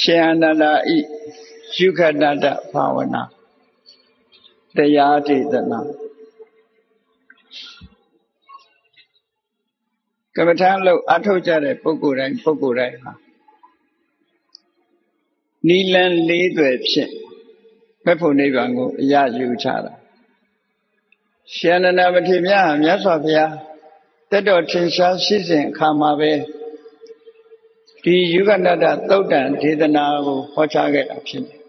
[0.00, 0.98] ရှင်အနန္ဒာဤ
[1.76, 3.22] ယုခတတဘာဝနာ
[4.76, 5.80] တရားဒေသနာ
[10.36, 13.12] ကမ္မထာလို့အထုတ်ကြတဲ့ပုဂ္ဂိုလ်တိုင်းပုဂ္ဂိုလ်တိုင်းဟာ
[15.68, 17.12] နိလန်လေးတွေဖြင့်
[18.04, 19.92] ဘက်ဖို့နိဗ္ဗာန်ကိုအရယူချတာ
[21.56, 23.54] ရှင်နန္ဒမထေရမြတ်မြတ်စွာဘုရား
[24.30, 26.32] တက်တော်ထင်ရှားရှိစဉ်အခါမှာပဲ
[28.04, 31.60] ဒီယုဂနတ္တသုတ်တံဒေသနာကိုဟောကြားခဲ့တာဖြစ်တယ်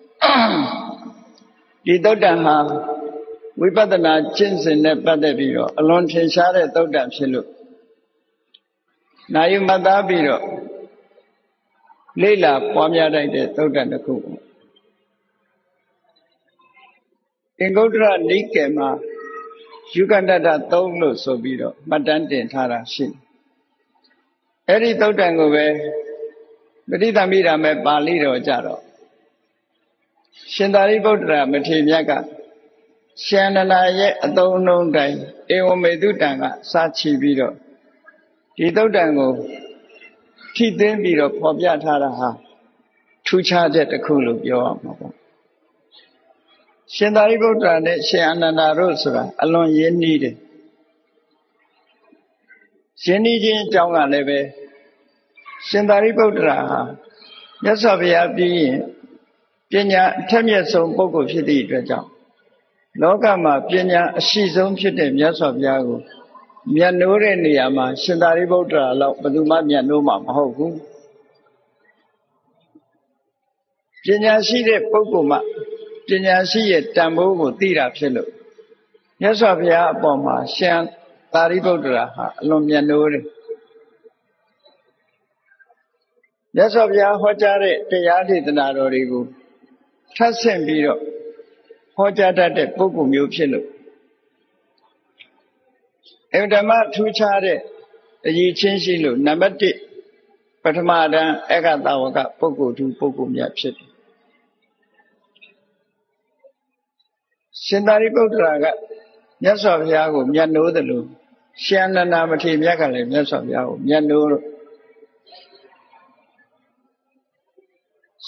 [1.85, 2.55] ဒီသုတ်တံဟာ
[3.61, 7.47] ဝိပဿနာကျင့်စဉ်နဲ့ပတ်သက်ပြီးတော့အလွန်ထင်ရှားတဲ့သုတ်တံဖြစ်လို့
[9.33, 10.43] နာယုမှတ်သားပြီးတော့
[12.21, 14.15] လေ့လာပွားများတတ်တဲ့သုတ်တံတစ်ခု
[17.59, 18.89] အင်္ဂုတ္တရနိကေမှာ
[19.95, 23.17] ယုဂန္တတ3လို့ဆိုပြီးတော့မှတ်တမ်းတင်ထားတာရှိတယ်။
[24.69, 25.65] အဲ့ဒီသုတ်တံကိုပဲ
[26.89, 28.81] ပဋိသမိဓာမဲ့ပါဠိတော်ကြတော့
[30.53, 32.11] ရှင်သာရိပုတ္တရာမထေရမြတ်က
[33.25, 35.17] ရှင်နနာရဲ့အသုံးနှုန်းတိုင်း
[35.55, 37.53] ဧဝမေတုတံကစာချီပြီးတော့
[38.57, 39.31] ဒီသုတ်တံကို
[40.55, 42.29] ထိသိမ်းပြီးတော့ဖော်ပြထားတာဟာ
[43.25, 45.13] ထူးခြားချက်တစ်ခုလို့ပြောရမှာပေါ့
[46.95, 50.35] ရှင်သာရိပုတ္တရာနဲ့ရှင်အနန္ဒာတို့ဆိုတာအလွန်ရင်းနှီးတယ်
[53.03, 54.39] ရင်းနှီးခြင်းအကြောင်းကလည်းပဲ
[55.67, 56.79] ရှင်သာရိပုတ္တရာဟာ
[57.63, 58.77] မြတ်စွာဘုရားပြီးရင်
[59.71, 62.07] ပညာအထက်မြတ်ဆုံးပုဂ္ဂိုလ်ဖြစ်သည့်အတွက်ကြောင့်
[63.01, 65.99] လောကမှာပညာအရှိဆုံးဖြစ်တဲ့မြတ်စွာဘုရားကို
[66.75, 70.75] မြတ်နိုးတဲ့နေရာမှာရှင်သာရိပုတ္တရာလောက်ဘယ်သူမှမြတ်နိုးမှာမဟုတ်ဘူး
[74.05, 75.37] ပညာရှိတဲ့ပုဂ္ဂိုလ်မှ
[76.07, 78.29] ပညာရှိရဲ့တန်ဖိုးကိုသိတာဖြစ်လို့
[79.21, 80.77] မြတ်စွာဘုရားအပေါ်မှာရှင်
[81.33, 83.23] သာရိပုတ္တရာဟာအလွန်မြတ်နိုးတယ်
[86.55, 89.23] မြတ်စွာဘုရားဟောကြားတဲ့တရားဒေသနာတော်တွေကို
[90.15, 90.99] ထပ်ဆင့်ပြီးတော့
[91.95, 93.67] ဟောကြားတတ်တဲ့ပုဂ္ဂိုလ်မျိုးဖြစ်လို့
[96.33, 97.59] အင်ဓမ္မထူးခြားတဲ့
[98.27, 103.89] အရေးချင်းရှိလို့နံပါတ်1ပထမတန်းအက္ခတဝကပုဂ္ဂိုလ်သူပုဂ္ဂိုလ်မြတ်ဖြစ်တယ်
[107.65, 108.65] ရှင်သာရိပုတ္တရာက
[109.43, 111.05] မြတ်စွာဘုရားကိုမြတ်နိုးတယ်လို့
[111.63, 114.43] ရှင်နန္ဒာမထေရမြတ်ကလည်းမြတ်စွာဘုရားကိုမြတ်နိုးလို့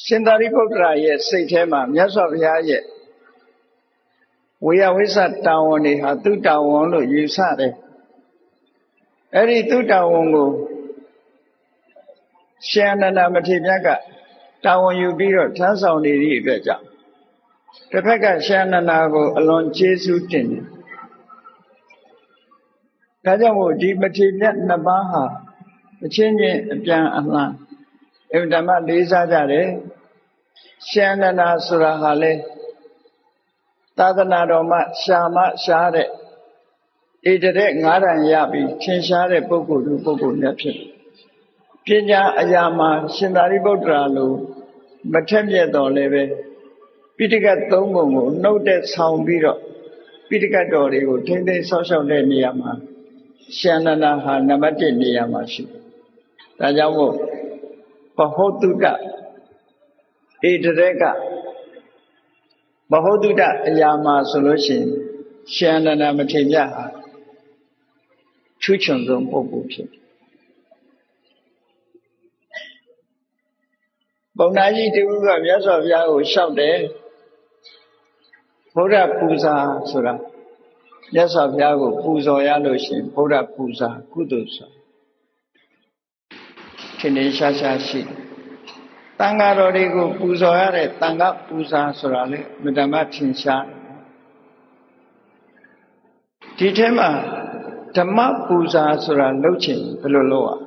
[0.04, 2.84] ရှင်သာရိပုတ္တရာရဲ့စိတ်ထဲမှာမြတ်စွာဘုရားရဲ့
[4.66, 7.74] ဝေယဝိသတာဝန်တွေဟာသူ့တာဝန်လို့ယူဆတယ်
[9.34, 10.50] အဲ့ဒီသူ့တာဝန်ကို
[12.70, 13.88] ရှင်အနန္ဒမထေရမြတ်က
[14.66, 16.86] တာဝန်ယူပြီးတော့ထမ်းဆောင်နေသည့်အတွက်ကြောင့်
[17.92, 20.64] တစ်ဖက်ကရှင်အနန္ဒကို အလွန်ကျေးဇူးတင်တယ်
[23.26, 25.24] ဒါကြောင့်မို့ဒီမထေရမြတ်နှစ်ပါးဟာ
[26.06, 27.52] အချင်းချင်းအပြန်အလှန်
[28.34, 29.68] အင်ဓမ္မလေးစားကြတယ်
[30.90, 32.34] ရှင်အနန္ဒဆိုတာဟာလေ
[33.98, 40.78] သာသနာတော်မှာရှာမရှားတဲ့ဣတရက်ငါးတန်ရပြီးထင်ရှားတဲ့ပုဂ္ဂိုလ်သူပုဂ္ဂိုလ်နဲ့ဖြစ်
[41.86, 44.32] ပညာအရာမှာရှင်သာရိပုတ္တရာလို
[45.14, 46.24] မထက်မြက်တော်လည်းပဲ
[47.18, 49.60] ပိဋကတ်သုံးပုံကိုနှုတ်တဲ့ဆောင်ပြီးတော့
[50.30, 52.72] ပိဋကတ်တော်တွေကိုထိမ့်သိမ်းဆောက်ရှောက်တဲ့နေရာမှာ
[53.58, 55.82] ရှင်နန္ဒဟာနံပါတ်1နေရာမှာရှိတယ်။
[56.60, 57.14] ဒါကြောင့်မို့
[58.18, 58.94] ဘဟုတုတဣ
[60.64, 61.04] တရက်က
[62.92, 64.88] ဘဟုတုတအရာမှာဆိုလို့ရှိရင်
[65.54, 66.86] ရှင်နန္ဒမထေရဟာ
[68.62, 70.06] ချွချွန်ဆုံးပုဂ္ဂိုလ်ဖြစ်တယ်
[74.38, 76.78] ပုံနာကြီးတူကမြတ်စွာဘုရားကိုလျှောက်တယ်
[78.76, 79.56] ဘုရားပူဇာ
[79.90, 80.14] ဆိုတာ
[81.14, 84.70] မြတ်စွာဘုရားကိုပူဇော်ရလို့ရှိရင်ဘုရားပူဇာကုသိုလ်ဆို
[87.06, 88.02] ထင်နေရှားရှားရှိ
[89.20, 93.66] တန်ဃာတော်တွေကိုပူဇော်ရတဲ့တန်ဃပူဇာဆိုတာလေမတ္တမထင်ရှား
[96.58, 97.10] ဒီထဲမှာ
[97.98, 100.60] ဓမ္မပူဇာဆိုတာလုပ်ချင်ဘယ်လိုလုပ်อ่ะ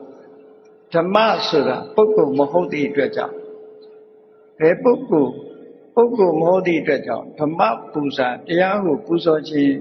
[0.95, 1.17] ဓမ္မ
[1.49, 3.35] ဆိုတာပုဂ္ဂိုလ်မဟုတ်သည့်အတွက်ကြောင့်
[4.61, 5.33] ဘယ်ပုဂ္ဂိုလ်
[5.95, 7.61] ပုဂ္ဂိုလ်မဟုတ်သည့်အတွက်ကြောင့်ဓမ္မ
[7.93, 9.77] ပူဇာတရားကိုပူဇော်ခြင်း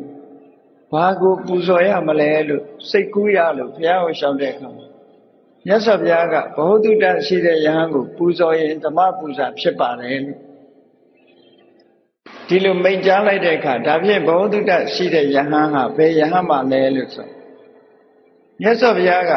[0.91, 4.86] ဘာကိုပူဇော်ရမလဲလို့စိတ်ကူးရလို့ဘုရားကိုရှောက်တဲ့အခါ
[5.67, 10.39] မှာမြတ်စွာဘုရားကဘ ਹੁ တုတ္တရှိတဲ့ယဟန်ကိုပူဇော်ရင်ဓမ္မပူဇာဖြစ်ပါတယ်လို့
[12.47, 17.27] ဒီလိုမိန့်ကြားလိုက်တဲ့အခါဒါဖြင့်ဘ ਹੁ တုတ္တရှိတဲ့ယဟန်ဟာဘယ်ယဟန်မှလဲလို့ဆို
[18.61, 19.31] မြတ်စွာဘုရားက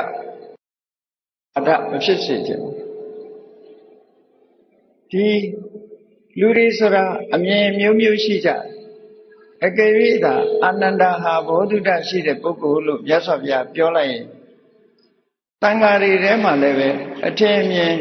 [1.56, 2.62] အတမဖြစ်စေခြင်း
[5.10, 5.26] ဒီ
[6.40, 7.04] လူတွေဆိုတာ
[7.34, 8.50] အမြင်မျိုးမျိုးရှိကြ
[9.64, 9.92] အကယ်၍
[10.24, 10.34] သာ
[10.64, 14.26] အာနန္ဒဟာဘောဓုတရှိတဲ့ပုဂ္ဂိုလ်လို့မြတ်စွာဘုရားပြောလိုက်ရင်
[15.62, 16.88] တန်ဃာတွေထဲမှာလည်းပဲ
[17.26, 17.94] အထင်အမြင်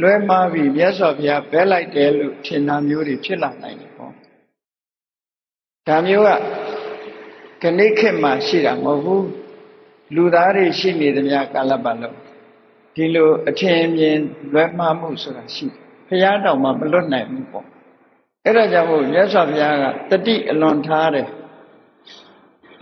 [0.00, 4.12] လွဲမှားပြီးမြတ်စွာဘုရားဘဲလိုက်တယ်လို့ထင်တာမျိုးတွေဖြစ်လာနိုင်တယ်ပေါ့
[5.86, 6.30] ဒါမျိုးက
[7.62, 9.28] ခဏိခေတ်မှာရှိတာမဟုတ်ဘူး
[10.14, 12.18] လူသားတွေရှိနေသမျှကာလပတ်လုံး
[12.94, 14.18] ဒီလိုအထင်မြင်
[14.52, 15.66] လွဲမှားမှုဆိုတာရှိ
[16.08, 17.66] ဘုရားတော်မှာမလွတ်နိုင်ဘူးပေါ့
[18.44, 21.28] အဲ့ဒါကြောင့်မို့မြတ်စွာဘုရားကတတိအလွန်ထားတယ်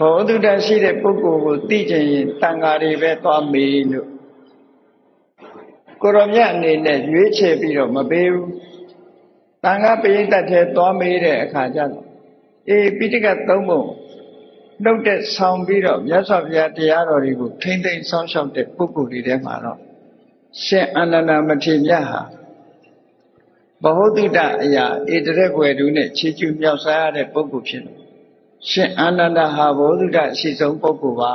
[0.02, 4.08] ဘောဓုတရှိတဲ့ပုဂ္ဂိုလ်ကိုသိကျင်ရင်တန်ဃာတွေပဲသွားမေးလို့
[6.02, 8.50] ကိုရမြတ်အနေနဲ့ရွေးချယ်ပြီးတော့မပေးဘူး
[9.64, 12.06] တန်ခါပရိသတ်ထဲသွားမေးတဲ့အခါကျတော့
[12.68, 13.82] အေးပိဋကသုံးပုံ
[14.84, 19.78] နှုတ်တဲ့ဆောင်ပြီးတော့မြတ်စွာဘုရားတရားတော်တွေကိုထိမ့်သိမ်းဆောင်ရှောက်တဲ့ပုဂ္ဂိုလ်တွေထဲမှာတော့
[20.64, 22.22] ရှင်အနန္ဒမထေမြတ်ဟာ
[23.82, 24.84] ဘဟုတုတအရာ
[25.14, 28.01] ဧတရက်ွယ်တူနဲ့ခြေကျူးမြောက်စားရတဲ့ပုဂ္ဂိုလ်ဖြစ်တယ်
[28.70, 31.34] ရှင်အာနန္ဒဟာဘုဒ္ဓအရှိဆုံးပုဂ္ဂိုလ်ပါ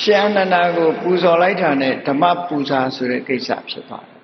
[0.00, 4.20] ရှင်အာနန္ဒကိုပူဇော်လိုက်တာနဲ့ဓမ္မပူဇာဆိုတဲ့ကိစ္စဖြစ်သွားတယ်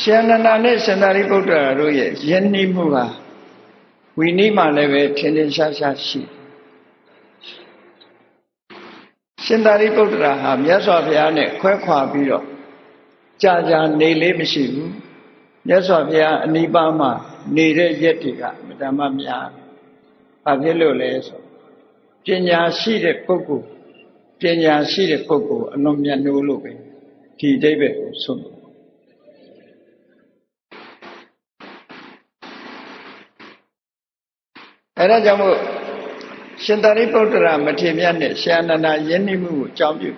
[0.00, 3.06] ရှင်အာနန္ဒနဲ့ရှင်သာရိပုတ္တရာတို့ရဲ့ယဉ်နီးမှုဟာ
[4.18, 6.20] ဝီနည်းမှလည်းပဲထင်ထင်ရှားရှားရှိ
[9.44, 12.44] ရှင်သာရိပုတ္တရာဟာမြတ်စွာဘုရားနဲ့ခွဲခွာပြီးတော့
[13.42, 14.92] ကြာကြာနေလေးမရှိဘူး
[15.68, 17.12] မြတ်စွာဘုရားအနိပါမှာ
[17.56, 19.46] နေတဲ့ရက်တွေကမတမများ
[20.44, 21.40] ဘာဖြစ်လို့လဲဆို
[22.24, 23.66] ပညာရှိတဲ့ပုဂ္ဂိုလ်
[24.40, 26.72] ပညာရှိတဲ့ပုဂ္ဂိုလ်အလွန်မြတ်နိုးလို့ပဲ
[27.38, 28.40] ဒီအဓိပ္ပာယ်ကိုဆုံး
[34.98, 35.56] အဲဒါကြောင့်မို့
[36.64, 40.10] ရှင်သာရိပုတ္တရာမထေရမြတ်နဲ့ရှင်အနန္ဒယဉ်နိမှုကိုအကြောင်းပြု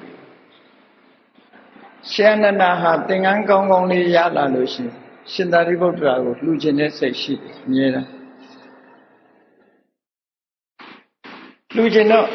[2.12, 8.08] ရှင်အနန္ဒဟာသင်္ကန်းကောင်းကောင်းလေးရလာလို့ရှိရင် ရှင်သာရိပုတ္တရာကိုလှူခြင်းတဲ့စိတ်ရှိတယ်အမြဲတမ်း
[11.74, 12.28] လှူခြင်းတော့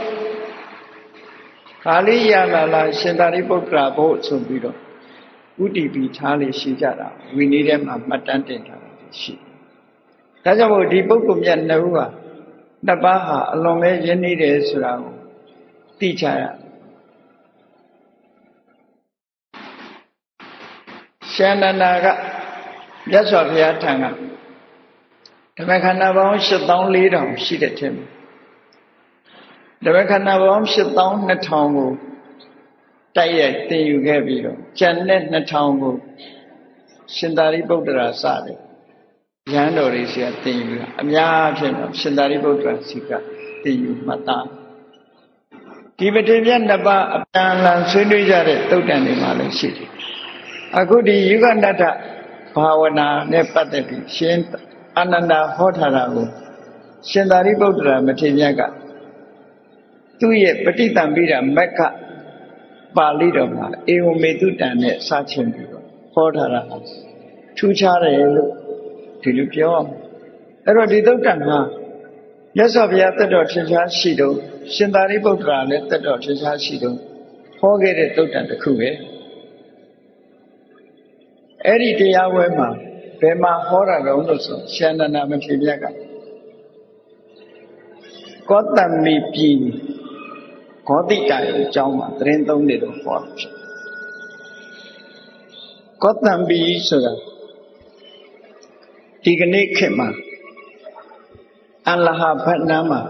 [1.83, 4.77] ခါလေးရလာလာရှင်သာရိပုတ္တရာဘုဆိုပြီးတော့
[5.63, 8.89] ဥတီပီထားလေးရှိကြတာဝီနည်းထဲမှာမှတ်တမ်းတင်ထားတာ
[9.21, 9.33] ရှိ
[10.43, 12.05] ဒါကြောင့်မို့ဒီပုဂ္ဂိုလ်မြတ်နှစ်ဦးဟာ
[12.85, 15.13] နှစ်ပါးဟာအလွန်ပဲရင်းနှီးတယ်ဆိုတာကို
[15.99, 16.43] သိချရ
[21.33, 22.07] ရှင်နန္ဒာက
[23.09, 24.05] မြတ်စွာဘုရားထံက
[25.57, 27.93] ဓမ္မခန္ဓာပေါင်း8400ရှိတဲ့ထင်
[29.85, 31.89] ဓမ္မခန္ဓာပေါင်း8200ကို
[33.17, 35.95] တိုက်ရိုက်သင်ယူခဲ့ပြီးတော့ကျန်တဲ့2000ကို
[37.15, 38.57] ရှင်သာရိပုတ္တရာစတယ်
[39.53, 43.11] ရဟန်းတော်တွေဆီကသင်ယူတာအများဖြင့်တော့ရှင်သာရိပုတ္တရာဆီက
[43.63, 44.45] သင်ယူမှတ်သား
[45.97, 49.89] ဒီပတိမြတ်နှစ်ပါးအပြန်အလှန်ဆွေးနွေးကြတဲ့တုတ်တန်တွေမှာလည်းရှိတယ်
[50.77, 51.83] အခုဒီယုဂနတ္ထ
[52.55, 54.37] ဘာဝနာနဲ့ပတ်သက်ပြီးရှင်
[54.97, 56.27] အာနန္ဒာဟောထားတာကို
[57.09, 58.61] ရှင်သာရိပုတ္တရာမထေရမြတ်က
[60.19, 61.79] သူ့ရဲ့ပဋိသင်္ပိဒမက္ခ
[62.97, 66.61] ပါဠိတော်မှာအေဝမေတုတံနဲ့စချင်ပြီးတော့ဟောထားတာ
[67.57, 68.51] ထူးခြားတယ်လို့
[69.21, 69.89] ဒီလိုပြောအောင်
[70.65, 71.59] အဲ့တော့ဒီသုတ်တံမှာ
[72.57, 74.35] မြတ်စွာဘုရားတက်တော်ထင်ရှားရှိတော့
[74.73, 76.97] ရှင်သာရိပုတ္တရာလည်းတက်တော်ထင်ရှားရှိတော့
[77.59, 78.89] ဟောခဲ့တဲ့သုတ်တံတစ်ခုပဲ
[81.65, 82.69] အဲ့ဒီတရားဝဲမှာ
[83.21, 85.85] ဘယ်မှာဟောတာတုံးလို့ဆိုရှန္ဒနာမထေရက
[88.49, 89.59] ကောတမီပြည်
[90.87, 93.53] ဂောတိတရဲ့အကြောင်းမှာသတင်းသုံးနေတော့ဟောဖြစ်
[96.03, 97.13] ကောတံပီဆိုတာ
[99.23, 100.09] ဒီကနေ့ခေတ်မှာ
[101.89, 103.01] အလဟဘတ်နာမှာ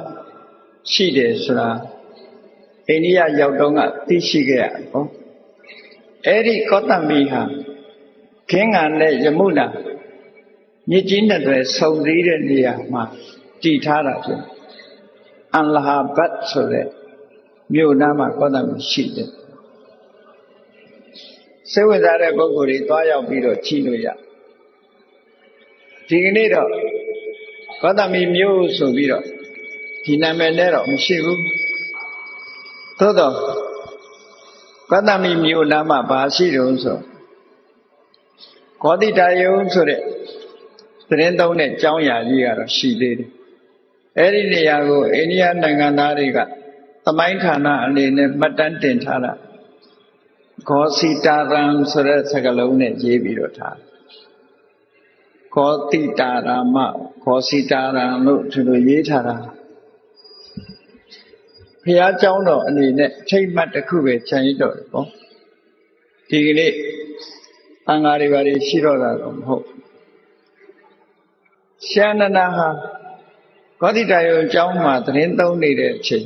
[0.91, 1.69] ရှိတယ်ဆိုတာ
[2.87, 5.07] အိန္ဒိယရောက်တော့ကသိရှိခဲ့ရတော့
[6.25, 7.41] အဲ့ဒီကောတံပီဟာ
[8.51, 9.65] ခင်းငံနဲ့ယမုနာ
[10.89, 13.03] မြစ်ကြီးနဲ့တွေဆုံစည်းတဲ့နေရာမှာ
[13.61, 14.41] တည်ထားတာဖြစ်
[15.53, 16.87] အန်လဟာဘတ်ဆိုတဲ့
[17.73, 19.29] မြို့နားမှာကောသမရှိတယ်
[21.71, 24.07] စိတ်ဝင်စားတဲ့ပုဂ္ဂိုလ်တွေသွားရောက်ပြီးတော့ကြည့်လို့ရ
[26.07, 26.67] ဒီကနေ့တော့
[27.81, 29.23] ကောသမီမြို့ဆိုပြီးတော့
[30.05, 31.41] ဒီနာမည်နဲ့တော့မရှိဘူး
[32.99, 33.33] သို့တော့
[34.91, 36.99] ကောသမီမြို့နားမှာဘာရှိတုံးဆို
[38.83, 40.01] ကောတိတယုံဆိုတဲ့
[41.09, 43.29] သတင်းသုံးတဲ့ကျောင်းရာကြီးကတော့ရှိသေးတယ်
[44.17, 46.39] အဲ့ဒီနေရာကိုအိန္ဒိယနိုင်ငံသားတွေက
[47.05, 49.33] သမိုင်းဌာနအနေနဲ့မှတ်တမ်းတင်ထားတာ
[50.67, 53.77] ဂောစီတာရံဆိုတဲ့စကားလုံးနဲ့ရေးပြီးတော့ထား
[55.53, 56.77] ဂောတိတာရမ
[57.23, 59.35] ဂောစီတာရံလို့သူတို့ရေးထားတာ
[61.83, 65.07] ဘုရားကျောင်းတော်အနေနဲ့ထိတ်မှတ်တစ်ခုပဲခြံရတော့တယ်ပေါ့
[66.29, 66.73] ဒီကနေ့
[67.89, 69.65] အင်္ဂါတွေဘာတွေရှိတော့တာတော့မဟုတ်
[71.89, 72.67] ရှန္ဒနာဟာ
[73.81, 76.25] ကောတိတယုံအကြောင်းမှာသတင်းသုံးနေတဲ့အချိန်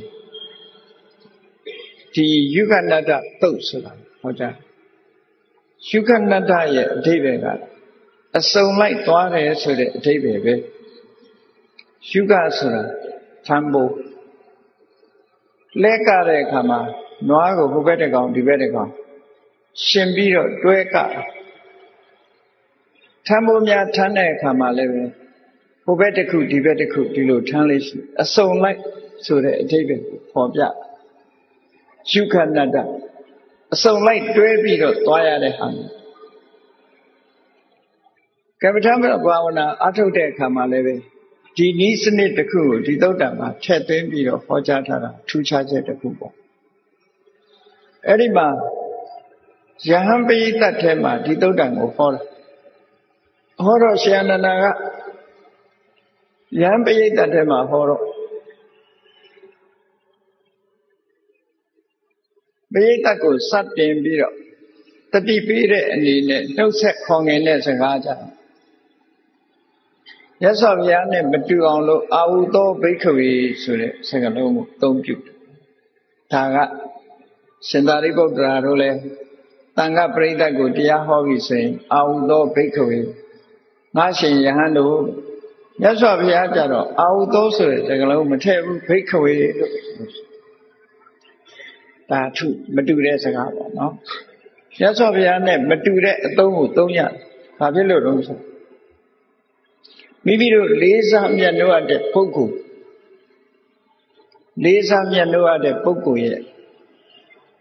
[2.13, 4.55] ဒီယုဂနတတုတ်ဆိုတာဟောကြား
[5.87, 7.47] ရှုခဏတ္တရဲ့အဓိပ္ပာယ်က
[8.37, 10.53] အစုံလိုက်သွားတယ်ဆိုတဲ့အဓိပ္ပာယ်ပဲ
[12.09, 12.83] ရှုခဆိုတာ
[13.47, 13.91] သံဖို့
[15.83, 16.79] လဲကတဲ့အခါမှာ
[17.29, 18.91] နွားကိုဟိုဘက်တစ်ကောင်ဒီဘက်တစ်ကောင်
[19.87, 20.97] ရှင်ပြီးတော့တွဲက
[23.27, 25.03] ထမ်းဖို့များထမ်းတဲ့အခါမှာလည်းပဲ
[25.85, 28.79] ဟိုဘက်တစ်ခုဒီဘက်တစ်ခုဒီလိုထမ်းလေးရှိအစုံလိုက်
[29.25, 30.61] ဆိုတဲ့အဓိပ္ပာယ်ကိုပေါ်ပြ
[32.11, 32.77] ရှုခဏတ္တ
[33.73, 35.67] အစုံလိုက်တွဲပြီးတော့သွားရတဲ့ဟာ
[38.61, 38.93] ကမ္မထာ
[39.25, 40.95] ဘာဝနာအထုတ်တဲ့အခါမှာလည်းပဲ
[41.57, 46.33] ဒီနည်းစနစ်တစ်ခုကိုဒီသုတ်တံမှာထည့်သွင်းပြီးတော့ဟောကြားထားတာထူးခြားချက်တစ်ခုပေါ့
[48.07, 48.47] အဲ့ဒီမှာ
[49.89, 52.21] ယဟန်ပိဋကတ်ထဲမှာဒီသုတ်တံကိုဟောတာ
[53.61, 54.63] ဟောတော့ရှင်အနန္ဒာက
[56.61, 58.03] ယဟန်ပိဋကတ်ထဲမှာဟောတော့
[62.73, 64.35] ပိဋကတ်ကိုစတင်ပြီးတော့
[65.11, 68.31] တတိပေးတဲ့အနေနဲ့နှုတ်ဆက်ခေါ်ငင်တဲ့စကားကြတယ်
[70.43, 73.29] ရသော်ဘုရားနဲ့မတူအောင်လို့အာဟုသောဘိက္ခဝေ
[73.63, 75.35] ဆိုတဲ့စကားလုံးကိုအသုံးပြုတယ်
[76.33, 76.57] ဒါက
[77.67, 78.97] ရှင်သာရိပုတ္တရာတို့လည်း
[79.77, 82.99] တန်ခပရိသတ်ကိုတရားဟောပြီဆိုရင်အာဟုသောဘိက္ခဝေ
[83.97, 84.97] ငါရှင်ယဟန်တို့
[85.81, 89.71] မြတ်စွာဘုရားကြတော့အာဟုသောဆိုတဲ့စကားလုံးမထည့်ဘူးဘိက္ခဝေလို့
[92.09, 93.93] ဒါထုမတူတဲ့စကားပေါ့နော်
[94.79, 97.11] မြတ်စွာဘုရားနဲ့မတူတဲ့အသုံးကိုသုံးရတယ်
[97.59, 98.39] ဘာဖြစ်လို့လဲဆို
[100.25, 102.55] မိမိတို့လေးစားမြတ်လို့ရတဲ့ပုဂ္ဂိုလ်
[104.63, 106.39] လေးစားမြတ်လို့ရတဲ့ပုဂ္ဂိုလ်ရဲ့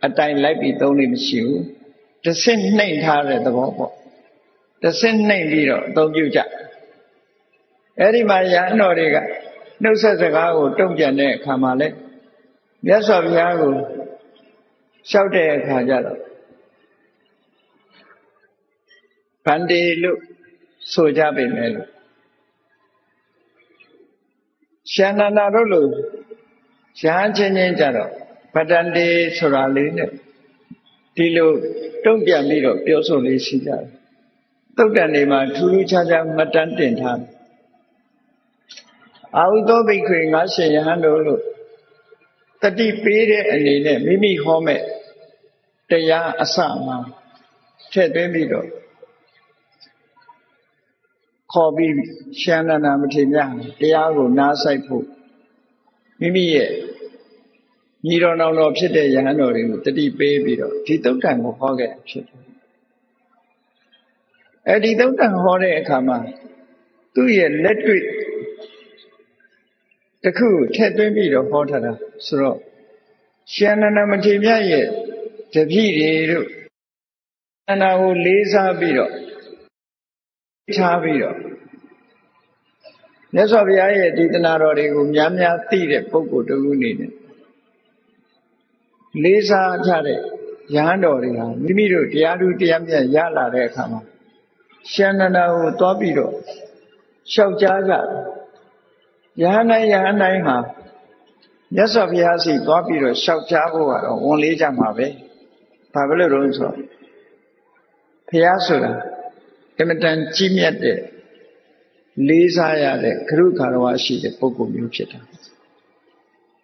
[0.05, 1.62] အတိုင်လိုက်ပြီးသုံးလို့မရှိဘူး
[2.25, 3.93] တစ်ဆင့်နှိမ့်ထားတဲ့သဘောပေါ့
[4.83, 6.41] တစ်ဆင့်နှိမ့်ပြီးတော့အသုံးပြုကြ
[7.99, 9.17] အဲ့ဒီမှာရဟန်းတော်တွေက
[9.83, 11.89] နှုတ်ဆက်စကားကိုတုံ့ပြန်တဲ့အခါမှာလဲ
[12.87, 16.19] မြတ်စွာဘုရားကိုလျှောက်တဲ့အခါကျတော့
[19.47, 20.19] ဗန္တေလို့
[20.93, 21.89] ဆိုကြပေမဲ့လို့
[24.93, 25.87] ရှန္ဒနာတို့လို
[27.03, 28.11] ရဟန်းချင်းချင်းကြတော့
[28.55, 29.07] ဗတ္တန်တေ
[29.39, 30.11] ဆိုတာလေးနဲ့
[31.17, 31.51] ဒီလို
[32.05, 34.01] တုံ့ပြန်ပြီးတော့ပြောဆိုလေးရှိကြတယ်
[34.76, 37.21] တုတ်တန်တွေမှာထူးထူးခြားခြားမတန်းတင်ထား
[39.37, 41.43] အာဟုသောဘိက္ခွေငါရှင်ယဟန်တို့လို့
[42.62, 44.81] တတိပေးတဲ့အနေနဲ့မိမိဟောမဲ့
[45.91, 46.99] တရားအစမှာ
[47.93, 48.69] ထည့်သွင်းပြီးတော့
[51.52, 51.95] ခေါ်ပြီး
[52.41, 53.38] ရှန္ဒနာမထေရ
[53.81, 55.05] တရားကိုနားဆိုင်ဖို့
[56.21, 56.71] မိမိရဲ့
[58.07, 62.41] ညီတော်နောင်တော်ဖြစ်တဲ့ယဟန်တော်တွေကိုတတိပေးပြီးတော့ဒီသုတ်တန်ကိုဟောခဲ့ဖြစ်တယ်။
[64.69, 66.19] အဲဒီသုတ်တန်ဟောတဲ့အခါမှာ
[67.14, 68.02] သူ့ရဲ့လက်တွေ့
[70.23, 71.92] တခုထည့်သွင်းပြီးတော့ဟောထားတာ
[72.26, 72.59] ဆိုတော့
[73.52, 74.87] ရှန္ဒနာမထေရရဲ့
[75.54, 76.47] တပည့်တွေတို့
[77.71, 79.12] အနာကိုလေးစားပြီးတော့
[80.76, 81.37] ထားပြီးတော့
[83.35, 87.12] မြတ်စွာဘုရားရဲ့ဒီတနာတော်တွေကိုများများသိတဲ့ပုဂ္ဂိုလ်တူအနေနဲ့
[89.23, 90.19] လေးစားကြတဲ့
[90.75, 94.00] ရဟန်းတော်တွေဟာမိမိတို့တရားသူတရားမြတ်ရလာတဲ့အခါမှာ
[94.93, 96.35] ရှန္ဒနာကိုသွားပြီးတော့
[97.31, 97.95] လျှောက်ကြားကြ
[99.43, 100.57] ရဟန်းတိုင်းရဟန်းတိုင်းဟာ
[101.75, 105.07] မြတ်စွာဘုရားစီသွားပြီးတော့လျှောက်ကြားဖို့ကတော့ဝန်လေးကြမှာပဲ
[105.93, 106.77] ဘာဖြစ်လို့လဲဆိုတော့
[108.29, 108.93] ဘုရားဆိုတာ
[109.79, 110.99] အမတန်ကြီးမြတ်တဲ့
[112.29, 115.21] လေးစားရတဲ့ခရုခါရဝရှိတဲ့ပုဂ္ဂိုလ်မျိုးဖြစ်တာ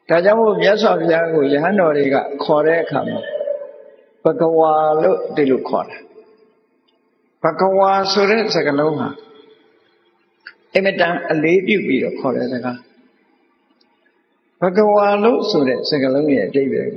[0.08, 3.20] ဒါကြောင့်မို့မြတ်စွာဘုရားကိုယဟန်တော်တွေကခေါ်တဲ့အခါမှာ
[4.24, 4.72] ဘဂဝါ
[5.02, 6.07] လို့ဒီလိုခေါ်တာ
[7.42, 9.08] ဘဂဝါဆိုတဲ့စကားလုံးဟာ
[10.76, 12.78] အမတန်အလေးပြုပြီးတော့ခေါ်တဲ့စကား
[14.60, 16.92] ဘဂဝါလို့ဆိုတဲ့စကားလုံးရဲ့အဓိပ္ပာယ်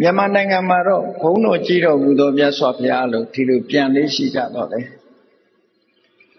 [0.00, 4.86] မြန်မာနိုင်ငံမှာတော့ဘုန်းတော်ကြီးတော်မူသောမြတ်စွာဘုရားလို့ဒီလိုပြန်လေးရှိကြတော့တယ်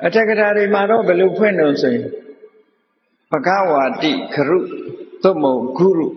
[0.05, 2.05] အထက်ကထာတွေမှာတော့ဘယ်လိုဖွင့်လို့ဆိုရင်
[3.31, 4.57] ဘဂဝါတိခရု
[5.23, 6.07] သို့မဟုတ်ဂုရု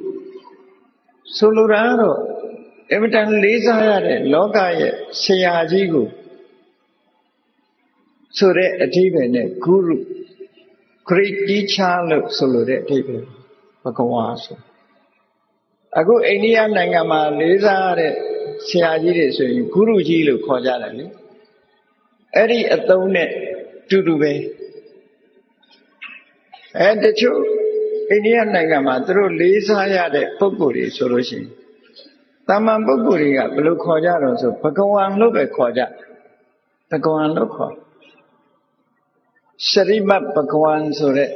[1.37, 2.19] ဆိုလိုတာကတော့
[2.93, 6.09] အမတန်လေးစားရတဲ့လောကရဲ့ဆရာကြီးကို
[8.39, 9.97] ဆိုတဲ့အဓိပ္ပာယ်နဲ့ဂုရု
[11.09, 13.23] great teacher လို့ဆိုလိုတဲ့အဓိပ္ပာယ်
[13.85, 14.59] ဘဂဝါဆို
[15.99, 18.13] အခုအိန္ဒိယနိုင်ငံမှာလေးစားရတဲ့
[18.69, 21.07] ဆရာကြီးတွေဆိုရင်ဂုရုကြီးလို့ခေါ်ကြတယ်လေ
[22.35, 23.31] အဲ့ဒီအသုံးနဲ့
[23.89, 24.33] တူတူပဲ
[26.79, 27.41] အဲတချို့
[28.11, 31.49] အိန္ဒိယနိုင်ငံမှာသူတို့လေးစားရတဲ့ပုဂ္ဂိုလ်တွေဆိုလို့ရှိရင်
[32.49, 35.83] တာမန်ပုဂ္ဂိုလ်တွေကဘယ်လိုခေါ်ကြတော့ဆိုဘဂဝံလို့ပဲခေါ်ကြ
[36.91, 37.73] ဘဂဝံလို့ခေါ်
[39.69, 41.31] ရှရိမတ်ဘဂဝံဆိုတဲ့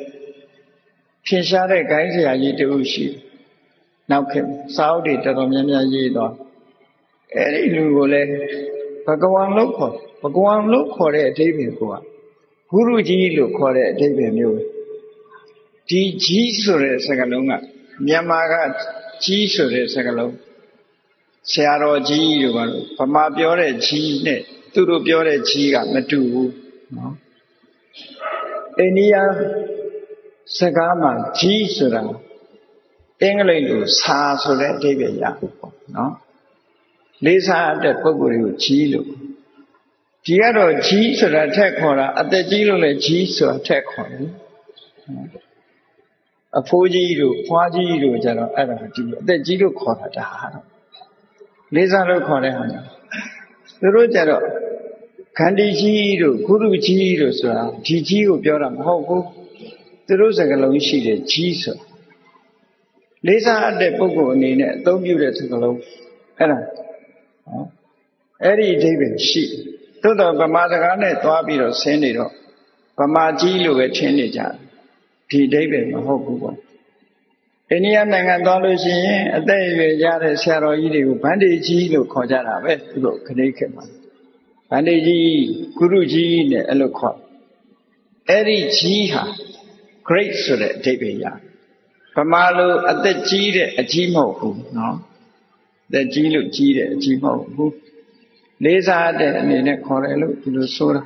[1.26, 3.06] ထင်ရှားတဲ့ဂိုင်းဆရာကြီးတူရှိ
[4.10, 6.32] နောက်ခေတ်စာအုပ်တွေတော်တော်များများရေးသွား
[7.34, 8.28] အဲ့ဒီလူကိုလည်း
[9.06, 14.62] ဘဂဝါလို့ခေါ်ဘဂဝါလို့ခေါ်တဲ့အဓိပ္ပာယ်ကဂုရုကြီးလို့ခေါ်တဲ့အဓိပ္ပာယ်မျိုးပဲ
[15.88, 17.52] ဒီကြီးဆိုတဲ့စကားလုံးက
[18.06, 18.54] မြန်မာက
[19.24, 20.34] ကြီးဆိုတဲ့စကားလုံး
[21.52, 24.40] ဆရာတော်ကြီးတို့ကလို့ဗမာပြောတဲ့ကြီးနဲ့
[24.72, 26.52] သူတို့ပြောတဲ့ကြီးကမတူဘူး
[26.96, 27.14] နော်
[28.78, 29.14] အိန္ဒိယ
[30.58, 32.02] စကားမှာကြီးဆိုတာ
[33.22, 36.12] အင်္ဂလိပ်လိုစာဆိုတဲ့အဓိပ္ပာယ်ရပေါ့နော်
[37.24, 39.08] လေးစားတဲ့ပုဂ္ဂိုလ်တွေကိုကြီးလို့
[40.24, 44.30] ဒီကတော့ကြီးဆိုတာထက်ခေါ်တာအသက်ကြီးလို့လည်းကြီးဆိုတာထက်ခေါ်တယ်
[46.58, 50.66] အဖိုးကြီးတို့ဖွားကြီးတို့ကြတော့အဲ့ဒါဒီအသက်ကြီးလို့ခေါ်တာဒါတော့
[51.74, 52.86] လေးစားလို့ခေါ်တဲ့ဟာမျိုး
[53.80, 54.42] သူတို့ကြတော့
[55.38, 59.24] ခန္တီကြီးတို့ကုရုကြီးတို့ဆိုတာဒီကြီးကိုပြောတာမဟုတ်ဘူး
[60.06, 61.76] သူတို့စကားလုံးရှိတယ်ကြီးဆို
[63.26, 65.76] လေးစားအပ်တဲ့ပုဂ္ဂိုလ်အနေနဲ့အသုံးပြုတဲ့စကားလုံး
[66.38, 66.58] အဲ့ဒါ
[67.48, 67.66] နော်
[68.44, 69.42] အဲ့ဒီအဓိပ္ပာယ်ရှိ
[70.02, 72.32] သို့တော့ဗမာစကားနဲ့သွားပြီးတော့ဆင်းနေတော့
[72.98, 74.52] ဗမာကြီးလို့ပဲထင်နေကြတယ်
[75.30, 76.56] ဒီအဓိပ္ပာယ်မဟုတ်ဘူးပေါ့
[77.70, 83.84] အိန္ဒိယနိုင်ငံသွားလို့ရှိရင်အသက်အရွယ်ရတဲ့ဆရာတော်ကြီးတွေကိုဗန္ဒီကြီးလို့ခေါ်ကြတာပဲသူတို့ခဏိခေတ်မှာ
[84.70, 85.40] ဗန္ဒီကြီး
[85.76, 87.16] ဂုရုကြီးနဲ့အဲ့လိုခေါ်
[88.28, 89.24] အဲ့ဒီကြီးဟာ
[90.08, 91.24] great ဆိုတဲ့အဓိပ္ပာယ်ရ
[92.16, 94.96] ဗမာလိုအသက်ကြီးတဲ့အကြီးမဟုတ်ဘူးနော်
[95.86, 97.74] အသက်ကြီးလို့ကြီးတဲ့အကြီးမဟုတ်ဘူး
[98.64, 101.02] လေးစားတဲ့အနေနဲ့ခေါ်တယ်လို့ဒီလိုဆိုတာ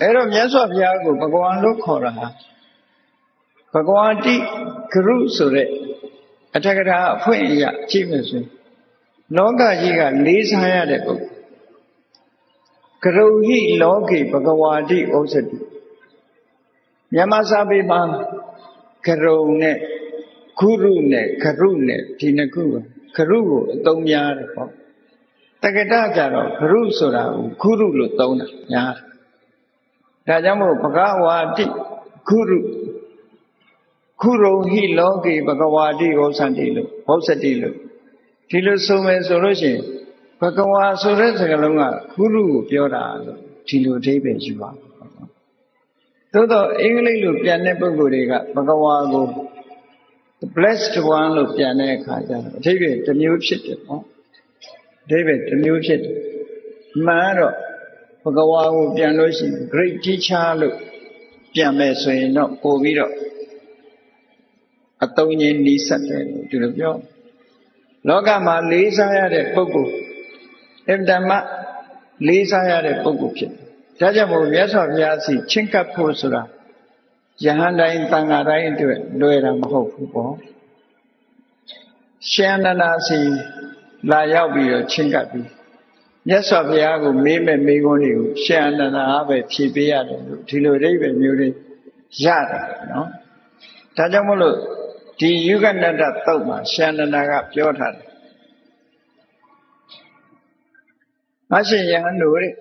[0.00, 2.12] အဲ့တော့မြတ်စွာဘုရားကိုဘဂဝါလို့ခေါ်တာ
[3.72, 4.36] ဘဂဝါတိ
[4.92, 5.68] ဂရုဆိုတဲ့
[6.56, 8.48] အထက်ကရာအဖွင့်အရကြည့်မယ်ဆိုရင်
[9.36, 11.38] လောကကြီးကလေးစားရတဲ့ပုဂ္ဂိုလ်
[13.04, 15.56] ကရုဟိလောကေဘဂဝါတိဩဇတိ
[17.12, 18.00] မြန်မာစာပေမှာ
[19.06, 19.76] ကရုံနဲ့
[20.58, 22.74] ခုရုနဲ့ခရုနဲ့ဒီနှစ်ခုက
[23.16, 24.70] ခရုကိုအသုံးများတယ်ပေါ့
[25.62, 29.06] တက္ကတကြတော့ခရုဆိုတာကိုခုရုလို့သုံးတာများတယ်
[30.28, 31.64] ဒါကြောင့်မို့ဘဂဝါတိ
[32.28, 32.58] ခုရု
[34.20, 37.76] ခုရုံဟိလောကေဘဂဝါတိဟောစတိလို့ဟောစတိလို့
[38.50, 39.82] ဒီလိုဆိုမယ်ဆိုလို့ရှိရင်
[40.40, 44.70] ဘဂဝါဆိုတဲ့စကားလုံးကခုရုကိုပြောတာလို့ဒီလိုအဓိပ္ပာယ်ယူပါ
[46.32, 49.24] သို့တော့အင်္ဂလိပ်လိုပြန်တဲ့ပုဂ္ဂိုလ်တွေကဘဂဝါကို
[50.56, 54.02] blessed one လို့ပြန်တဲ့အခါကျတော့အဓိပ္ပာယ်တစ်မျိုးဖြစ်တယ်ပေါ့
[55.04, 56.16] အဓိပ္ပာယ်တစ်မျိုးဖြစ်တယ်
[57.06, 57.54] မှန်တော့
[58.24, 60.76] ဘဂဝါကိုပြန်လို့ရှိရင် great teacher လို့
[61.54, 63.12] ပြန်မယ်ဆိုရင်တော့ပို့ပြီးတော့
[65.04, 66.94] အတုံးချင်းနီးစပ်တယ်လို့ဒီလိုပြော
[68.08, 69.92] လောကမှာလေးစားရတဲ့ပုဂ္ဂိုလ်
[70.88, 71.30] အင်တမ
[72.26, 73.68] လေးစားရတဲ့ပုဂ္ဂိုလ်ဖြစ်တယ်
[74.00, 76.42] ဒါကြောင့်မို့မြတ်စွာဘုရားစီချင်းကပ်ဖို့ဆိုတာ
[77.44, 80.34] ယဟန်တိုင်းတန်ဃာတိုင်းအတွက်လွယ်တာမဟုတ်ဘူးပေါ့
[82.30, 83.18] ရှင်နန္ဒာစီ
[84.10, 85.48] လာရောက်ပြီးတော့ချင်းကပ်ပြီး
[86.28, 91.48] မြတ်စွာဘုရားကိုမေးမဲ့မေးခွန်းတွေကိုရှင်အနန္ဒာအားပဲဖြေပေးရတယ်လို့ဒီလိုအိဗယ်မျိုးတွေ
[92.24, 93.08] ရတယ်နော်
[93.96, 94.56] ဒါကြောင့်မလို့
[95.18, 98.08] ဒီယုဂနတ္တသုတ်မှာရှင်အနန္ဒာကပြောထားတယ်
[101.50, 102.52] မရှင်ယဟန်တို့တဲ့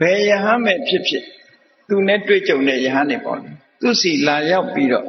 [0.00, 1.24] ဘယ်ယဟန်မဲ့ဖြစ်ဖြစ်
[1.88, 5.06] သူနဲ့တွေ့ကြုံတဲ့ယဟန်တွေပေါ့လေသူစီလာရောက်ပြီးတော့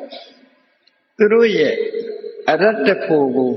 [1.17, 1.75] သူတို့ရဲ့
[2.49, 3.51] အရတ္တဖို့ကို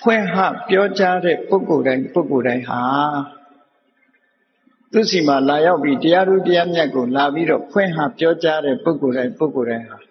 [0.00, 0.36] ဖွင့်ဟ
[0.68, 2.82] ပြောကြားတဲ့ပုဂ္ဂိုလ်တိုင်းပုဂ္ဂိုလ်တိုင်းဟာ
[4.92, 10.07] သူစီမှာလာရောက်ပြီးတရားသူတရားမြတ်ကိုလာပြီးတော့ဖွင့်ဟပြောကြားတဲ့ပုဂ္ဂိုလ်တိုင်းပုဂ္ဂိုလ်တိုင်းဟာ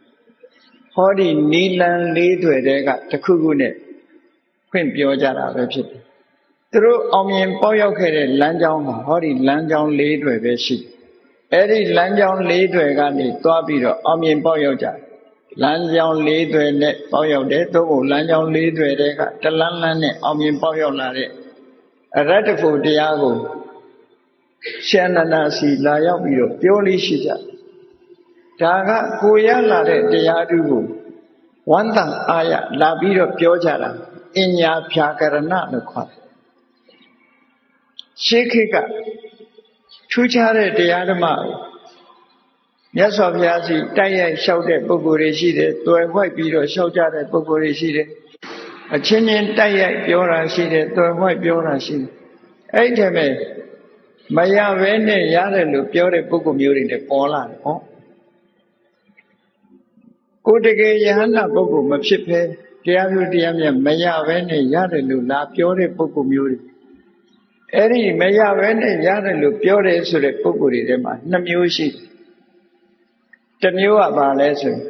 [0.97, 3.73] ဟောဒီနီလန်လေးတွေတဲကတခုခုနဲ့
[4.69, 6.01] ဖွင့်ပြောကြတာပဲဖြစ်တယ်
[6.71, 10.91] သူတို့အောင်မြင်ပေါက်ရောက်ခဲ့တဲ့လမ်းကြောင်းမှာဟောဒီလမ်းကြောင်းလေးတွေပဲရှိတယ်
[11.53, 14.87] အဲ့ဒီလမ်းကြောင်းလေးတွေကနေသွားပြီးတော့အောင်မြင်ပေါက်ရောက်ကြ
[15.63, 21.29] လမ်းကြောင်းလေးတွေနဲ့ပေါက်ရောက်တယ်သို့မဟုတ်လမ်းကြောင်းလေးတွေတဲကတလန်းလန်းနဲ့အောင်မြင်ပေါက်ရောက်လာတဲ့
[22.17, 23.35] အရတ္တဖို့တရားကို
[24.87, 27.29] ရှင်နန္ဒစီလာရောက်ပြီးတော့ပြောလေးရှိကြ
[28.61, 28.89] ဒါက
[29.21, 30.83] ကိုရလာတဲ့တရားတူကို
[31.71, 33.89] ဝန္တန်အာရလာပြီးတော့ပြောကြတာ
[34.37, 35.35] အညာဖြာကရဏ
[35.71, 36.21] လို့ခေါ်တယ်
[38.25, 38.75] ရှေးခေတ်က
[40.11, 41.25] ထူးခြားတဲ့တရားဓမ္မ
[42.95, 48.07] မြတ်စွာဘုရားစီတိုက်ရိုက်လျှောက်တဲ့ပုဂ္ဂိုလ်တွေရှိတယ်။တွယ်ဝှိုက်ပြီးတော့လျှောက်ကြတဲ့ပုဂ္ဂိုလ်တွေရှိတယ်။
[48.95, 52.11] အချင်းချင်းတိုက်ရိုက်ပြောတာရှိတယ်။တွယ်ဝှိုက်ပြောတာရှိတယ်။
[52.75, 53.31] အဲ့ဒီတည်းမဲ့
[54.35, 57.77] မရဘဲနဲ့ရတယ်လို့ပြောတဲ့ပုဂ္ဂိုလ်မျိုးတွေလည်းပေါ်လာတယ်ဟော။
[60.47, 62.39] ကိုတကယ်ယဟန္တာပုဂ္ဂိုလ်မဖြစ်ဘဲ
[62.85, 66.59] တရားမျိုးတရားမြတ်မရဘဲနဲ့ရတယ်လို့လာပြောတဲ့ပုဂ္ဂိုလ်မျိုးတွေ
[67.73, 71.95] အဲ့ဒီမရဘဲနဲ့ရတယ်လို့ပြောတယ်ဆိုတဲ့ပုဂ္ဂိုလ်တွေထဲမှာနှစ်မျိုးရှိတယ်။
[73.61, 74.81] တစ်မျိုးကဘာလဲဆိုရင်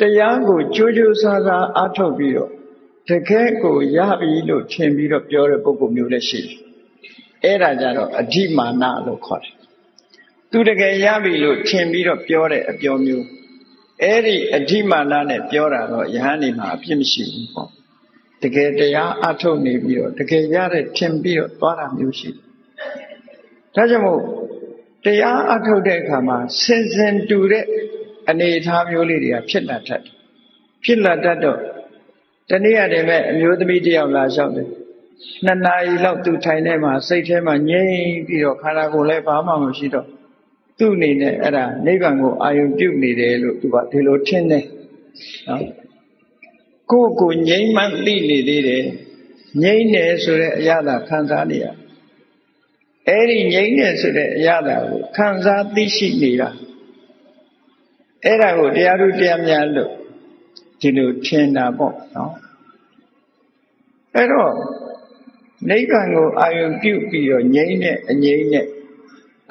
[0.00, 2.50] တရားကိုကြိုးကြိုးစားစားအားထုတ်ပြီးတော့
[3.08, 6.54] တကယ်ကိုရပြီလို့ထင်ပြီးတော့ပြောတဲ့ပုဂ္ဂိုလ်မျိုးလည်းရှိတယ်
[7.44, 9.54] အဲ့ဒါကြတော့အဓိမာနလို့ခေါ်တယ်
[10.50, 13.26] သူတကယ်ရပြီလို့ထင်ပြီးတော့ပြောတဲ့အပြောမျိုး
[14.02, 17.68] အဲ့ဒီအဓိမာနနဲ့ပြောတာတော့ယဟန်နေမှာအပြစ်မရှိဘူးပေါ့
[18.42, 22.42] တကယ်တရားအထုတ်နေပြီးတော့တကယ်ရတဲ့ထင်ပြီးတော့သွားတာမျိုးရှိတယ်
[23.74, 24.20] ဒါကြောင့်မို့
[25.04, 27.64] တရားအထုတ်တဲ့အခါမှာစင်စင်တူတဲ့
[28.28, 30.14] အနေအထားမျိုးလေးတွေကဖြစ်လာတတ်တယ်
[30.84, 31.58] ဖြစ်လာတတ်တော့
[32.50, 34.68] တနေ့ရတယ်မဲ့အမျိုးသမီးတယောက်လာလျှောက်တယ်
[35.44, 37.92] နှစ်နာရီလောက်သူထိုင်နေမှာစိတ်ထဲမှာငြိမ်
[38.26, 40.06] ပြီးတော့ခန္ဓာကိုယ်လည်းဘာမှမရှိတော့
[40.78, 44.64] သူ့အနေနဲ့အဲ့ဒါနိဗ္ဗာန်ကိုအာရုံပြုနေတယ်လို့သူကဒီလိုထင်တယ်
[45.48, 45.62] နော်
[46.90, 48.84] ကိုယ့်ကိုငြိမ်မှန်းသိနေသေးတယ်
[49.62, 51.66] ငြိမ်နေဆိုတဲ့အရာသာခံစားနေရ
[53.08, 56.50] အဲ့ဒီငြိမ်နေဆိုတဲ့အရာသာကိုခံစားသိရှိနေတာ
[58.24, 59.92] အဲ့ဒါကိုတရားသူတရားများလို့
[60.80, 62.34] ဒီလိုထင်တာပေါ့နော်
[64.14, 64.52] အဲ့တော့
[65.68, 68.66] နိဗ္ဗာန်ကိုအာရုံပြုပြီးတော့ငြိမ့်တဲ့အငြိမ့်နဲ့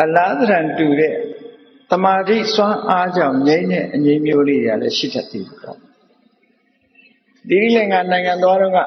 [0.02, 1.16] အလားသဏ္ဍာန်တူတဲ့
[1.92, 5.78] တမာတိစွမ်းအားကြောင့်ငြိမ့်တဲ့အငြိမ့်မျိုးလေးတွေလည်းရှိတတ်သေးတယ်ပေါ့
[7.50, 8.80] ဒီလိလင်္ကာနိုင်ငံတော်တော့က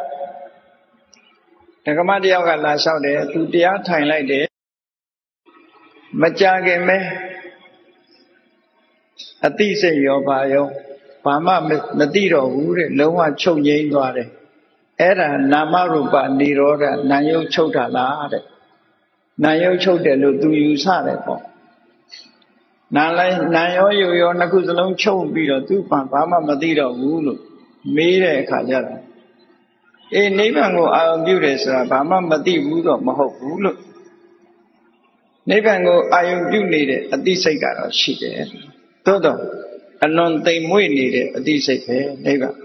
[1.85, 4.47] ဓကမတယောက်ကလာလျှောက်တယ်သူတရားထိုင်လိုက်တယ်
[6.21, 6.99] မကြခင်ပဲ
[9.47, 10.67] အတိစိတ်ရောပါရော
[11.25, 11.55] ဘာမှ
[11.99, 14.29] မသိတော့ဘူးတဲ့လုံးဝချုပ်ငိမ့်သွားတယ်
[15.01, 18.45] အဲ့ဒါနာမရူပនិရောဓနာယုတ်ချုပ်တာလားတဲ့
[19.45, 21.43] နာယုတ်ချုပ်တယ်လို့သူယူဆတယ်ပေါ့
[22.97, 27.41] နာလိုက်နာရောယုရောနှစ်ခုစလုံးချုပ်ပြီးတော့သူ့ဘာဘာမှမသိတော့ဘူးလို့
[27.97, 29.01] မေးတဲ့အခါကျတော့
[30.15, 33.79] အေးနိဗ္ဗာန်ကိုအာရုံပြုတယ်ဆိုတာဘာမှမသိဘူးတော့မဟုတ်ဘူးလို့
[35.51, 38.35] နိဗ္ဗာန်ကိုအာရုံပြုနေတဲ့အသိစိတ်ကတော့ရှိတယ်
[39.07, 39.39] သို့တော့
[40.05, 42.57] အလွန်သိမ်မွေ့နေတဲ့အသိစိတ်ပဲနိဗ္ဗာန်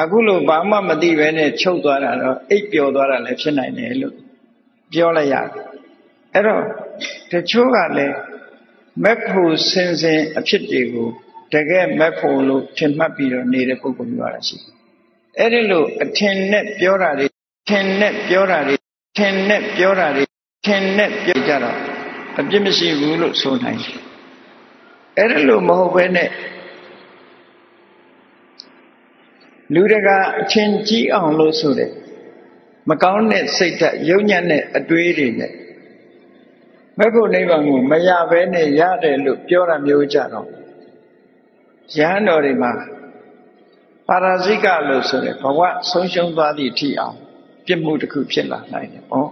[0.00, 4.14] အခုလိုဘာမှမသိပဲနဲ့ချုပ်သွားတာတော့အိပ်ပျော်သွားတာလည်းဖြစ်နိုင်တယ်လို့
[4.94, 5.64] ပြောလိုက်ရတယ်
[6.34, 6.62] အဲ့တော့
[7.30, 8.16] တချို့ကလည်း
[9.02, 11.08] မက်ဖို့စင်စင်အဖြစ်တွေကို
[11.52, 14.74] တကယ်မက်ဖို့လို့ထင်မှတ်ပြီးတော့နေတဲ့ပုဂ္ဂိုလ်မျိုးရရှိတယ်
[15.38, 17.26] အဲ့ဒီလိုအထင်နဲ့ပြောတာတွေ
[17.68, 18.76] ထင်နဲ့ပြောတာတွေ
[19.18, 20.24] ထင်နဲ့ပြောတာတွေ
[20.66, 21.78] ထင်နဲ့ပြောကြတော့
[22.38, 23.98] အပြစ်မရှိဘူးလို့ဆိုနိုင်တယ်
[25.18, 26.30] အဲ့ဒါလို့မဟုတ်ဘဲနဲ့
[29.74, 31.90] လူတကာအချင်းကြီးအောင်လို့ဆိုတယ်
[32.88, 35.52] မကောင်းတဲ့စိတ်ဓာတ်ယုံညံ့တဲ့အတွေးတွေနဲ့
[36.98, 40.48] မဖို့နိဗ္ဗာန်ကိုမရဘဲနဲ့ရတယ်လို့ပြောတာမျိုးကြတော့
[41.98, 42.72] ရဟန်းတော်တွေမှာ
[44.08, 47.16] ပါရာဇိကလို့ဆိုတယ်ဘဝဆုံးရှုံးသွားသည့်အထိအောင်
[47.66, 49.28] ပြစ်မှုတစ်ခုဖြစ်လာနိုင်တယ်ပေါ့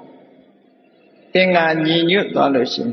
[1.35, 2.93] အင်္ဂါညီညွတ်သွားလို့ရှိရင်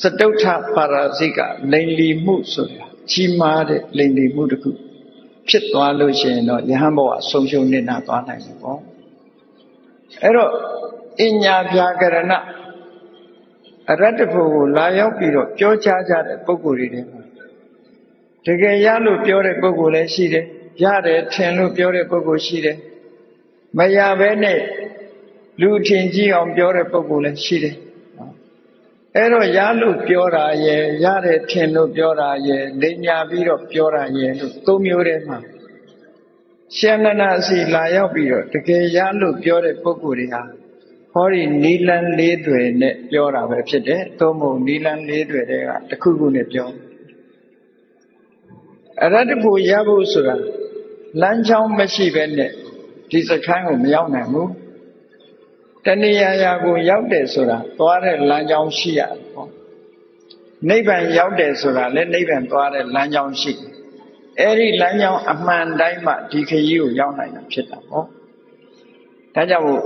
[0.00, 1.38] စတုထပါရာဇိက
[1.72, 4.70] လိန်လီမှုဆိုတာကြီးမားတဲ့လိန်လီမှုတစ်ခု
[5.48, 8.80] ဖြစ်သွားလို့ရှိရင်တော့ယဟန်ဘဝဆုံးရှုံးနေတာသွားနိုင်တယ်ပေါ့
[10.22, 10.50] အဲ့တော့
[11.22, 12.32] အညာပြာကရဏ
[13.90, 17.22] အရတ္တဖို့ကိုလာရောက်ပြီးတော့ပြောကြားကြတဲ့ပုဂ္ဂိုလ်တွေတည်းမှာ
[18.46, 20.44] တကယ်ရလို့ပြောတဲ့ပုဂ္ဂိုလ်လည်းရှိတယ်
[20.82, 22.76] ရတယ်ထင်လို့ပြောတဲ့ပုဂ္ဂိုလ်ရှိတယ်
[23.78, 24.58] မရဘဲနဲ့
[25.60, 27.76] လူထင်ကြီးအောင်ပြောတဲ့ပုဂ္ဂိုလ်လည်းရှိတယ်
[29.16, 35.38] အဲ့တော့ရလို့ပြောတာရဲ့ရတယ်ထင်လို့ပြောတာရဲ့လိညာပြီးတော့ပြောတာရဲ့လို့သုံးမျိုးတည်းမှာ
[36.78, 40.42] ရှန္ဒနာစီလာရောက်ပြီးတော့တကယ်ရလို့ပြောတဲ့ပုဂ္ဂိုလ်တွေဟာ
[41.12, 46.68] ဟောဒီနီလန်းလေးတွေနဲ့ပြောတာပဲဖြစ်တယ်သို့မဟုတ်နီလန်းလေးတွေတဲကတစ်ခုခုနဲ့ပြော
[49.02, 50.34] အရတ္တဖို့ရဖို့ဆိုတာ
[51.22, 52.50] လမ်းကြောင်းမရှိပဲနဲ့
[53.10, 54.50] ဒီစခန်းကိုမရောက်နိုင်ဘူး
[55.86, 59.48] တဏှာရာကိုရောက်တယ်ဆိုတာသွားတဲ့လမ်းကြောင်းရှိရတယ်ပေါ့
[60.68, 63.52] နိဗ္ဗာန်ရောက်တယ်ဆိုတာလည်းနိဗ္ဗာန်သွားတဲ့လမ်းကြောင်းရှိ
[64.38, 68.04] အဲ့ဒီလမ်းကြောင်းအမှန်တိုင်းမှဒီခရီးကိုရောက်နိုင်တာဖြစ်တာပေါ့
[69.34, 69.82] ဒါကြောင့်မို့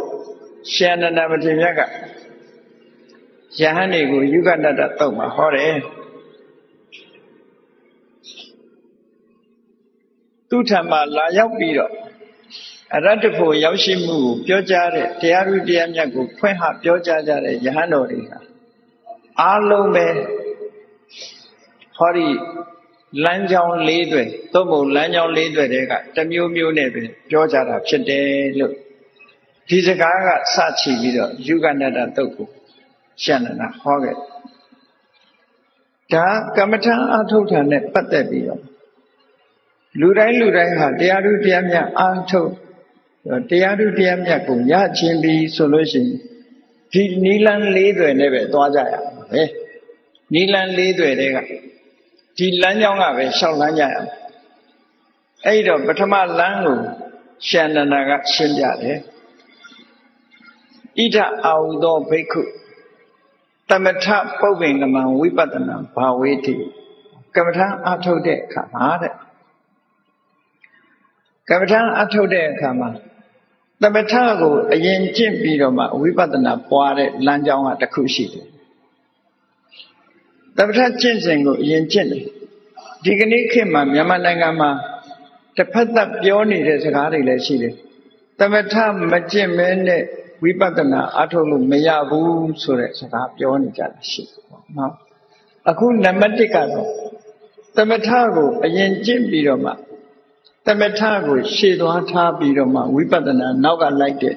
[0.72, 1.80] ရှင်နန္ဒမထေရမြတ်က
[3.60, 5.76] ယဟန်တွေကိုယုဂနတ္တတုတ်မှာဟောတယ်
[10.48, 11.92] သူထံမှာလာရောက်ပြီးတော့
[12.94, 18.38] အရတ္တဖို့ရောက်ရှိမှုကိုပြောကြားတဲ့တရားဥတရားမြတ်ကိုဖွင့်ဟပြောကြားကြတဲ့ယဟန်တော်တွေဟာ
[19.40, 20.06] အားလုံးပဲ
[21.96, 22.28] ဟောဒီ
[23.22, 28.24] လမ်းကြောင်းလေးတွေသို့မဟုတ်လမ်းကြောင်းလေးတွေတဲကတမျိုးမျိုးနဲ့ပဲပြောကြတာဖြစ်တယ်
[28.58, 28.74] လို့
[29.68, 32.48] ဒီစကားကစချီပြီးတော့ယုဂနတ္တတုတ်ကို
[33.22, 34.16] ရှန္ဒနာဟောခဲ့
[36.12, 38.62] ဒါကမ္မထအထုတ်ထံနဲ့ပတ်သက်ပြီးတော့
[40.00, 42.50] လူတိုင်းလူတိုင်းဟာတရားဓုတရားမြတ်အာထုတ်
[43.50, 46.10] တရားဓုတရားမြတ်ကိုရခြင်းပြီးဆိုလို့ရှိရင်
[46.92, 49.42] ဒီနီလန်းလေးတွေနဲ့ပဲသွားကြရမှာပဲ
[50.34, 51.38] နီလန်းလေးတွေတဲက
[52.36, 54.24] ဒီလမ်းကြောင်းကပဲရှောက်လန်းကြရမယ်
[55.46, 56.78] အဲ့တော့ပထမလမ်းကို
[57.48, 58.98] ရှန္ဒနာကရှင်းပြတယ်
[60.98, 62.42] ဣဒအာဟုသောဘိက္ခု
[63.70, 64.06] တမထ
[64.40, 66.54] ပုပ္ပင်ကမံဝိပဿနာဘာဝေတိ
[67.34, 69.14] ကမ္မထာအထုတ်တဲ့အခါမှာတဲ့
[71.48, 72.88] ကမ္မထာအထုတ်တဲ့အခါမှာ
[73.82, 78.46] သမထကိုအရင်ကျင့်ပြီးတော့မှဝိပဿနာပွားတဲ့လမ်းကြောင်းကတစ်ခုရှိတယ်
[80.56, 82.24] သမထကျင့်စဉ်ကိုအရင်ကျင့်တယ်
[83.04, 84.70] ဒီကနေ့ခေတ်မှာမြန်မာနိုင်ငံမှာ
[85.56, 87.74] တစ်ဖက်သက်ပြောနေတဲ့စကားတွေလည်းရှိတယ်
[88.38, 88.74] သမထ
[89.12, 90.02] မကျင့်မဲနဲ့
[90.42, 94.92] ဝိပဿနာအထုတ်လို့မရဘူးဆိုတဲ့စကားပြောနေကြတာရှိတယ်ပေါ့နော်
[95.70, 96.88] အခုနံပါတ်1ကတော့
[97.76, 99.72] သမထကိုအရင်ကျင့်ပြီးတော့မှ
[100.66, 104.36] သမထကိုရှေ့သွားထားပြီးတော့မှဝိပဿနာနောက်ကလိုက်တဲ့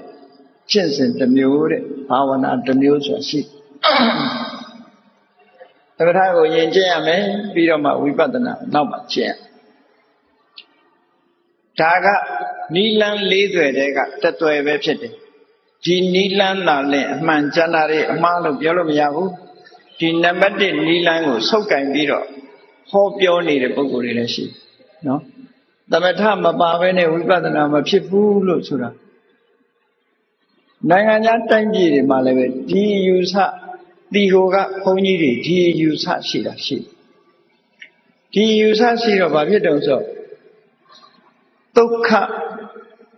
[0.71, 3.39] ကျင့်စဉ်တစ်မျိုးတဲ့ဘာဝနာတစ်မျိုးဆိုတာရှိ
[5.97, 9.35] သမထကိုယဉ်ကျင့်ရမယ်ပြီးတော့မှဝိပဿနာနောက်မှကျင့်
[11.79, 12.07] ဒါက
[12.75, 15.13] နီလန်းလေးသွယ်တဲ့ကတသွယ်ပဲဖြစ်တယ်
[15.85, 19.31] ဒီနီလန်းသာလည်းအမှန်ကျန်တာတွေအမှားလို့ပြောလို့မရဘူး
[19.99, 22.25] ဒီနံပါတ်1နီလန်းကိုဆုပ်ကင်ပြီးတော့
[22.91, 24.43] ဟောပြောနေတဲ့ပုံကိုယ်တွေလည်းရှိ
[25.07, 25.21] နော်
[25.91, 28.89] သမထမပါဘဲနဲ့ဝိပဿနာမဖြစ်ဘူးလို့ဆိုတာ
[30.89, 33.35] နိုင်ငံခြားတိုင်းပြည်တွေမှာလည်းပဲဒီယူဆ
[34.13, 36.77] ဒီဟိုကဘုန်းကြီးတွေဒီယူဆရှိတာရှိ
[38.33, 40.01] ဒီယူဆရှိတော့ဘာဖြစ်တုံးဆို
[41.77, 42.09] ဒုက္ခ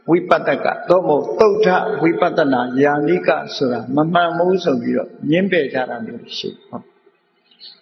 [0.09, 1.67] ဝိပဿကသို့မဟုတ်သုဒ္ဓ
[2.03, 6.85] ဝိပဿနာယာနိကဆိုတာမမှန်ဘူးဆိုပြီးတော့ညင်းပယ်ကြတာမျိုးရှိဟုတ်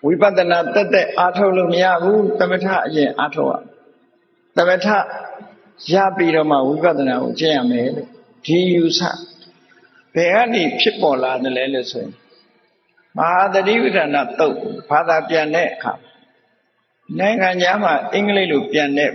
[0.06, 3.54] ဝိပဿနာတက်တက်အားထုတ်လို့မရဘူးသမထအရင်အားထုတ်ရ
[4.58, 4.88] သမထ
[5.93, 8.10] ရပြီးတော့မှဝိပဿနာကိုကျင့်ရမယ်လို့
[8.46, 9.02] ဒီယူဆ
[10.15, 12.12] ဘယ်ကနေဖြစ်ပေါ်လာတယ်လဲလို့ဆိုရင်
[13.18, 14.58] မဟာသတိပဋ္ဌာန်တုတ်
[14.90, 15.94] ဘာသာပြန်တဲ့အခါ
[17.20, 19.12] နိုင်ငံခြားမှာအင်္ဂလိပ်လိုပြန်တဲ့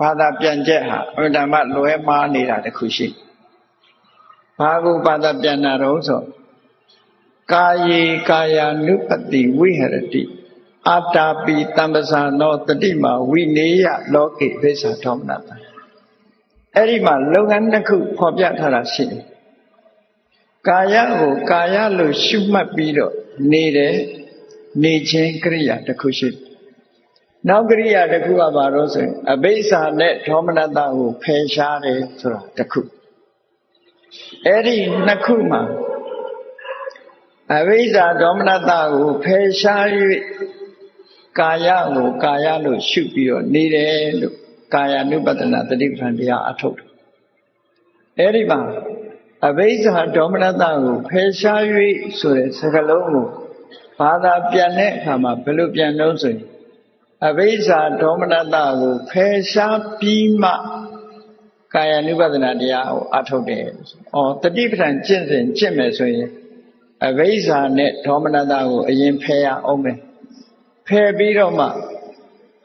[0.00, 3.08] ဘာသာပြန်ချက်ဟာအမှန်တမ်းလွဲမှားနေတာတခုရှိ
[4.58, 6.22] ဘာကိုဘာသာပြန်တာတော့ဆို
[7.52, 10.22] ကာယေကာယ ानु ပတိဝိဟရတိ
[10.88, 15.48] အာတာပိတမ္ပဇာနောတတိမာဝိနေယလောကိဘိစ္ဆာထောမနတ
[16.74, 19.24] အဲ့ဒီမှာလုပ်ငန်းတစ်ခုဖော်ပြထားတာရှိတယ်
[20.68, 23.14] ကာယကိုကာယလို့ရှုမှတ်ပြီးတော့
[23.52, 23.94] နေတယ်
[24.82, 26.38] နေခြင်းကရိယာတစ်ခုရှိတယ်
[27.48, 32.80] နောက်ကရိယာတစ်ခုကဘာလို့ဆိုရင်အဘိဓါနဲ့ဒေါမနတကိုဖယ်ရှားတယ်ဆိုတာတစ်ခု
[34.46, 35.62] အဲ့ဒီနှစ်ခုမှာ
[37.56, 39.84] အဘိဓါဒေါမနတကိုဖယ်ရှား၍
[41.38, 44.34] ကာယကိုကာယလို့ရှုပြီးတော့နေတယ်လို့
[44.74, 46.88] ကာယ ानु ပတနာတတိပ္ပံတရားအထုတ်တယ်
[48.18, 48.60] အဲ့ဒီမှာ
[49.48, 51.60] အဘိဓါဒေါမနတကိုဖယ်ရှား၍
[52.18, 53.26] ဆိုတဲ့စကားလုံးကို
[53.98, 56.42] ဘာသာပြန်တဲ့အခါမှာဘယ်လိုပြန်လို့ဆိုရင်
[57.28, 60.52] အဘိဓါဒေါမနတကိုဖယ်ရှားပြီးမှ
[61.74, 63.64] ကာယ ानु ပဒနာတရားကိုအထုတ်တယ်။
[64.14, 66.28] အော်တတိပဋ္ဌာန်ကျင့်စဉ်ကျင့်မယ်ဆိုရင်
[67.06, 69.98] အဘိဓါနဲ့ဒေါမနတကိုအရင်ဖယ်ရအောင်မယ်။
[70.88, 71.66] ဖယ်ပြီးတော့မှ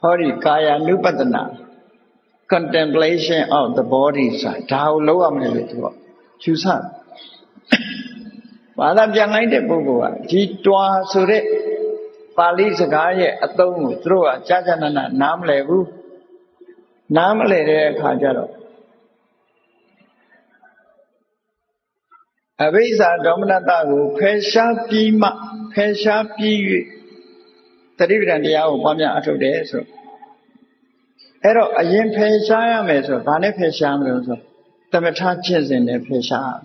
[0.00, 1.42] ဟောဒီကာယ ानु ပဒနာ
[2.52, 5.86] contemplation of the body ဆိုတာဒါကိုလောက်ရမယ်လို့သူက
[6.44, 6.66] ယူဆ
[8.78, 11.42] ဘာသာပြန်လိုက်တဲ့ပုဂ္ဂိုလ်ကဒီတွာဆိုတဲ့
[12.36, 15.88] ပါဠိစကားရဲ့အသုံးကိုသူတို့ကကြာကြာနာနာနားမလည်ဘူး
[17.16, 18.50] နားမလည်တဲ့အခါကျတော့
[22.64, 25.30] အဘိဇာဒေါမနတကိုဖယ်ရှားပြီးမှ
[25.72, 26.56] ဖယ်ရှားပြီး၍
[27.98, 29.84] တတိပဒံတရားကိုပွားများအထုတ်တယ်ဆို
[31.42, 34.38] အဲ့တော့အရင်ဖယ်ရှားရမယ်ဆိုဘာနဲ့ဖယ်ရှားမလို့ဆို
[34.92, 36.58] သမထကျင့်စဉ်နဲ့ဖယ်ရှား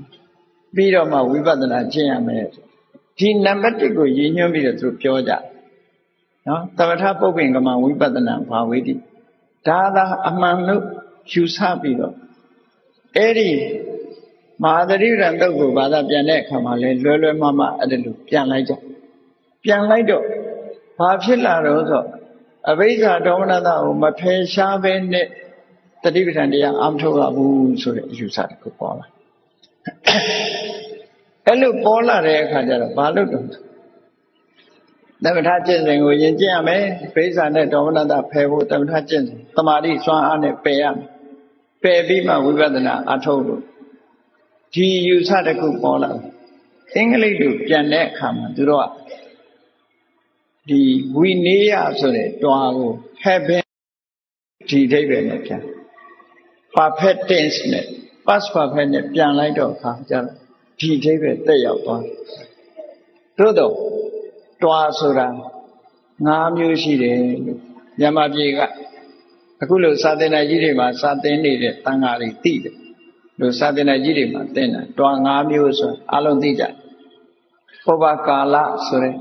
[0.76, 2.46] ပြီးတော့မှဝိပဿနာကျင့်ရမယ်
[3.20, 5.34] ဒီနံပါတ်1ကိုရည်ညွှန်းပြီးတော့သူပြောကြ
[6.48, 8.94] နော်သမထပုပ္ပင်ကမဝိပဿနာဘာဝေတိ
[9.68, 10.84] ဒါသာအမှန်လို့
[11.32, 12.14] ယူဆပြီးတော့
[13.16, 13.50] အဲ့ဒီ
[14.64, 18.74] မဟာသတိရံတုတ်ကိုဘာသာပြန်တဲ့အခါမှာလဲလွယ်လွယ်မမအဲ့ဒါလိုပြန်လိုက်ကြ
[19.64, 20.24] ပြန်လိုက်တော့
[21.00, 22.04] ဘာဖြစ်လာတော့ဆို
[22.70, 25.28] အဘိဓါဒေါမနတကိုမဖယ်ရှားဘဲနဲ့
[26.06, 29.06] တတိပဋ္ဌာန်တရားအမထုတ်ရဘူးဆိုတဲ့အယူဆတစ်ခုပေါ်လာ
[31.46, 33.46] အဲ့လိုပေါ်လာတဲ့အခါကျတော့ဘာလို့တော့
[35.24, 36.84] သမထကျင့်စဉ်ကိုယဉ်ကျင့်ရမယ်
[37.16, 41.08] ဘိဇာနဲ့ဒေါမနတဖယ်ဖို့သမထကျင့်စဉ်တမာတိစွမ်းအားနဲ့ပယ်ရမယ်
[41.84, 43.62] ပယ်ပြီးမှဝိပဿနာအထုတ်လို့
[44.74, 46.12] ဒီယူဆတစ်ခုပေါ်လာ
[46.96, 48.88] အင်္ဂလိပ်လိုပြန်တဲ့အခါမှာသူတို့က
[50.70, 50.82] ဒီ
[51.16, 52.92] ဝိနည်းယဆိုတဲ့တွာကို
[53.24, 53.64] heaven
[54.70, 55.62] ဒီအိဗယ်နဲ့ပြန်
[56.78, 57.86] perfect tense နဲ့
[58.28, 60.26] past perfect နဲ့ပြန်လိုက်တော့အခါကျတော့
[60.80, 62.02] ဒီအိဗယ်တက်ရောက်သွား
[63.38, 63.74] သို့တော့
[64.64, 65.28] တွာဆိုတာ
[66.28, 67.60] ၅မျိုးရှိတယ်လို့
[68.00, 68.60] မြန်မာပြည်က
[69.62, 72.76] အခုလိုစာသင်တိုင်းကြီးတွေမှာစာသင်နေတဲ့တန်ဃာတွေသိတယ်
[73.40, 76.64] လို့စာသင်တိုင်းကြီးတွေမှာသင်တာတွာ၅မျိုးဆိုအလုံးသိကြ
[77.86, 78.56] ပုဗ္ဗကာလ
[78.88, 79.16] ဆိုတဲ့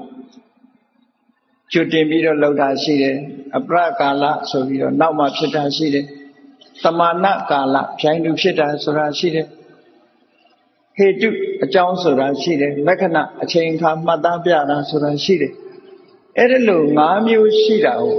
[1.73, 3.17] ကျွတင်ပြီးတော့လောက်တာရှိတယ်
[3.57, 6.07] အပရကာလဆိုပြီးတော့နောက်မှဖြစ်တာရှိတယ်
[6.83, 9.47] တမာဏကာလဖြိုင်းလူဖြစ်တာဆိုတာရှိတယ်
[10.97, 11.29] ဟေတု
[11.65, 15.53] အကြောင်းဆိုတာရှိတယ်လက္ခဏာအချိန်အခါမှတ်သားပြတာဆိုတာရှိတယ်
[16.39, 18.15] အဲ့ဒီလို၅မျိုးရှိတာကို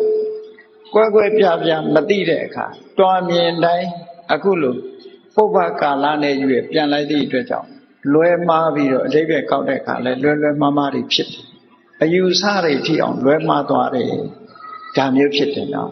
[0.93, 2.65] ကွဲကွဲပြားပြားမသိတဲ့အခါ
[2.97, 3.87] တွားမြင်တိုင်း
[4.33, 4.75] အခုလို
[5.35, 7.69] ပုဗ္ဗကာလနဲ့ယူရပြန်လိုက်သည့်အတွက်ကြောင့်
[8.13, 11.43] လွဲမှားပြီးတော့အတိပ္ပယ်ကောက်တဲ့အခါလဲလွဲလွဲမှားမှားတွေဖြစ်တယ်
[12.03, 14.09] အယူဆတွေထိအောင်လွဲမှားသွားတယ်
[14.97, 15.89] ဒါမျိုးဖြစ်တယ်နော်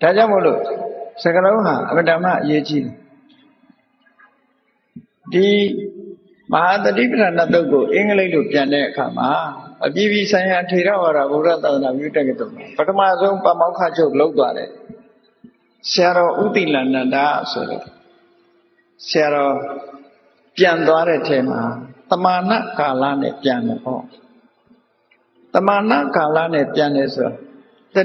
[0.00, 0.60] ဒါကြောင့်မို့လို့
[1.22, 2.94] စကလုံးဟာအမတ္တမအရေးကြီးတယ်
[5.32, 5.48] ဒီ
[6.52, 9.30] မဟာတတိပဌာနတုတ်ကိုအင်္ဂလိပ်လိုပြန်တဲ့အခါမှာ
[9.84, 14.70] အပြည်ပြည်ဆိုင်ရာထေရဝါဒဗုဒ္ဓသာသနာပြုတက္ကသိုလ်ပထမဆုံးပမောက္ခချုပ်လုပ်သွားတယ်
[15.90, 17.82] ဆရာတော်ဥတိလန္ဒာဆိုတဲ့
[19.08, 19.54] ဆရာတော်
[20.56, 21.62] ပြန်သွားတဲ့ထဲမှာ
[22.10, 24.02] တမာဏကာလနဲ့ပြန်တယ်ပေါ့
[25.54, 27.32] တမာဏကာလနဲ့ပြန်တယ်ဆိုတ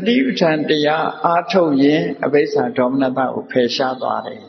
[0.07, 4.41] တိပဋ္ဌာန်တရားအားထုတ်ရင်အဘိဓါဒေါမနတကိုဖယ်ရှားသွားတယ်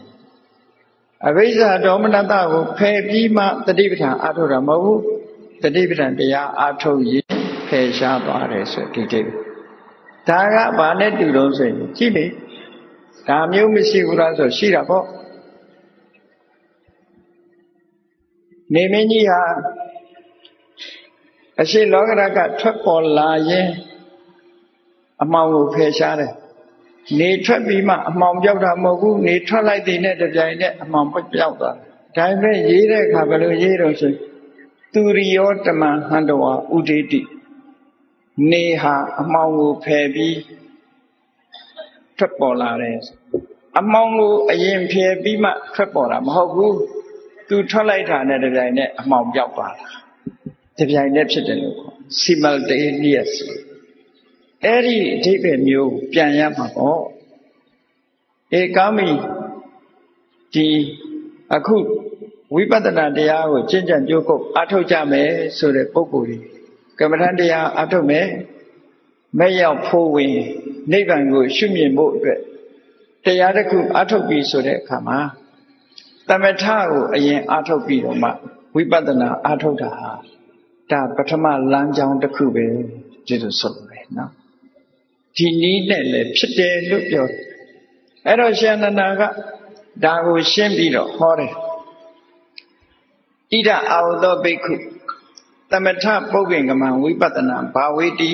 [1.28, 7.26] အဘိဓါဒေါမနတကိုဖယ်ပြီးမှတတိပဋ္ဌာန်အားထုတ်တာမဟုတ်ဘူးတတိပဋ္ဌာန်တရားအားထုတ်ရင်
[7.68, 9.20] ဖယ်ရှားသွားတယ်ဆိုဒီတိ
[10.28, 12.26] ဒါကဘာနဲ့တူတော့ဆိုရင်ကြည့်လေ
[13.28, 15.06] ဒါမျိုးမရှိဘူးလားဆိုရှိတာပေါ့
[18.74, 19.42] နေမင်းကြီးဟာ
[21.60, 23.68] အရှိလောကရကထွက်ပေါ်လာရင်
[25.22, 26.32] အမှောင်ကိုဖယ်ရှားတယ်
[27.18, 34.12] နေထွက်ပြီးမှအမှောင်ပြောက်တာမဟုတ်ဘူးနေထွက်လိုက်တဲ့နဲ့တပြိုင်နက်အမှောင်ပြောက်သွားတယ်ဒါပေမဲ့ရေးတဲ့အခါဘယ်လိုရေးတော့ဆို
[34.92, 36.42] သူရိယောတမဟန္တဝ
[36.76, 37.20] ဥဒိတိ
[38.50, 40.38] နေဟာအမှောင်ကိုဖယ်ပြီး
[42.18, 42.98] ထွက်ပေါ်လာတယ်
[43.78, 46.76] အမှောင်ကိုအရင်ဖယ်ပြီးမှထွက်ပေါ်တာမဟုတ်ဘူး
[47.48, 49.88] သူထွက်လိုက်တာနဲ့တပြိုင်နက်အမှောင်ပြောက်သွားတာ
[50.78, 53.32] တပြိုင်နက်ဖြစ်တယ်လို့ခေါ် simultaneous
[54.64, 57.00] အဲ့ဒီအဓိပ္ပာယ်မျိုးပြန်ရမှာပေါ့
[58.58, 59.08] ဧကာမိ
[60.54, 60.66] ဒီ
[61.54, 61.76] အခု
[62.54, 66.42] ဝိပဿနာတရားကိုကျင့်ကြံကြိုးကုပ်အထောက်ကြမယ်ဆိုတဲ့ပုဂ္ဂိုလ်ကြီး
[66.98, 68.26] ကမ္မထန်တရားအထုတ်မယ်
[69.38, 70.34] မဲ့ရောက်ဖို့ဝင်
[70.92, 72.40] နိဗ္ဗာန်ကို ရှုမြင်ဖို့အတွက်
[73.24, 75.18] တရားတစ်ခုအထုတ်ပြီးဆိုတဲ့အခါမှာ
[76.28, 78.30] တမထကိုအရင်အထုတ်ပြီးတော့မှ
[78.74, 80.10] ဝိပဿနာအထုတ်တာဟာ
[80.90, 82.66] ဒါပထမလမ်းကြောင်းတစ်ခုပဲ
[83.26, 84.37] ကျေးဇူးဆုပ်တယ်နော်
[85.38, 87.42] ဒီနည်းနဲ့လည်းဖြစ်တယ်လို့ပြောတယ်
[88.26, 89.22] အဲ့တော့ရှင်နန္ဒာက
[90.04, 91.52] ဒါကိုရှင်းပြီးတော့ဟောတယ်
[93.52, 94.74] ဣဒအာဝသောဘိက္ခု
[95.70, 98.32] သမထပုဂ္ဂင်ကမံဝိပဿနာဘာဝေတိ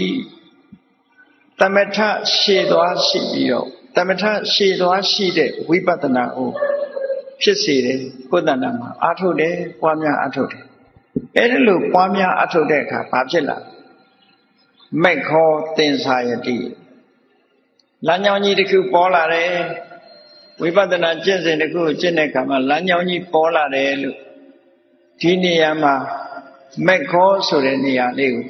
[1.61, 1.99] သမထ
[2.39, 6.51] ရှည်သွားရှိပြီးတော့သမထရှည်သွားရှိတဲ့ဝိပဿနာကို
[7.43, 7.99] ဖြစ်စေတယ်
[8.31, 10.63] ကိုယ်တဏ္ဍာမှာအာထုတ်တယ်ပွားများအာထုတ်တယ်
[11.37, 13.57] အဲ့ဒီလိုပွားများအာထုတ်တဲ့အခါဘာဖြစ်လာ
[15.03, 16.57] မက်ခောသင်္ဆာယတိ
[18.07, 19.53] လမ်းကြောင်းကြီးတစ်ခုပေါ်လာတယ်
[20.63, 24.17] ဝိပဿနာကျင့်စဉ်တစ်ခုကိုကျင့်တဲ့အခါမှာလမ်းကြောင်းကြီးပေါ်လာတယ်လို့
[25.21, 25.95] ဒီနေရာမှာ
[26.87, 28.45] မက်ခောဆိုတဲ့နေရာလေးကို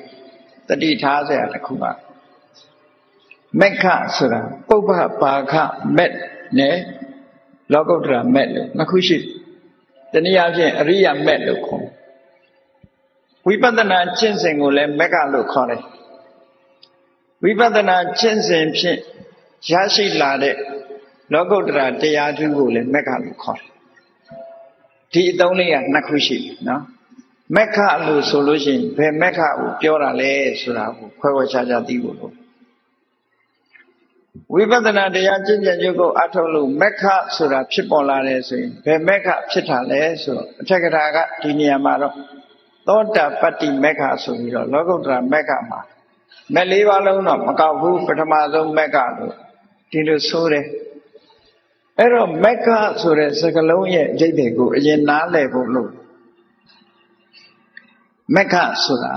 [0.68, 1.90] တတိထားစရာတစ်ခုပါ
[3.60, 3.84] မက်ခ
[4.16, 4.90] ဆိုတာပုပ္ပ
[5.22, 5.54] ပါခ
[5.96, 6.12] မက်
[6.58, 6.76] နဲ့
[7.72, 9.18] လောကုတ္တရာမက်လို့နှစ်ခုရှိ
[10.12, 11.86] တနည်းအားဖြင့်အရိယာမက်လို့ခေါ်
[13.46, 15.82] ဝိပဿနာကျင့်စဉ်ကိုလည်းမက်ကလို့ခေါ်တယ်
[17.42, 19.00] ဝိပဿနာကျင့်စဉ်ဖြင့်
[19.70, 20.56] ရရှိလာတဲ့
[21.32, 23.70] လောကုတ္တရာတရားထုကိုလည်းမက်ကလို့ခေါ်တယ်
[25.12, 26.82] ဒီအသုံးလေးကနှစ်ခုရှိတယ်နော်
[27.56, 32.34] မက္ခလို့ဆိုလို့ရှိရင်ဘယ်မက္ခကိုပြောတာလဲဆိုတာကိုခွဲဝဲခြားခြားသိဖို့လို့
[34.54, 37.04] ဝိပဿနာတရားကျင့်ကြံကြုတ်ကိုအထုတ်လို့မက္ခ
[37.36, 42.14] ဆိုတာဖြစ်ပေါ်လာတယ်ဆိုရင်ဘယ်မက္ခဖြစ်တာလဲဆိုတော့အထက်ကထာကဒီနေရာမှာတော့
[42.88, 45.80] သောတာပတ္တိမက္ခဆိုပြီးတော့လောကုတ္တရာမက္ခမှာ
[46.54, 49.34] မက်လေးပါးလုံးတော့မကောက်ဘူးပထမဆုံးမက္ခလို့
[49.94, 50.64] ဒီလိုဆိုတယ်
[51.98, 52.68] အဲ့တော့မက္ခ
[53.00, 55.90] ဆိုတဲ့စကားလုံးရဲ့အကျိတ်တွေကိုအရင်နားလည်ဖို့လို့
[58.34, 59.14] မက္ခဆိုတာ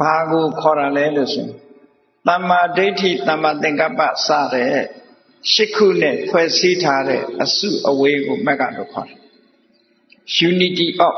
[0.00, 1.50] ဘာကိုခေါ်ရလဲလို့ဆိုရင်
[2.28, 4.72] တမ္မာဒိဋ္ဌိတမ္မာသင်္ကပ္ပစတဲ့
[5.52, 9.18] ရှစ်ခုနဲ့ဖွဲ့စည်းထားတဲ့အစုအဝေးကိုမက္ခလို့ခေါ်တယ်
[10.48, 11.14] unity of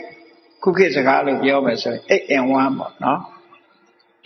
[0.00, 3.20] 8ခုခေတ်စကားလို့ပြောမယ်ဆိုရင်8 and 1ပေါ့နော်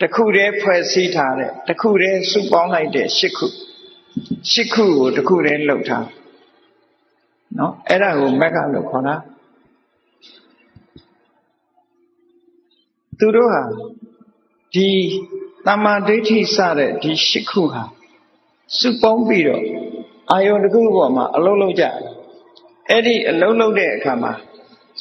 [0.03, 3.47] တခုတည်းဖွဲ့စည်းထားတဲ့တခုတည်းစုပေါင်းလိုက်တဲ့ရှစ်ခု
[4.51, 6.07] ရှစ်ခုကိုတခုတည်းလှုပ်ထား
[7.59, 9.15] နော်အဲ့ဒါကိုမက္ခလို့ခေါ်တာ
[13.19, 13.63] သူတို့ဟာ
[14.73, 14.89] ဒီ
[15.67, 17.83] တမ္မာဒိဋ္ဌိစတဲ့ဒီရှစ်ခုဟာ
[18.79, 19.63] စုပေါင်းပြီးတော့
[20.31, 21.85] အာယုန်တစ်ခုပေါ်မှာအလုံးလုံးကြ
[22.89, 24.33] အဲ့ဒီအလုံးလုံးတဲ့အခါမှာ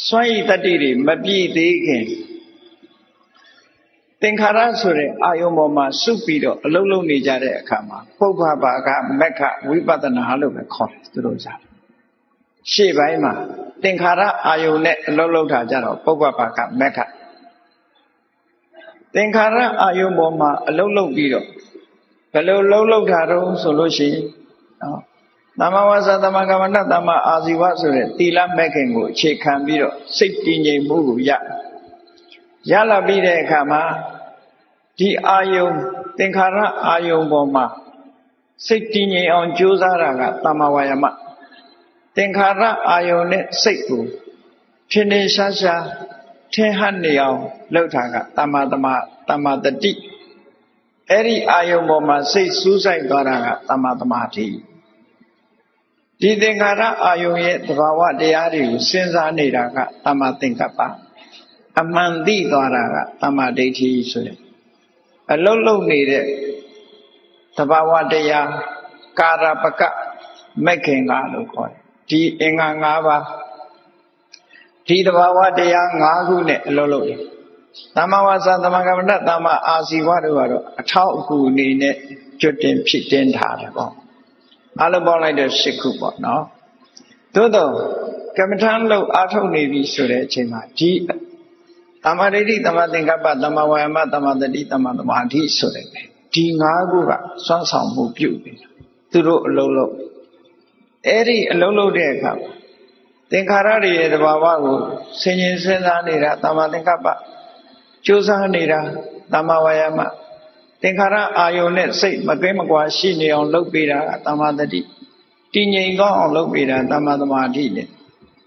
[0.06, 2.04] စွန့်ရည်တတ္တိတွေမပြည့်သေးခင်
[4.22, 8.88] သင်္ခါရဆိုတဲ့အာယုံပေါ်မှာစုပြီးတော့အလုံးလုံးနေကြတဲ့အခါမှာပုပ္ပဘာက
[9.20, 11.58] မက္ခဝိပဿနာလို့ပဲခေါ်တယ်သူတို့ကြတယ်
[12.72, 13.32] ရှေ့ပိုင်းမှာ
[13.82, 16.98] သင်္ခါရအာယုံနဲ့အလုံးလုံးထားကြတော့ပုပ္ပဘာကမက္ခ
[19.14, 21.46] သင်္ခါရအာယုံပေါ်မှာအလုံးလုံးပြီးတော့
[22.32, 24.24] ဘယ်လိုလုံးလုံးထားတော့ဆိုလို့ရှိရင်
[24.82, 25.00] နော်
[25.60, 31.30] သမ္မာဝါစာသမ္မာကမ္မန္တသမ္မာအာဇီဝဆိုတဲ့သီလမဲ့ခင်ကိုအခြေခံပြီးတော့စိတ်တည်ငြိမ်မှုကိုရ
[32.70, 33.82] ရလာပြီးတဲ့အခါမှာ
[34.98, 35.68] ဒီအာယုံ
[36.18, 37.64] သင်္ခါရအာယုံပေါ်မှာ
[38.66, 41.04] စိတ်တည်ငြိမ်အောင်ကြိုးစားတာကသမ္မာဝါယမ
[42.16, 44.04] သင်္ခါရအာယုံနဲ့စိတ်ကို
[44.90, 45.84] ထင်ထင်ရှားရှား
[46.54, 47.40] ထင်ဟပ်နေအောင်
[47.74, 48.86] လုပ်တာကသမ္မာသမ
[49.28, 49.92] သမ္မာတတိ
[51.10, 54.46] အဲ့ဒီအာယုံပေါ်မှာစိတ်စူးစိုက်သွားတာကသမ္မာသမာဓိ
[56.20, 60.80] ဒီသင်္ခါရအာယုံရဲ့သဘာဝတရားတွေကိုစဉ်းစားနေတာကသမ္မာသင်္ကပ္ပ
[61.80, 64.38] အမှန်သိသွားတာကသမ္မာဒိဋ္ဌိဆိုတဲ့
[65.32, 66.24] အလုံးလုံးနေတဲ့
[67.56, 68.48] သဘာဝတရား
[69.18, 69.82] ကာရပက
[70.64, 73.24] မက်ခင်ကလို့ခေါ်တယ်ဒီအင်္ဂါ၅ပါး
[74.88, 77.20] ဒီသဘာဝတရား၅ခုနဲ့အလုံးလုံးတယ်
[77.96, 81.94] သမ္မာဝါစာသမ္မာကမ္မန္တသမ္မာအာဇီဝတို့ကတော့အထောက်အကူအနေနဲ့
[82.40, 83.92] ကျွတ်တင်ဖြစ်တင်ထားတယ်ပေါ့
[84.82, 86.42] အလုံးပေါင်းလိုက်တော့၈ခုပေါ့နော်
[87.34, 87.70] သို့တော့
[88.38, 90.90] ကမ္မထမ်းလို့အားထုတ်နေပြီဆိုတဲ့အချိန်မှာဒီ
[92.04, 95.86] တမ္မာဒိဋ္ဌိတမ္မာသင်္ကပ္ပတမ္မာဝါယမတမ္မာတတိတမ္မာသမာဓိဆိုတဲ့
[96.34, 97.12] ဒီ၅ခုက
[97.46, 98.68] စွမ်းဆောင်မှုပြုနေတာ
[99.10, 99.92] သူတို့အလုံးလုံး
[101.06, 102.32] အဲ့ဒီအလုံးလုံးတဲ့အခါ
[103.30, 104.76] သင်္ခါရတွေရဲ့တဘာဝကို
[105.20, 107.06] ဆင်ញင်စဉ်းစားနေတာတမ္မာသင်္ကပ္ပ
[108.06, 108.80] ကြိုးစားနေတာ
[109.34, 109.98] တမ္မာဝါယမ
[110.82, 114.80] သင်္ခါရအာယုန်နဲ့စိတ်မကင်းမကွာရှိနေအောင်လုပ်ပေးတာကတမ္မာတတိ
[115.54, 117.88] တည်ငြိမ်ကောင်းအောင်လုပ်ပေးတာတမ္မာသမာဓိနဲ့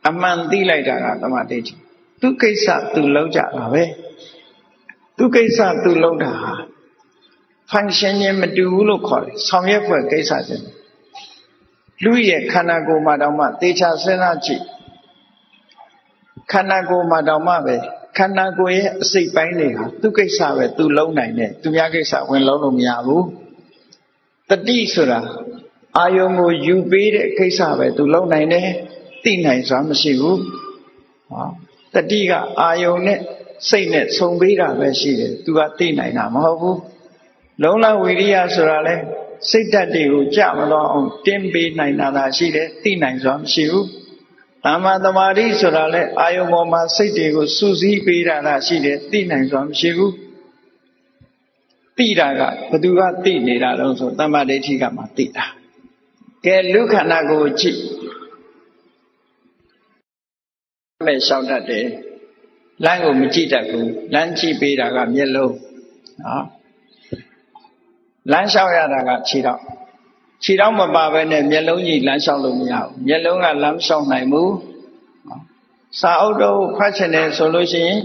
[0.07, 1.73] အမှန်သိလိုက်တာကတမ္မာဒိဋ္ဌိ
[2.25, 3.83] သူကိစ္စသူလုပ်ကြတာပဲ
[5.17, 6.53] သူကိစ္စသူလုပ်တာဟာ
[7.71, 10.65] function ချင်းမတူဘူးလို့ခေါ်တယ်ဆောင်ရွက်ဖွဲ့ကိစ္စချင်း
[12.03, 14.63] လူရဲ့ခန္ဓာကိုယ်မှာတောင်မှသေချာစဉ်းစားကြည့်
[16.51, 17.75] ခန္ဓာကိုယ်မှာတောင်မှပဲ
[18.17, 23.25] ခန္ဓာကိုယ်ရဲ့အစိတ်ပိုင်းတွေဟာသူကိစ္စပဲသူလုံးနိုင်တယ်သူများကိစ္စဝင်လုံးလို့မရဘူး
[24.49, 25.19] တတိဆိုတာ
[25.97, 28.67] အာယုံကိုယူပေးတဲ့ကိစ္စပဲသူလုံးနိုင်တယ်
[29.23, 30.39] သိနိုင်စွာမရှိဘူး
[31.31, 31.49] ဟော
[31.95, 32.31] တတိက
[32.61, 33.19] အာယုံနဲ့
[33.69, 36.79] စိတ်နဲ့ဆုံပေးတာပဲရှိတယ်သူကသိနိုင်တာမဟုတ်ဘူး
[37.63, 38.95] လုံးလဝိရိယဆိုတာလဲ
[39.49, 43.87] စိတ်ဓာတ်တွေကိုကြမလို့အောင်တင်းပေးနိုင်တာသာရှိတယ်သိနိုင်စွာမရှိဘူး
[44.65, 50.13] တမ္မာသမာဓိဆိုတာလဲအာယုံပေါ်မှာစိတ်တွေကိုစူးစီးပေးတာသာရှိတယ်သိနိုင်စွာမရှိဘူး
[51.97, 52.41] သိတာက
[52.71, 55.45] ဘသူကသိနေတာလို့ဆိုတမ္မာဒိဋ္ဌိကမှသိတာ
[56.45, 57.79] ကဲလူခန္ဓာကိုကြည့်
[61.05, 61.85] မဲ့လျှောက်တတ်တယ်
[62.83, 65.55] လမ်းကိုမကြည့်တတ်ဘူးလမ်းကြည့်ပေးတာကမျက်လုံး
[66.23, 66.45] နော်
[68.31, 69.61] လမ်းလျှောက်ရတာကခြေထောက်
[70.43, 74.53] ခြေထောက်မပါဘဲနဲ့မျက်လုံးကြီးလမ်းလျှောက်လို့မရဘူးမျက်လုံးကလမ်းလျှောက်နိုင်ဘူး
[76.01, 77.99] စာအုပ်တော့ဖတ်ချင်တယ်ဆိုလို့ရှိရင်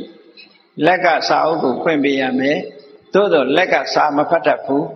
[0.86, 2.59] လက်ကစာအုပ်ကိုဖွင့်ပေးရမယ်
[3.14, 4.86] သို့တော့လက်ကစာမဖတ်တတ်ဘူး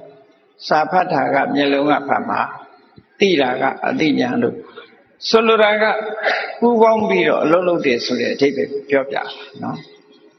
[0.69, 2.41] စာဖတ်တာကမျက်လုံးကဖတ်မှာ
[3.19, 4.57] သိတာကအသိဉာဏ်လို့
[5.29, 5.85] ဆိုလိုတာက
[6.61, 9.25] ပူပေါင်းပြီးတော့အလုပ်လုပ်တယ်ဆိုတဲ့အဓိပ္ပာယ်ကိုပြောပြတာ
[9.63, 9.79] နော်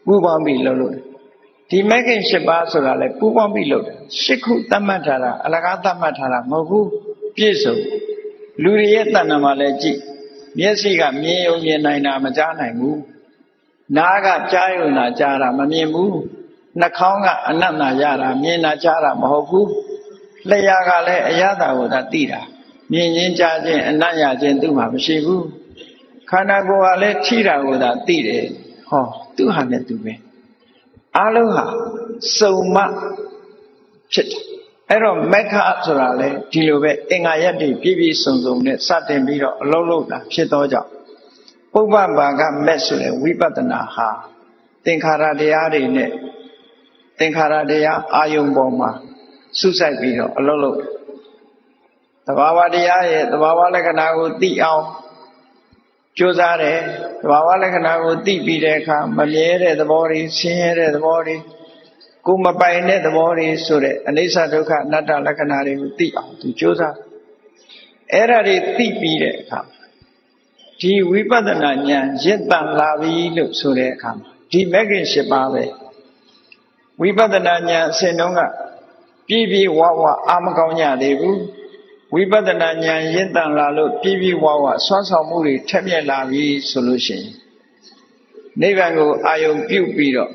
[0.06, 0.94] ပူပေါင်းပြီးလုပ်လို့
[1.70, 7.76] ဒီမဂ္ဂင်၈ပါးဆိုတာလေပူပေါင်းပြီးလုပ်တယ်၈ခုသတ်မှတ်ထားတာအလကားသတ်မှတ်ထားတာမဟုတ်ဘူးပြည့်စုံ
[8.64, 10.00] လူတွေရဲ့တဏ္ဍာမှာလည်းကြည့်
[10.60, 13.00] မျက်စိကမြင်ုံမြင်နိုင်တာမကြားနိုင်ဘူး
[13.98, 16.16] နားကကြားရုံသာကြားတာမမြင်ဘူး
[16.80, 19.70] နှာခေါင်းကအနတ်နာရတာမြင်တာကြားတာမဟုတ်ဘူး
[20.50, 22.42] လျှာကလည်းအရသာကိုသာသိတာ
[22.92, 25.46] မြင်ချင်းကြားချင်းအနတ်ရချင်းသူ့မှာမရှိဘူး
[26.30, 28.44] ခန္ဓာကိုယ်ကလည်းထိတာကိုသာသိတယ်
[28.90, 29.04] ဟော
[29.36, 30.14] သူ့ဟာနဲ့သူပဲ
[31.18, 31.66] အလုံးဟာ
[32.38, 32.78] စုံမ
[34.14, 34.44] ဖြစ်တယ်
[34.90, 35.56] အဲ့တော့မက္ခ
[35.86, 40.90] ဆိုတာလေဒီလိုပဲအင်္ဂါရက်တွေပြည့်ပြည့်စုံစုံနဲ့စတင်ပြီးတော့အလုံးလုံးတာဖြစ်သောကြောင့်
[41.74, 44.10] ပုပ္ပဘာကမက်ဆိုတဲ့ဝိပဿနာဟာ
[44.86, 46.12] သင်္ခါရတရားတွေနဲ့
[47.20, 48.90] သင်္ခါရတရားအာယုံပေါ်မှာ
[49.60, 50.78] စုစိုက်ပြီးတော့အလုံးလုံး
[52.28, 54.84] သဘာဝတရားရဲ့သဘာဝလက္ခဏာကိုသိအောင်
[56.18, 56.80] ကြိုးစားတယ်
[57.22, 61.36] သဘာဝလက္ခဏာကိုသိပြီးတဲ့အခါမမြဲတဲ့သဘောတွေဆင်းရဲတဲ့သဘောတွေ
[62.26, 66.96] ကိုမပိုင်တဲ့သဘောတွေဆိုတဲ့အနိစ္စဒုက္ခအနတ္တလက္ခဏာတွေကိုသိအောင်သူကြိုးစား
[68.14, 69.60] အဲ့ဒါတွေသိပြီးတဲ့အခါ
[70.82, 75.64] ဒီဝိပဿနာဉာဏ်ရင့်တန်လာပြီလို့ဆိုတဲ့အခါမှာဒီမဂ္ဂင်၈ပါးပဲ
[77.02, 78.42] ဝိပဿနာဉာဏ်အစဉ်တုန်းက
[79.28, 81.40] ပြည့်ပြည့်ဝဝအာမကောင်းကြသေးဘူး
[82.14, 87.28] ဝိပဿနာဉာဏ်ရင့်တန်လာလို့ပြည့်ပြည့်ဝဝဆွမ်းဆောင်မှုတွေထက်မြက်လာပြီဆိုလို့ရှိရင်
[88.62, 90.32] နိဗ္ဗာန်ကိုအာယုံပြုတ်ပြီးတော့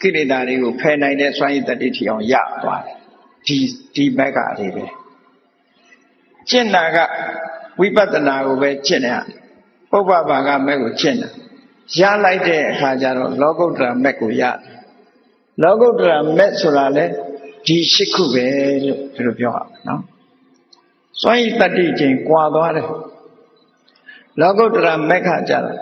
[0.00, 2.96] ကိလေသာတွေကိုဖယ်နိုင်တဲ့စွမ်းရည်တတိထီအောင်ရသွားတယ်
[3.46, 3.58] ဒီ
[3.94, 4.84] ဒီဘက်ကလေးပဲ
[6.48, 6.98] ကျင့်တာက
[7.80, 9.22] ဝိပဿနာကိုပဲကျင့်တယ်
[9.90, 11.28] ပုပ္ပဘာကမဲ့ကိုကျင့်တာ
[11.98, 14.58] ရလိုက်တဲ့အခါကျတော့လောကုတ္တရာမဲ့ကိုရတယ်
[15.62, 17.04] လောကုတ္တရာမဲ့ဆိုတာလေ
[17.66, 18.46] ဒီရှစ်ခုပဲ
[18.84, 20.02] လို့ဒီလိုပြောရအောင်နော်
[21.22, 22.86] စွန့်ရည်တတိချင်းကွာသွားတယ်
[24.40, 25.78] လောကုတ္တရာမဲ့ခါကြတော့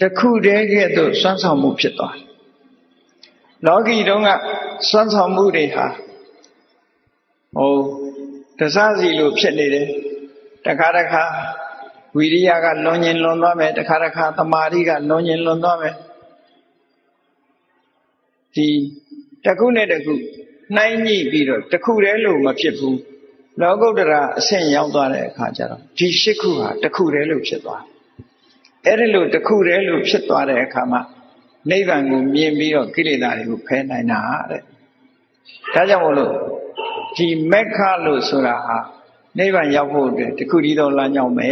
[0.00, 2.24] တခုတည်းကဲ့သို့စွန့်ဆောင်မှုဖြစ်သွားတယ်
[3.66, 4.30] လောကီတုန်းက
[4.88, 5.86] စွန့်ဆောင်မှုတွေဟာ
[7.56, 7.74] ဟို
[8.58, 9.88] တစားစီလိုဖြစ်နေတယ်
[10.66, 11.22] တခါတခါ
[12.16, 15.94] ဝိရိယကလွန်ញင်လွန်သွားမယ်တခါတခါသမာဓိကလွန်ញင်လွန်သွားမယ်
[18.54, 18.66] ဒီ
[19.46, 20.12] တခုနဲ့တခု
[20.76, 22.98] နှိုင်းညှိပြီးတော့တခုတည်းလို့မဖြစ်ဘူး
[23.60, 27.82] လောကုတ္တရာအဆင့်ရောက်သွားတဲ့အခါကျတော့ဒီရှစ်ခုဟာတခုတည်းလို့ဖြစ်သွား
[28.86, 31.00] အဲ့ဒီလိုတခုတည်းလို့ဖြစ်သွားတဲ့အခါမှာ
[31.70, 34.60] နိဗ္ဗာန်ကိုမြင်ပြီးတော့ကိလေသာတွေကိုဖယ်နိုင်တာတဲ့
[35.74, 36.32] ဒါကြောင့်မို့လို့
[37.16, 38.78] ဒီမက္ခလို့ဆိုတာဟာ
[39.38, 41.48] နိဗ္ဗာန်ရောက်ဖို့အတွက်တခုတည်းသောလမ်းကြောင်းပဲ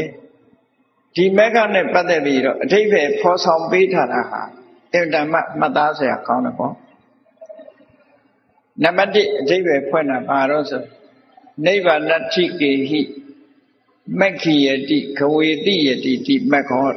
[1.16, 4.42] ဒီမက္ခနဲ့ပတ်သက်ပြီးတော့အထိပ္ပယ်ဖော်ဆောင်ပေးထားတာဟာ
[4.92, 6.74] အင်တမမှတ်သားစရာကောင်းတယ်ပေါ့
[8.82, 10.82] နံပါတ်1အထိပ္ပယ်ဖွင့်တာဘာလို့ဆို
[11.66, 13.00] နိဗ္ဗာနတိကေဟိ
[14.20, 16.88] မက္ခိယတိခဝေတိယတိတိမက္ခော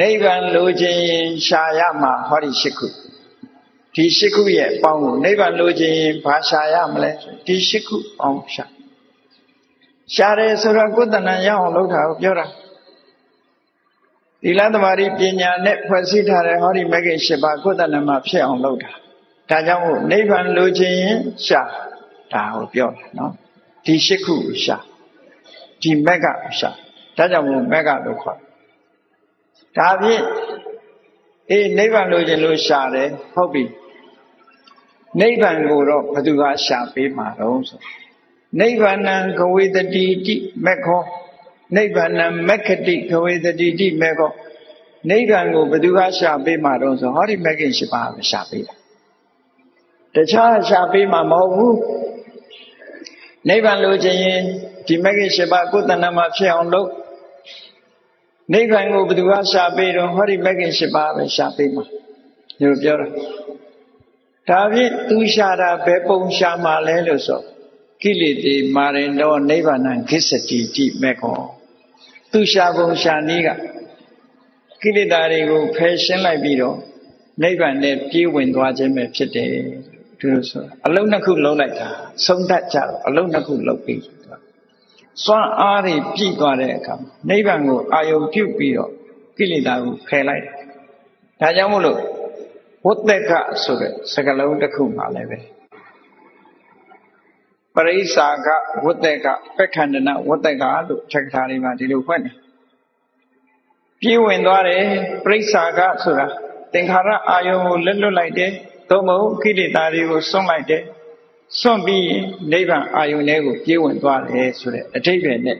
[0.00, 2.86] နိဗ္ဗာန်လိုချင်ရင်ရှာရမှာဟောဒီရှိခု
[3.94, 7.10] ဒီရှိခုရဲ့အပေါင်းကိုနိဗ္ဗာန်လိုချင်ရင်ဘာရှာရမလဲ
[7.46, 8.64] ဒီရှိခုအောင်ရှာ
[10.14, 12.46] ရှာတယ်ဆိုတော့ကိုယ်တဏ္ဍရအောင်လုပ်တာကိုပြောတာ
[14.42, 18.90] ဒီလသမารိပညာနဲ့ဖွဲ့စည်းထားတဲ့ဟောဒီမဂ္ဂင်၈ပါးကိုယ်တဏ္ဍမှာဖြစ်အောင်လုပ်တာ
[19.50, 21.62] ဒါကြောင့်မို့နိဗ္ဗာန်လိုချင်ရင်ရှာ
[22.32, 23.32] ဒါကိုပြောတာနော်
[23.84, 24.76] ဒီရှိခုကိုရှာ
[25.82, 26.26] ဒီမက်က
[26.58, 26.70] ရှာ
[27.16, 28.38] ဒါကြောင့်မို့မက်ကလို့ခေါ်
[29.76, 30.24] ဒါဖြင့်
[31.50, 33.62] အေးနိဗ္ဗာန်လိုချင်လို့ရှာတယ်ဟုတ်ပြီ
[35.20, 37.80] နိဗ္ဗာန်ကိုတော့ဘယ်သူကရှာပေးမှာတော့ဆို
[38.60, 38.98] နိဗ္ဗာန်
[39.38, 41.02] ကဝေတတိတိမက်ခော
[41.76, 42.12] နိဗ္ဗာန်
[42.48, 44.32] မက္ခတိကဝေတတိတိမက်ခော
[45.10, 48.74] နိဗ္ဗာန်ကိုဘယ်သူကရှာပေးမှာတော့ဆိုဟောဒီမက္ခင်ရှိပါပဲရှာပေးတာ
[50.14, 51.76] တခြားရှာပေးမှာမဟုတ်ဘူး
[53.48, 54.40] နိဗ္ဗာန်လိုချင်ရင်
[54.86, 56.90] ဒီမက္ခင်ရှိပါကိုယ်တဏ္ဍမှာဖြစ်အောင်လုပ်
[58.52, 61.84] နိဗ္ဗာန်ကိုဘယ်သူကရှာပေးတော့ဟောဒီမဂ္ဂင်၈ပါးပဲရှာပေးမှာ
[62.58, 63.06] ဒီလိုပြောတာ
[64.48, 67.40] ဒါဖြင့်သူရှာတာဘယ်ပုံရှာမှာလဲလို့ဆို
[68.02, 71.38] ကိလေသာမာရင်တော့နိဗ္ဗာန်ခိစ္စတိတိမဲ့ကော
[72.32, 73.48] သူရှာပုံရှာနည်းက
[74.82, 76.76] ကိလေသာတွေကိုဖယ်ရှင်းလိုက်ပြီးတော့
[77.42, 79.52] နိဗ္ဗာန်နဲ့ပြေးဝင်သွားခြင်းပဲဖြစ်တယ်
[80.20, 81.88] ဒီလိုဆိုအလုံးနှစ်ခုလုံးလိုက်တာ
[82.26, 84.02] ဆုံးတတ်ကြတော့အလုံးနှစ်ခုလုံးပြီး
[85.24, 86.94] စွမ်းအားတွေပြည့်သွားတဲ့အခါ
[87.30, 88.90] နိဗ္ဗာန်ကိုအာယုံပြုတ်ပြီးတော့
[89.36, 90.54] ကိလေသာကိုဖယ်လိုက်တယ်။
[91.40, 91.98] ဒါကြောင့်မို့လို့
[92.86, 95.38] ဝတ္တကဆိုတဲ့စကားလုံးတစ်ခုမှလည်းပဲ
[97.74, 98.48] ပရိစ္ဆာက
[98.84, 102.34] ဝတ္တကပက္ခန္ဒနာဝတ္တကလို့ထက်ထားလေးမှာဒီလိုဖွင့်တယ်။
[104.00, 104.84] ပြေးဝင်သွားတယ်
[105.24, 106.26] ပရိစ္ဆာကဆိုတာ
[106.72, 108.52] သင်္ခါရအာယုံကိုလွတ်လွတ်လိုက်တယ်
[108.90, 110.82] သို့မဟုတ်ကိလေသာတွေကိုစွန့်လိုက်တယ်
[111.60, 112.08] စွန့်ပြီး
[112.52, 115.58] နိဗ္ဗာန်အာယုန်ထဲကိုပြေးဝင်သွားတယ်ဆိုတဲ့အထိပ္ပယ်နဲ့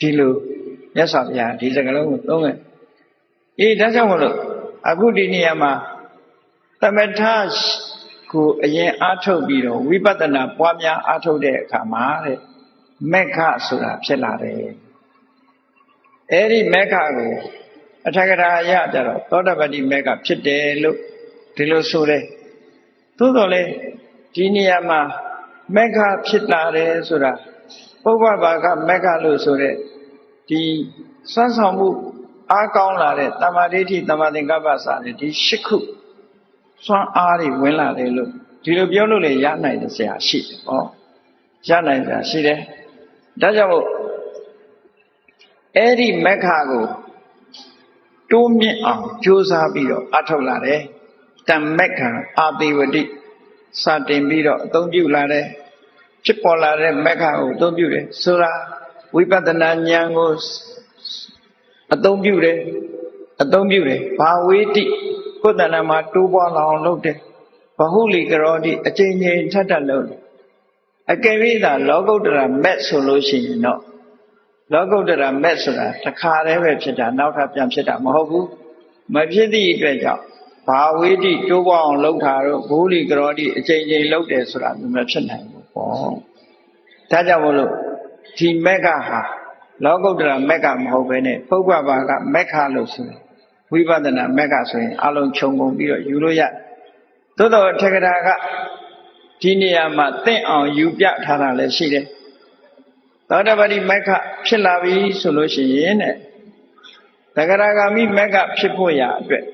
[0.00, 0.32] ဒီလို
[0.94, 2.58] မြတ်စွာဘုရားဒီစကားလုံးကိုသုံးတယ်
[3.60, 4.36] အေးဒါကြောင့်မလို့
[4.88, 5.72] အခုဒီနေရာမှာ
[6.80, 7.20] သမထ
[8.32, 12.38] ကိုအရင်အားထုတ်ပြီးတော့ဝိပဿနာပွားများအားထုတ်တဲ့အခါမှာတဲ့
[13.12, 14.56] မက္ခဆိုတာဖြစ်လာတယ်
[16.32, 17.32] အဲ့ဒီမက္ခကို
[18.06, 20.98] အထက်ကရာရကြတော့သောတပတိမက္ခဖြစ်တယ်လို့
[21.56, 22.24] ဒီလိုဆိုတယ်
[23.18, 23.70] သို့တော်လည်း
[24.34, 25.00] ဒီနေရာမှာ
[25.76, 27.32] မက္ခဖြစ်လာတယ်ဆိုတာ
[28.02, 29.74] ပုဗ္ဗဘာကမက္ခလို့ဆိုတဲ့
[30.48, 30.60] ဒီ
[31.32, 31.88] စွမ်းဆောင်မှု
[32.52, 35.78] အားကောင်းလာတဲ့တမာဒိဋ္ဌိတမာသင်္ကပ္ပစာတဲ့ဒီရှစ်ခု
[36.86, 38.30] စွမ်းအားတွေဝင်လာတယ်လို့
[38.64, 40.82] ဒီလိုပြောလို့လေရနိုင်တဲ့ဆရာရှိတယ်ဟော
[41.68, 42.58] ရနိုင်တာရှိတယ်
[43.40, 43.86] ဒါကြောင့်မို့
[45.76, 46.84] အဲ့ဒီမက္ခကို
[48.30, 50.80] တိုးမြင့်အောင်ကြိုးစားပြီးတော့အထောက်လာတယ်
[51.48, 52.00] တမ္မက္ခ
[52.38, 53.02] အာတိဝတိ
[53.82, 55.44] စတင်ပြီးတော့အသုံးပြုလာတဲ့
[56.24, 58.52] ဖြစ်ပေါ်လာတဲ့မက္ခကိုအသုံးပြုတယ်ဆိုတာ
[59.14, 60.30] ဝိပဿနာဉာဏ်ကို
[61.94, 62.58] အသုံးပြုတယ်
[63.42, 64.84] အသုံးပြုတယ်ဘာဝေတိ
[65.42, 67.16] ကိုယ်တဏ္ဍမှာတိုးပွားလာအောင်လုပ်တယ်
[67.78, 70.20] ဘဟုလီကရောတိအကျဉ်းချင်းထပ်ထပ်လုပ်တယ်
[71.12, 73.80] အကယ်၍သာလောကုတ္တရာမက်ဆိုလို့ရှိရင်တော့
[74.72, 78.48] လောကုတ္တရာမက်ဆိုတာတစ်ခါတည်းပဲဖြစ်တာနောက်ထပ်ပြန်ဖြစ်တာမဟုတ်ဘူး
[79.14, 80.22] မဖြစ်သည့်အတွက်ကြောင့်
[80.68, 85.88] ဘာဝိတိတိုးပွားအောင်လှုပ်တာတော့ဘိုးလီကရောတိအချိန်ချင်းလှုပ်တယ်ဆိုတာမဖြစ်နိုင်ဘူးပေါ့
[87.10, 87.72] ဒါကြောင့်မလို့
[88.38, 89.20] ဒီမက်ကဟာ
[89.84, 93.20] လောကုတ္တရာမက်ကမဟုတ်ဘဲနဲ့ပုပ္ပဘာကမက်ခလို့ဆိုတယ်
[93.72, 96.42] ဝိပဿနာမက်ကဆိုရင်အလုံးခြုံကုန်ပြီးတော့ယူလို့ရ
[97.36, 98.28] သို့တော်ထေကရာက
[99.40, 102.04] ဒီနေရာမှာတင့်အောင်ယူပြထားတာလည်းရှိတယ်
[103.28, 104.08] သောတပတိမက္ခ
[104.46, 106.14] ဖြစ်လာပြီဆိုလို့ရှိရင်တဲ့
[107.36, 109.44] သဂရဂါမိမက္ခဖြစ်ဖို့ရာအတွက်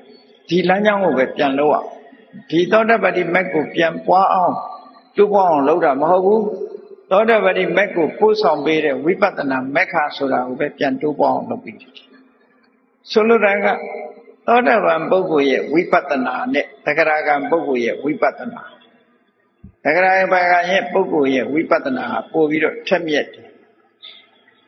[0.49, 1.87] ဒီလမ်းကြောင်းကိုပဲပြန်လို့အောင်
[2.49, 4.55] ဒီသောတပတိမက်ကိုပြန်ပွားအောင်
[5.15, 6.43] တူပွားအောင်လုပ်တာမဟုတ်ဘူး
[7.09, 11.77] သောတပတိမက်ကိုပို့ဆောင်ပေးတဲ့ဝိပဿနာမက္ခဆိုတာကိုပဲပြန်တူပွားအောင်လုပ်ပြီး
[13.11, 13.67] ဆိုလိုတာက
[14.47, 18.63] သောတပန်ပုဂ္ဂိုလ်ရဲ့ဝိပဿနာနဲ့သဂရဂံပုဂ္ဂိုလ်ရဲ့ဝိပဿနာ
[19.83, 23.47] သဂရဂံရဲ့ပုဂ္ဂိုလ်ရဲ့ဝိပဿနာကပို့ပြီးတော့ထက်မြက်တယ်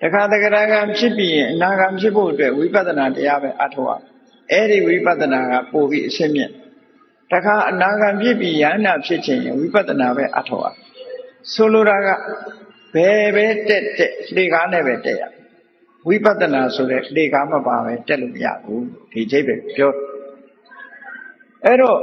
[0.01, 4.10] တခါတကရာကံဖြစ်ပြီးရင်အနာဂံဖြစ်ဖို့အတွက်ဝိပဿနာတရားပဲအထောက်အ
[4.51, 6.51] အဲ့ဒီဝိပဿနာကပို့ပြီးအရှင်းမြင့်
[7.31, 10.73] တခါအနာဂံဖြစ်ပြီးယန္နာဖြစ်ခြင်းဝိပဿနာပဲအထောက်အ
[11.53, 12.07] ဆိုလိုတာက
[12.93, 15.23] ဘယ်ပဲတက်တက်လေကားနဲ့ပဲတက်ရ
[16.07, 19.93] ဝိပဿနာဆိုတဲ့လေကားမပါပဲတက်လို့မရဘူးဒီချိတ်ပဲပြော
[21.65, 21.97] အဲ့တော့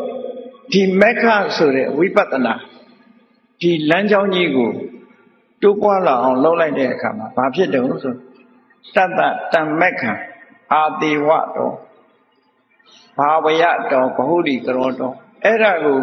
[0.72, 1.24] ဒီမက္ခ
[1.56, 2.54] ဆိုတဲ့ဝိပဿနာ
[3.60, 4.70] ဒီလမ်းကြောင်းကြီးကို
[5.62, 8.14] တိုးပွားလာအောင်လုပ်လိုက်တဲ့အခါမှာဘာဖြစ်တယ်ဆို
[8.94, 9.20] တတ္တ
[9.52, 10.12] တမ္မက္ခံ
[10.72, 11.74] အာတိဝတော်
[13.18, 15.14] ဘာဝယတော်ဘဟုတိကရောတော်
[15.44, 15.98] အဲ့ဒါကို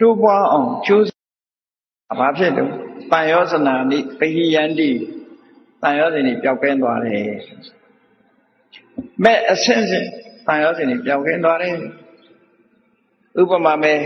[0.00, 2.68] တိုးပွားအောင်ကြိုးစားဘာဖြစ်တယ်
[3.10, 4.90] တန်ရောစနာနိပိဟိယန္တိ
[5.82, 7.28] တန်ရောစင်นี่ပျောက်ကင်းသွားတယ်
[9.24, 10.06] မဲ့အစင်းစင်
[10.46, 11.76] တန်ရောစင်นี่ပျောက်ကင်းသွားတယ်
[13.40, 13.98] ဥပမာမဲ့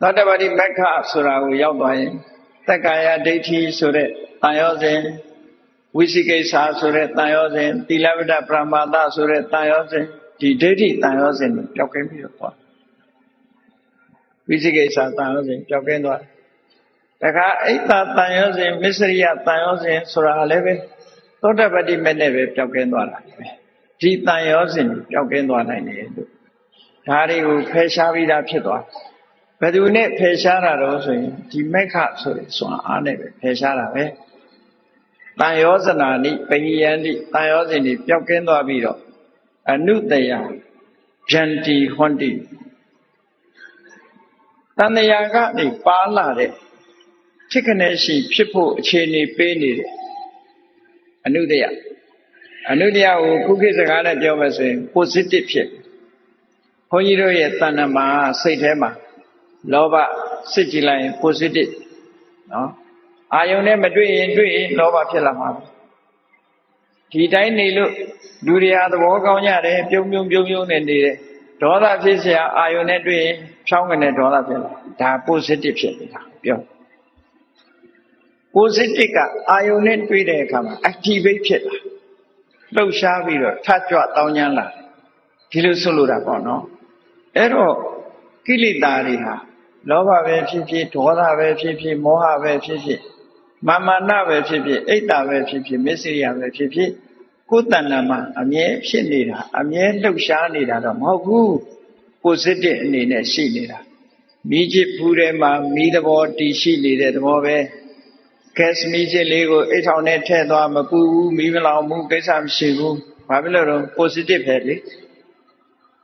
[0.00, 2.12] သောတပတိမက္ခဆိုတာကိုရောက်သွားရင်
[2.68, 4.08] တက္ကာယဒိဋ္ဌိဆိုတဲ့
[4.42, 4.98] တန်ရောစဉ်
[5.96, 10.04] ဝိသိကိစ္စဆိုတဲ့တန်ရောစဉ်သီလဝတ္တပရမာသဆိုတဲ့တန်ရောစဉ်
[10.40, 12.54] ဒီဒိဋ္ဌိတန်ရောစဉ်ကိုပျောက်ကင်းပြီးတော့သွား
[14.48, 16.20] ဝိသိကိစ္စတန်ရောစဉ်ပျောက်ကင်းသွား
[17.22, 20.74] တခါအိတ်တာတန်ရောစဉ်မစ္စရိယတန်ရောစဉ်ဆိုတာလည်းပဲ
[21.42, 23.46] သောတပတိမဲ့နဲ့ပဲပျောက်ကင်းသွားတာပဲ
[24.00, 26.28] ဒီတန်ရောစဉ်ပျောက်ကင်းသွားနိုင်တယ်လို့
[27.08, 29.12] ဒါတွေကိုဖယ်ရှားပြီးသားဖြစ်သွားတယ်
[29.60, 34.04] ဘယ်သူနဲ့ဖယ်ရှားတာတော့ဆိုရင်ဒီမက္ခဆိုတဲ့စွမ်းအားနဲ့ပဲဖယ်ရှားတာပဲ
[35.40, 38.98] တန်ရောဇနာနိပယယန္တိတန်ရောဇဉ်ဒီပျောက်ကင်းသွားပြီးတော့
[39.70, 40.32] အနုတယ
[41.30, 42.30] ဗျန္တိဟွန်တိ
[44.78, 46.50] တန်တရာကနေပါလာတဲ့
[47.50, 49.92] ဖြစ်ခနဲ့ရှိဖြစ်ဖို့အခြေအနေပေးနေတယ်
[51.26, 51.62] အနုတယ
[52.70, 55.68] အနုတယကိုခုခေတ်စကားနဲ့ပြောမယ်ဆိုရင် positive ဖြစ်
[56.90, 58.06] ဘုန်းကြီးတို့ရဲ့တဏ္ဍမှာ
[58.40, 58.90] စိတ်ထဲမှာ
[59.72, 59.94] လောဘ
[60.52, 61.70] စစ်ကြည့်လိုက်ရင် positive
[62.52, 62.70] နော်
[63.33, 65.49] အာယုန်နဲ့မတွေ့ရင်တွေ့ရင်လောဘဖြစ်လာမှာ
[67.11, 67.91] ဒီတိုင်းနေလို့
[68.45, 71.15] လူတွေဟာသဘောကောင်းကြတယ်ပြုံးပြုံးပြုံးပြုံးနဲ့နေတယ်
[71.61, 73.35] ဒေါသဖြစ်เสียအာယုန်နဲ့တွေ့ရင်
[73.67, 76.59] ဖြောင်းကနေဒေါသဖြစ်လာဒါ positive ဖြစ်နေတာပြော
[78.55, 79.17] positive က
[79.51, 81.77] အာယုန်နဲ့တွေ့တဲ့အခါမှာ activate ဖြစ်လာ
[82.75, 84.65] လှုပ်ရှားပြီးတော့ထကြွတောင်းကျမ်းလာ
[85.51, 86.63] ဒီလိုဆိုလိုတာပေါ့နော်
[87.37, 87.73] အဲ့တော့
[88.45, 89.35] ကိလေသာတွေဟာ
[89.89, 93.01] လောဘပဲဖြစ်ဖြစ်ဒေါသပဲဖြစ်ဖြစ်မောဟပဲဖြစ်ဖြစ်
[93.68, 96.90] မာမာနပဲဖြစ်ဖြစ်အိတ်တာပဲဖြစ်ဖြစ်မစ္စရိယပဲဖြစ်ဖြစ်
[97.50, 101.56] ကိုယ်တဏ္ဍာမှာအမြဲဖြစ်နေတာအမြဲလှုပ်ရှားနေတာတော့မဟုတ်ဘူး
[102.24, 103.78] ကိုစစ်တဲ့အနေနဲ့ရှိနေတာ
[104.50, 107.56] မိချစ်ဖူးထဲမှာမိသဘောတည်ရှိနေတဲ့သဘောပဲ
[108.58, 112.96] ကက်စမီချစ်လေးကိုအိတ်ထောင်နဲ့ထည့်သွားမပူဘူးမိမလောင်ဘူးကိစ္စမရှိဘူး
[113.28, 114.76] ဘာဖြစ်လို့တော့ positive ပဲလေ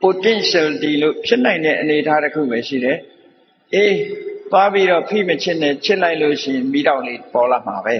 [0.03, 2.97] potentiality လို့ဖြစ်နိုင်တဲ့အနေအထားတစ်ခုပဲရှိတယ်
[3.73, 3.93] အေး
[4.50, 7.96] သွားပြီးတော့ဖိမချစ်နဲ့ချစ်လိုက်လို့ရှိရင်မိတော့လေးပေါ်လာမှာပဲ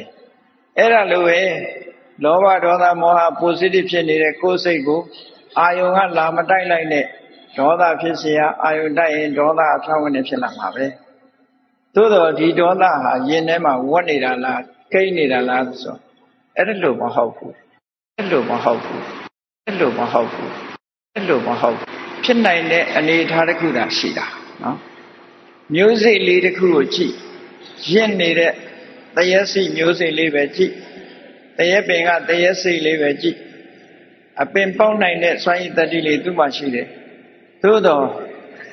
[0.79, 1.41] အဲ့ဒါလိုပဲ
[2.25, 5.01] လောဘဒေါသမောဟ positive ဖြစ်နေတဲ့ကိုယ်စိတ်ကို
[5.59, 7.05] အာယုံကလာမတိုက်လိုက်နဲ့
[7.57, 10.87] ဒေါသဖြစ်เสียအာယုံတိုက်ရင်ဒေါသအဖြောင်းကနေဖြစ်လာမှာပဲ
[11.95, 14.62] သို့တော့ဒီဒေါသဟာရင်ထဲမှာဝတ်နေတာလား
[14.93, 15.97] ကိန်းနေတာလားဆို
[16.57, 17.55] အဲ့ဒါလို့မဟုတ်ဘူး
[18.17, 19.03] အဲ့လိုမဟုတ်ဘူး
[19.67, 20.53] အဲ့လိုမဟုတ်ဘူး
[21.15, 21.77] အဲ့လိုမဟုတ်
[22.25, 24.27] ဖြစ်နိုင်တဲ့အနေအထားတစ်ခုသာရှိတာ
[24.62, 24.77] နော်
[25.76, 27.14] မျိုးစိတ်လေးတစ်ခုကိုကြည့်
[27.92, 28.54] ရင့်နေတဲ့
[29.16, 30.74] တရက်စိမျိုးစိတ်လေးပဲကြည့်
[31.58, 33.38] တရက်ပင်ကတရက်စိတ်လေးပဲကြည့်
[34.42, 36.88] အပင်ပေါက်နိုင်တဲ့စွမ်းရည်တတိလေးသူ့မှာရှိတယ်
[37.64, 38.06] သို့တော့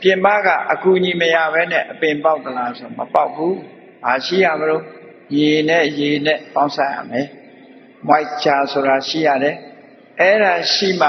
[0.02, 3.58] ပြင်ပကအကူကြီးမရဘဲနဲ့အပင်ပေါက်သလားဆိုမပေါက်ဘူး
[4.04, 4.84] ဘာရှိရမလို့
[5.36, 7.26] ရေနဲ့ရေနဲ့ပေါင်းစားရမယ်
[8.08, 9.56] moisture ဆိုတာရှိရတယ်
[10.20, 11.08] အဲ့ဒါရှိမှ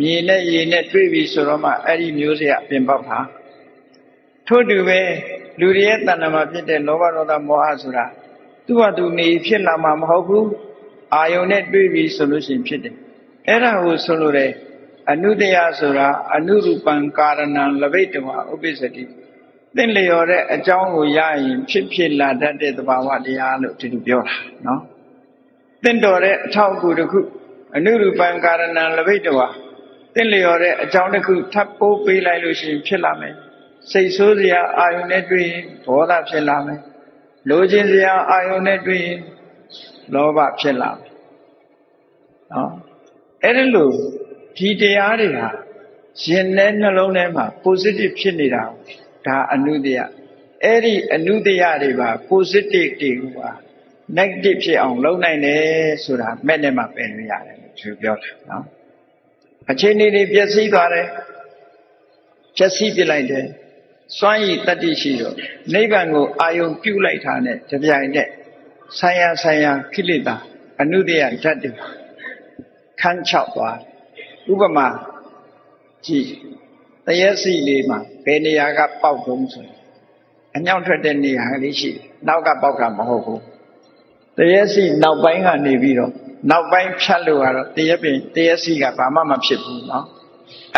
[0.00, 3.18] မြေနဲ့ရေနဲ့တွေ့ပြီဆိုတော့မှအဲ့ဒီမျိုးစေ့အပင်ပေါက်တာ
[4.52, 5.00] ထို့တူပဲ
[5.60, 8.04] လူတွေရဲ့တဏ္ဍာမှာဖြစ်တဲ့လောဘဒေါသမောဟဆိုတာ
[8.66, 10.48] သူ့ဟာသူနေဖြစ်လာမှာမဟုတ်ဘူး
[11.14, 12.94] အာယုန်နဲ့တွေ့ပြီဆိုလို့ရှိရင်ဖြစ်တယ်
[13.48, 14.50] အဲ့ဒါကိုဆိုလိုတယ်
[15.10, 19.04] အနုတယဆိုတာအနုရူပံကာရဏံလဘိတဝဥပ္ပစ္စတိ
[19.76, 24.36] သင်လျော်တဲ့အကြောင်းကိုရရင်ဖြစ်ဖြစ်လာတတ်တဲ့သဘာဝတရားလို့ဒီလိုပြောတာ
[24.66, 24.80] နော်
[25.84, 27.20] သင်တော်တဲ့အထောက်အကူတစ်ခု
[27.76, 29.38] အနုရူပံကာရဏံလဘိတဝ
[30.14, 33.36] သင်လျော်တဲ့အကြောင်းတစ်ခုထပ်ပိုးပေးလိုက်လို့ရှိရင်ဖြစ်လာမယ်
[33.92, 36.80] စိတ်ဆိုးစရာအာယုန်နဲ့တွေ့ရင်ဒေါသဖြစ်လာမယ်
[37.48, 39.18] လိုချင်စရာအာယုန်နဲ့တွေ့ရင်
[40.14, 41.12] လောဘဖြစ်လာမယ်
[42.52, 42.72] နော်
[43.42, 43.90] အဲ့ဒီလို
[44.56, 45.48] ဒီတရားတွေဟာ
[46.24, 48.62] ရင်ထဲနှလုံးထဲမှာ positive ဖြစ်နေတာ
[49.26, 49.98] ဒါအနုတ္တယ
[50.64, 53.16] အဲ့ဒီအနုတ္တယတွေပါ positive တွေက
[54.18, 55.62] negative ဖြစ်အောင်လုပ်နိုင်တယ်
[56.04, 58.64] ဆိုတာမဲ့နဲ့မှပယ်လို့ရတယ်သူပြောတာနော်
[59.70, 61.06] အခြေအနေတွေပျက်စီးသွားတယ်
[62.56, 63.46] ပျက်စီးပြလိုက်တယ်
[64.17, 65.35] စွမ်းရည်တတ္တိရှိတော့
[65.73, 68.29] နိဗ္ဗာန်ကိုအာယုံပြုလိုက်တာနဲ့တပြိုင်နက်
[68.99, 70.35] ဆိုင်ရာဆိုင်ရာခိလေသာ
[70.81, 71.71] အနုတ္တယဓာတ်တွေ
[73.01, 73.77] ခန်းချောက်သွား
[74.51, 74.87] ဥပမာ
[76.05, 76.27] ကြည့်
[77.05, 79.65] တရက်စီလေးမှာဘယ်နေရာကပေါက်တုံးဆို
[80.55, 83.41] အညောင်းထွက်တဲ့နေရာလေးရှိတယ်နောက်ကပေါက်တာမဟုတ်ဘူး
[84.37, 86.11] တရက်စီနောက်ပိုင်းကနေပြီးတော့
[86.51, 90.03] နောက်ပိုင်းဖြတ်လို့ကတော့တရက်ပင်တရက်စီကဘာမှမဖြစ်ဘူးเนาะ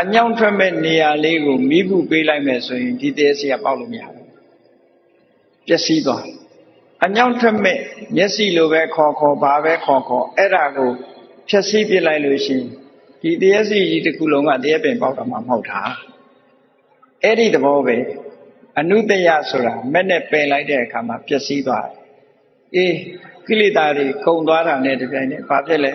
[0.00, 4.28] အညောင်းထွက်မဲ့နေရာလေးကိုမိဘူးပေးလိုက်မယ်ဆိုရင်ဒီတရက်စီကပေါက်လို့မရဘူး
[5.66, 6.24] ပျက်စီးသွား
[7.04, 7.78] အညောင်းထွက်မဲ့
[8.16, 10.90] မျက်စိလိုပဲခေါ်ခေါ်ဘာပဲခေါ်ခေါ်အဲ့ဒါကို
[11.48, 12.66] ဖြက်စီးပြလိုက်လို့ရှိရင်
[13.22, 15.80] ဒီတရက်စီကြီးတစ်ခုလုံးကတရက်ပင်ပေါက်တာမှမဟုတ်တာ
[17.22, 17.96] အဲ့ဒီသဘောပဲ
[18.78, 21.94] အနုတယဆိုတာမဲ့နဲ့ပယ်လိုက်တဲ့အခါမှာပျက်စီးသွားတယ်
[22.74, 22.96] အေး
[23.46, 25.92] ကိလေသာတွေကုန်သွားတာနဲ့တပြိုင်နက်ဘာဖြစ်လဲ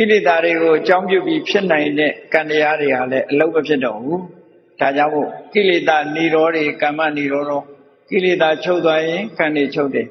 [0.00, 4.22] ကိလေသာတွေကိုအကြောင်းပြုပြီးဖြစ်နိုင်တဲ့ကံတရားတွေကလည်းအလုံးမဖြစ်တော့ဘူး
[4.80, 7.52] ဒါကြောင့်မို့ကိလေသာនិရောဓတွေကမ္မនិရောဓ
[8.10, 10.06] ကိလေသာချုပ်သွားရင်ကံတွေချုပ်တယ်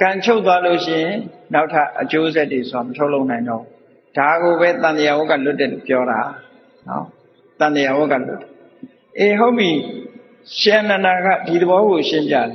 [0.00, 1.16] ကံချုပ်သွားလို့ရှိရင်
[1.54, 3.62] နောက်ထပ်အကျိုးဆက်တွေဆိုတာမထုတ်လုံးနိုင်တော့
[4.16, 6.20] ဒါကိုပဲတန်တရားဝကလွတ်တယ်လို့ပြောတာ
[6.88, 7.04] နော်
[7.60, 8.42] တန်တရားဝကလွတ်
[9.18, 9.70] အေးဟုတ်ပြီ
[10.60, 12.48] ရှင်နန္ဒာကဒီသဘောကိုရှင်းပြတယ်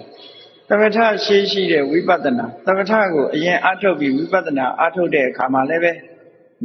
[0.69, 5.91] သမထရှိရှိတဲ့ဝိပဿနာသမထကိုအရင်အထုတ်ပြီးဝိပဿနာအထုတ်တဲ့အခါမှာလည်းပဲ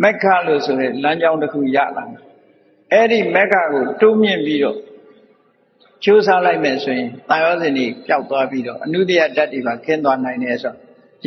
[0.02, 2.20] မက္ခလို့ဆိုတဲ့လမ်းကြောင်းတစ်ခုရလာတယ်
[2.92, 4.78] အဲ့ဒီမက္ခကိုတိုးမြင့်ပြီးတော့
[6.04, 10.76] ကျိုးစားလိုက်မယ်ဆိုရင်တာယောဇဉ်ကြီးပျောက်သွားပြီးတော့အနုတ္တယဓာတ်တွေပါခင်းသွားနိုင်တယ်ဆိုတော့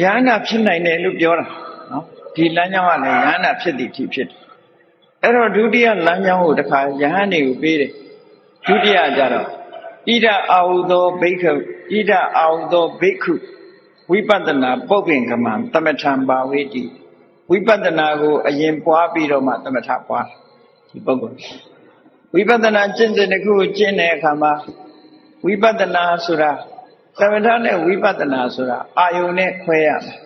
[0.02, 1.46] ယ ahanan ဖြစ်နိုင်တယ်လို့ပြောတာ
[1.92, 2.04] နော်
[2.36, 4.40] ဒီလမ်းကြောင်းကလည်းယ ahanan ဖြစ်သည်ဖြစ်ဖြစ်တယ်
[5.24, 7.92] အဲ့တော့ဒုတိယလမ်းကြောင်းကိုတခါယဟန်တွေကိုပေးတယ်
[8.68, 9.48] ဒုတိယကြတော့
[10.12, 11.52] ဣဒအာဟုသောဘိက္ခု
[11.98, 13.34] ဣဒအာဟုသောဘိက္ခု
[14.12, 16.84] ဝိပဿနာပုပ္ပင်ကမံသမထံဘာဝေတိ
[17.52, 20.26] ဝိပဿနာကိုအရင်ပွားပြီးတော့မှသမထပွား
[20.92, 21.38] ဒီပုဂ္ဂိုလ်
[22.34, 24.52] ဝိပဿနာကျင့်စဉ်တစ်ခုကိုကျင့်တဲ့အခါမှာ
[25.46, 26.52] ဝိပဿနာဆိုတာ
[27.20, 30.18] သမထနဲ့ဝိပဿနာဆိုတာအာယုန်နဲ့ခွဲရမယ်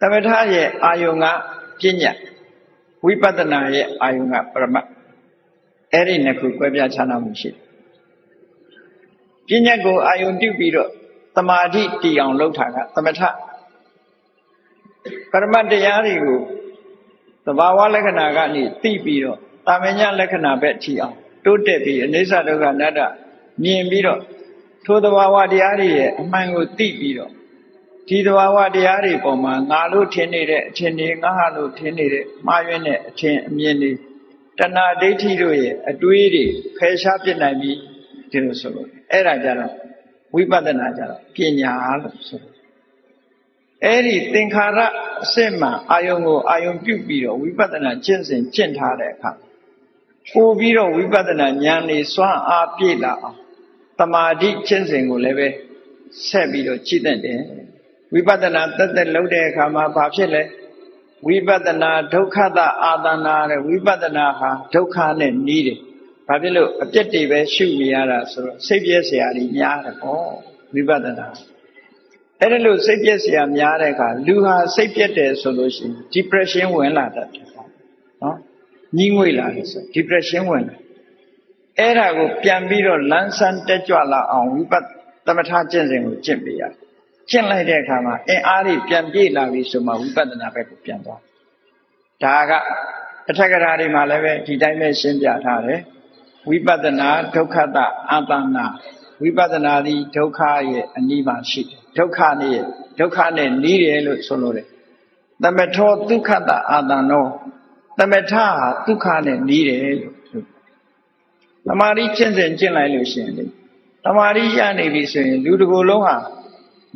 [0.00, 1.26] သမထရဲ့အာယုန်က
[1.80, 2.12] ပညာ
[3.04, 4.86] ဝိပဿနာရဲ့အာယုန်ကပရမတ်
[5.92, 7.54] အဲ့ဒီနှစ်ခုကွဲပြားခြားနားမှုရှိတ
[9.54, 10.90] ယ်ပညာကိုအာယုန်ပြုပြီးတော့
[11.36, 13.20] တမာတိတည်အောင်လုပ်တာကသမထ
[15.30, 16.38] ပရမတ်တရားတွေကို
[17.44, 23.00] သဘာဝလက္ခဏာကနေသိပြီးတော့တာမညလက္ခဏာပဲထီအောင်တိုးတက်ပြီးအနိစ္စဒုက္ခအနတ္တ
[23.62, 24.20] မြင်ပြီးတော့
[24.84, 27.32] ထိုသဘာဝတရားတွေရဲ့အမှန်ကိုသိပြီးတော့
[28.08, 33.92] ဒီသဘာဝတရားတွေပေါ်မှာငါလို့ထင်နေတဲ့အထင်တွေငါဟာလို့ထင်နေတဲ့မှားယွင်းတဲ့အထင်အမြင်တွေ
[34.58, 36.44] တဏှာဒိဋ္ဌိတို့ရဲ့အတွေးတွေ
[36.76, 37.72] ဖယ်ရှားပြစ်နိုင်ပြီ
[38.30, 39.72] ဒီလိုဆိုလို့အဲ့ဒါကြတော့
[40.34, 42.47] ဝိပဿနာကြတော့ပညာလို့ဆိုလို့
[43.84, 44.78] အဲ့ဒီသင်္ခါရ
[45.24, 49.30] အစစ်မှအာယုံကိုအာယုံပြုတ်ပြီးတော့ဝိပဿနာကျင့်စဉ်ကျင့်ထားတဲ့အခါ
[50.34, 53.36] ပို့ပြီးတော့ဝိပဿနာဉာဏ်နေစွမ်းအားပြည့်လာအောင်
[53.98, 55.48] တမာတိကျင့်စဉ်ကိုလည်းပဲ
[56.28, 57.40] ဆက်ပြီးတော့ကြည့်တတ်တယ်
[58.14, 60.42] ဝိပဿနာတက်တက်လုပ်တဲ့အခါမှာဘာဖြစ်လဲ
[61.26, 65.78] ဝိပဿနာဒုက္ခတအာသနာတဲ့ဝိပဿနာဟာဒုက္ခနဲ့နီးတယ်
[66.26, 70.28] ဘာဖြစ်လို့အပြစ်တွေပဲရှုနေရတာဆိုတော့စိတ်ပြည့်စရာကြီးများတယ်ပေါ့
[70.74, 71.26] ဝိပဿနာ
[72.40, 77.46] အဲ့ဒါလို့စိတ်ပြည့်စရာများတဲ့အခါလူဟာစိတ်ပြည့်တယ်ဆိုလို့ရှိရင် depression ဝင်လာတတ်တယ်
[78.22, 78.36] နော်
[78.96, 80.76] ညှိငွေ့လာတယ်ဆို depression ဝင်လာ
[81.78, 84.80] အဲ့ဒါကိုပြန်ပြီးတော့လန်းဆန်းတက်ကြွလာအောင်ဝိပဿ
[85.26, 86.72] သမထကျင့်စဉ်ကိုကျင့်ပေးရတယ်
[87.30, 91.20] ကျင့်လိုက်တဲ့အခါမှာအင်အားတွေပြန်ပြည့်လာပြီဆိုမှဝိပဿနာဘက်ကိုပြန်သွား
[92.22, 92.52] ဒါက
[93.30, 95.80] အထက်ကရာတွေမှာလည်းပဲဒီတိုင်းပဲရှင်းပြထားတယ်
[96.48, 97.78] ဝိပဿနာဒုက္ခတ
[98.10, 98.66] အာတနာ
[99.22, 102.58] ဝိပဿနာသည်ဒုက္ခရဲ့အနိဗ္ဗာန်ရှိတယ် ဒုက္ခနဲ့
[102.98, 104.66] ဒုက္ခနဲ့နီးတယ်လို့ဆိုလို့တယ်
[105.42, 107.24] သမထောဒုက္ခတအာတနော
[107.98, 108.46] သမထဟာ
[108.86, 110.40] ဒုက္ခနဲ့နီးတယ်လို့ဆို
[111.66, 113.44] တမာရီကျင့်စဉ်ကျင့်လိုက်လို့ရှိရင်လေ
[114.04, 116.16] တမာရီရနေပြီဆိုရင်လူတစ်ကိုယ်လုံးဟာ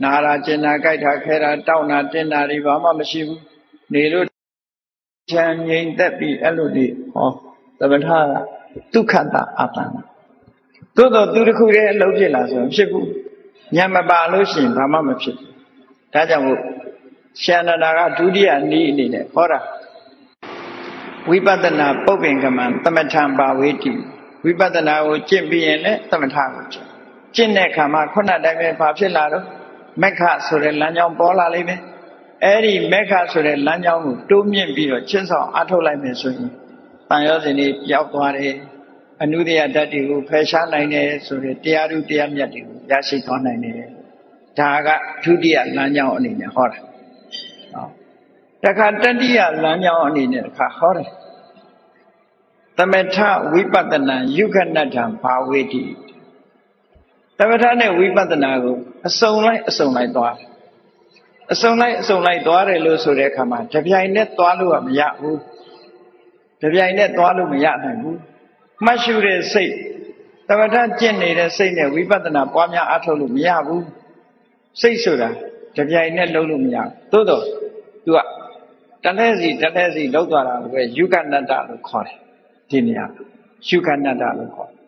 [0.02, 3.40] နာရာကျင်နာကြိုက်တာခဲတာတောက်တာတင်းတာတွေဘာမှမရှိဘူး
[3.94, 4.26] နေလို့
[5.32, 7.28] ချမ်းငြိမ်သက်ပြီးအဲ့လိုနေဟော
[7.78, 10.02] တသမထကဒုက္ခတာအတ္တနာ
[10.96, 13.08] သို့တော့သူတစ်ခုတည်းအလုပ်ဖြစ်လာဆိုရင်ဖြစ်ဘူး
[13.74, 15.50] ညံမပါလို့ရှိရင်ဘာမှမဖြစ်ဘူး
[16.12, 16.60] ဒါကြောင့်မို့
[17.42, 19.58] ရှန္ဒနာကဒုတိယနည်းအနေနဲ့ဟောတာ
[21.28, 23.92] ဝိပဿနာပုပ္ပင်ကမံသမထံပါဝေတိ
[24.44, 26.86] ဝိပဿနာကိုကျင့်ပြီးရင်လည်းသမထကိုကျင့်
[27.34, 29.44] ကျင့်တဲ့အခါမှာခုနတိုင်းပဲဘာဖြစ်လာတော့
[30.02, 31.80] မက္ခဆိုတဲ့လမ်းကြောင်းပေါ်လာလိမ့်မယ်
[32.44, 36.50] အဲ့ဒီမက္ခဆိုတဲ့လမ်းကြောင်းကိုတိုးမြင့်ပြီးတော့ချင်းဆောင်အထုတ်လိုက်မယ်ဆိုရင်
[37.08, 38.54] တန်ရောစဉ်တွေပျောက်သွားတယ်
[39.20, 43.76] အနုတ္တယဓာတ်တွေကိုဖယ်ရှားနိုင်တယ်ဆိုတဲ့တရားဥတရားမြတ်တွေကိုရရှိသွားနိုင်တယ်
[44.58, 44.88] ဒါက
[45.24, 46.78] ဒုတိယလမ်းကြောင်းအနေနဲ့ဟောတာ
[47.74, 47.90] နော်
[48.64, 51.08] တခါတတိယလမ်းကြောင်းအနေနဲ့တခါဟောတယ်
[52.78, 53.16] သမထ
[53.52, 55.84] ဝိပဿနာယုခဏတ္ထဘာဝေတိ
[57.38, 58.76] သမထနဲ့ဝိပဿနာကို
[59.08, 60.36] အစုံလိုက်အစုံလိုက်သွား
[61.52, 65.38] အစုံလိုက်အစုံလိုက်သွားတယ်လို့ဆိုတဲ့အခါမှာတပြိုင်နဲ့သွားလို့ကမရဘူး
[66.62, 68.18] တပြိုင်နဲ့သွားလို့မရနိုင်ဘူး
[68.84, 69.72] မှတ်ရှုတဲ့စိတ်
[70.48, 73.84] သမထကျင့်နေတဲ့စိတ်နဲ့ဝိပဿနာပွားများအထောက်လို့မရဘူး
[74.80, 75.28] စိတ်ဆိုတာ
[75.76, 77.44] တပြိုင်နဲ့လုံးလို့မရဘူးသို့တော့
[78.04, 78.18] तू က
[79.04, 82.18] တလဲစီတလဲစီလောက်သွားတာကိုပဲယုကနတ္တလို့ခေါ်တယ်
[82.70, 83.06] ဒီနေရာ
[83.68, 84.80] ယုကနတ္တလို့ခေါ်တယ်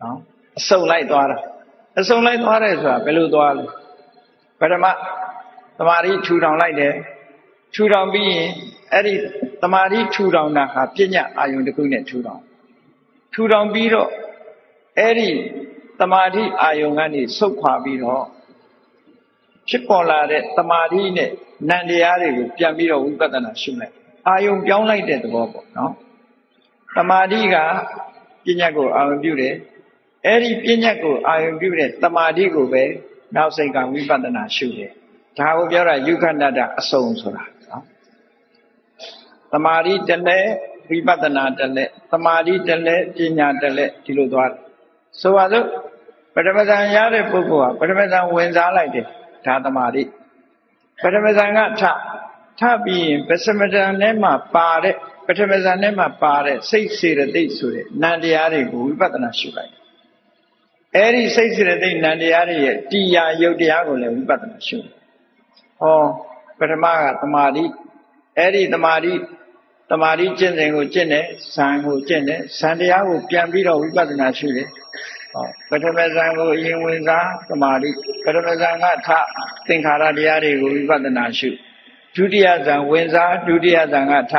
[0.00, 0.18] နော်
[0.58, 1.38] အစုံလိုက်သွားတာ
[2.00, 3.64] အစုံလိုက်သွားတယ်ဆိုတာဘယ်လိုသွားလဲ
[4.60, 4.86] ပထမ
[5.78, 6.94] တမာရီထူထောင်လိုက်တယ်
[7.74, 8.48] ထူထောင်ပြီးရင်
[8.92, 9.14] အဲ့ဒီ
[9.62, 12.42] တမာရီထူထောင်တာဟာပြညတ်အာယုန်တစ်ခုနဲ့ထူထောင်
[13.34, 14.10] ထူထောင်ပြီးတော့
[14.98, 15.30] အဲ့ဒီ
[16.00, 18.24] တမာတိအာယုန်ကနေဆုတ်ခွာပြီးတော့
[19.68, 21.30] ဖြစ်ပေါ်လာတဲ့တမာတိနဲ့
[21.68, 23.94] နံတရားတွေကိုပြန်ပြီးတော့ဝိပဿနာရှုလိုက်
[24.28, 25.92] အာယုံပြောင်းလိုက်တဲ့သဘောပေါ့နော်
[26.96, 27.56] တမာတိက
[28.44, 29.54] ပညာကိုအာယုံပြုတယ်
[30.26, 32.84] အဲ့ဒီပညာကိုအာယုံပြုတဲ့တမာတိကိုပဲ
[33.34, 34.92] နောက်စိတ်ကဝိပဿနာရှုတယ်
[35.38, 37.84] ဒါကိုပြောတာယုခန္တတအစုံဆိုတာနော်
[39.52, 40.50] တမာတိတလည်း
[40.88, 44.60] ဝိပဿနာတလည်းတမာတိတလည်းပညာတလည်းဒီလိုသွားတယ်
[45.20, 45.66] ဆိုပါစို့
[46.34, 49.06] ပထမဇန်ရတဲ့ပုဂ္ဂိုလ်ကပထမဇန်ဝင်စားလိုက်တယ်
[49.46, 50.02] ဒါတမာတိ
[51.02, 51.82] ပထမဇန်ကထ
[52.60, 54.94] ထပြီးရင်ပစမဇန်ထဲမှာပါတဲ့
[55.26, 59.72] ပထမဇန်ထဲမှာပါတဲ့စိတ်စေတသိက်ဆိုတဲ့နံတရားတွေကိုဝိပဿနာရှုလိုက်
[60.96, 64.78] အဲ့ဒီစိတ်စေတသိက်နံတရားတွေရဲ့တရားယုတ်တရားကိုလည်းဝိပဿနာရှု
[65.80, 65.98] ဟော
[66.58, 67.64] ပထမကတမာတိ
[68.38, 69.12] အဲ့ဒီတမာတိ
[69.90, 74.68] တမာတိကျင့်စဉ်ကိုကျင့်တယ်ဇံကိုကျင့်တယ်ဇံတရားကိုပြန်ပြီးတော့ဝိပဿနာရှုတယ်
[75.32, 77.90] ဟောပထမဇန်ကိုအရင်ဝင်စားသမာဓိ
[78.24, 79.08] ပထမဇန်ကထ
[79.66, 81.50] သင်္ခါရတရားတွေကိုဝိပဿနာရှု
[82.16, 84.34] ဒုတိယဇန်ဝင်စားဒုတိယဇန်ကထ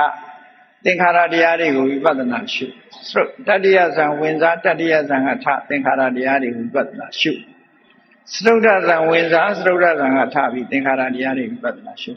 [0.85, 2.65] သင်္ခါရတရားတွေကိုဝိပဿနာရှု
[3.47, 7.31] တတိယဇန်ဝင်စားတတိယဇန်ကထသင်္ခါရတရားတွေကိုဝိပဿနာရှု
[8.33, 12.11] စတုဒ္ဒဇန်ဝင်စားစတုဒ္ဒဇန်ကထပြီးသင်္ခါရတရားတွေဝိပဿနာရှု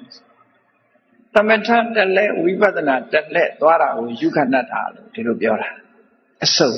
[1.34, 5.68] သမထတလက်ဝိပဿနာတလက်သွားတာကိုယုခဏတာလို့ဒီလိုပြောတာ
[6.44, 6.72] အစုံ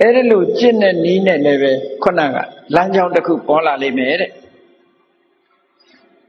[0.00, 2.36] အဲ့ဒီလိုကျင့်တဲ့နီးနဲ့လည်းပဲခုနက
[2.74, 4.30] လမ်းကြောင်းတစ်ခုပေါ်လာလိမ့်မယ်တဲ့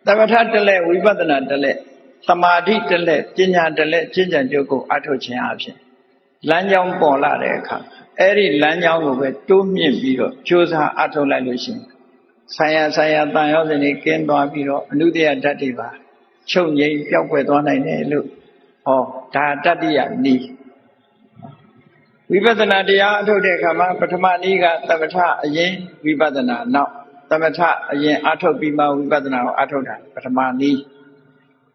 [0.05, 1.71] သမထတလဲဝိပဿနာတလဲ
[2.27, 5.77] သမာဓိတလဲပညာတလဲကျင့်ကြံကြုတ်ကိုအထုတ်ခြင်းအဖြစ်
[6.49, 7.77] လမ်းကြောင်းပေါ်လာတဲ့အခါ
[8.19, 11.81] အဲ့ဒီလမ်းကြောင်းကိုပဲတိုးမြင့်ပြီးတော့ကြိုးစားအထုတ်လိုက်လို့ရှိရင်
[12.55, 15.89] ဆိုင်ရာဆိုင်ရာတန်ရောစနေကင်းသွားပြီးတော့အနုတ္တယဓာတ်တွေပါ
[16.51, 18.27] ချုပ်ငိမ့်ပျောက်ကွယ်သွားနိုင်တယ်လို့
[18.85, 19.01] ဟော
[19.35, 20.43] ဒါတတ္တိယနီး
[22.31, 25.71] ဝိပဿနာတရားအထုတ်တဲ့အခါမှာပထမနည်းကသမထအရင်
[26.05, 26.91] ဝိပဿနာနောက်
[27.29, 27.59] သမထ
[27.91, 30.81] အရင်အထုတ်ပြီးမှဝိပဿနာကိုအထုတ်တာပထမနည်း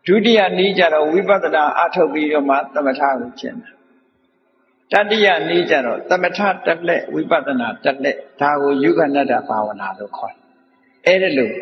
[0.06, 3.58] ဒုတိယနည်းကျတော့ဝိပဿနာအထုတ်ပြီးတော့မှသမထကိုကျင့်
[4.92, 10.44] တာတတိယနည်းကျတော့သမထတက်လက်ဝိပဿနာတက်လက်ဒါကိုယုခဏတ္တဘာဝနာလို့ခေါ်တယ်
[11.06, 11.54] အဲ့ဒါလို့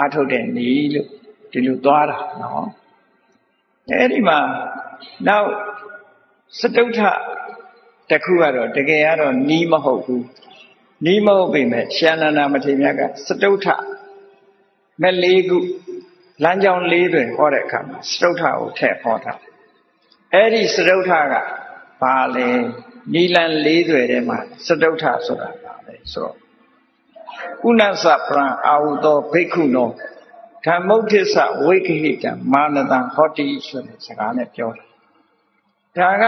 [0.00, 1.08] အထုတ်တဲ့နည်းလို့
[1.52, 2.66] ဒီလိုသွားတာနော်
[3.90, 4.38] အဲ့ဒီမှာ
[5.28, 5.48] နောက်
[6.58, 6.98] စတုထ
[8.10, 10.24] တခုကတော့တကယ်ကတော့နီးမဟုတ်ဘူး
[11.06, 13.66] နီးမဟုတ်ပေမဲ့ရှန္ဒနာမထေရမြတ်ကစတုထ
[15.02, 15.58] မဲ့လေးခု
[16.44, 19.32] လမ်းကြောင်းလေးတွင်ဟောတဲ့အခါမှာစတုထကိုထည့်ဟောတာ
[20.34, 21.34] အဲ့ဒီစတုထက
[22.02, 22.48] ဘာလဲ
[23.14, 26.34] နီလန်လေးတွေထဲမှာစတုထဆိုတာပါပဲဆိုတော့
[27.62, 29.88] ကုဏသပရံအာဟုသောဘိက္ခုနော
[30.66, 34.84] ဓမ္မုဋ္ဌိသဝိက္ခိတံမာနတံဟောတိဆိုတဲ့စကားနဲ့ပြောတာ
[35.96, 36.24] ဒါက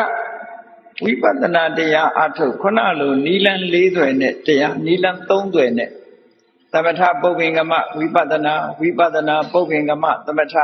[1.05, 5.91] ဝိပဿနာတရားအထုတ်ခုနလိုနီလန်၄သွယ်နဲ့တရားနီလန်၃သွယ်နဲ့
[6.73, 10.55] သမထပုပ္ပင်္ဂမဝိပဿနာဝိပဿနာပုပ္ပင်္ဂမသမထ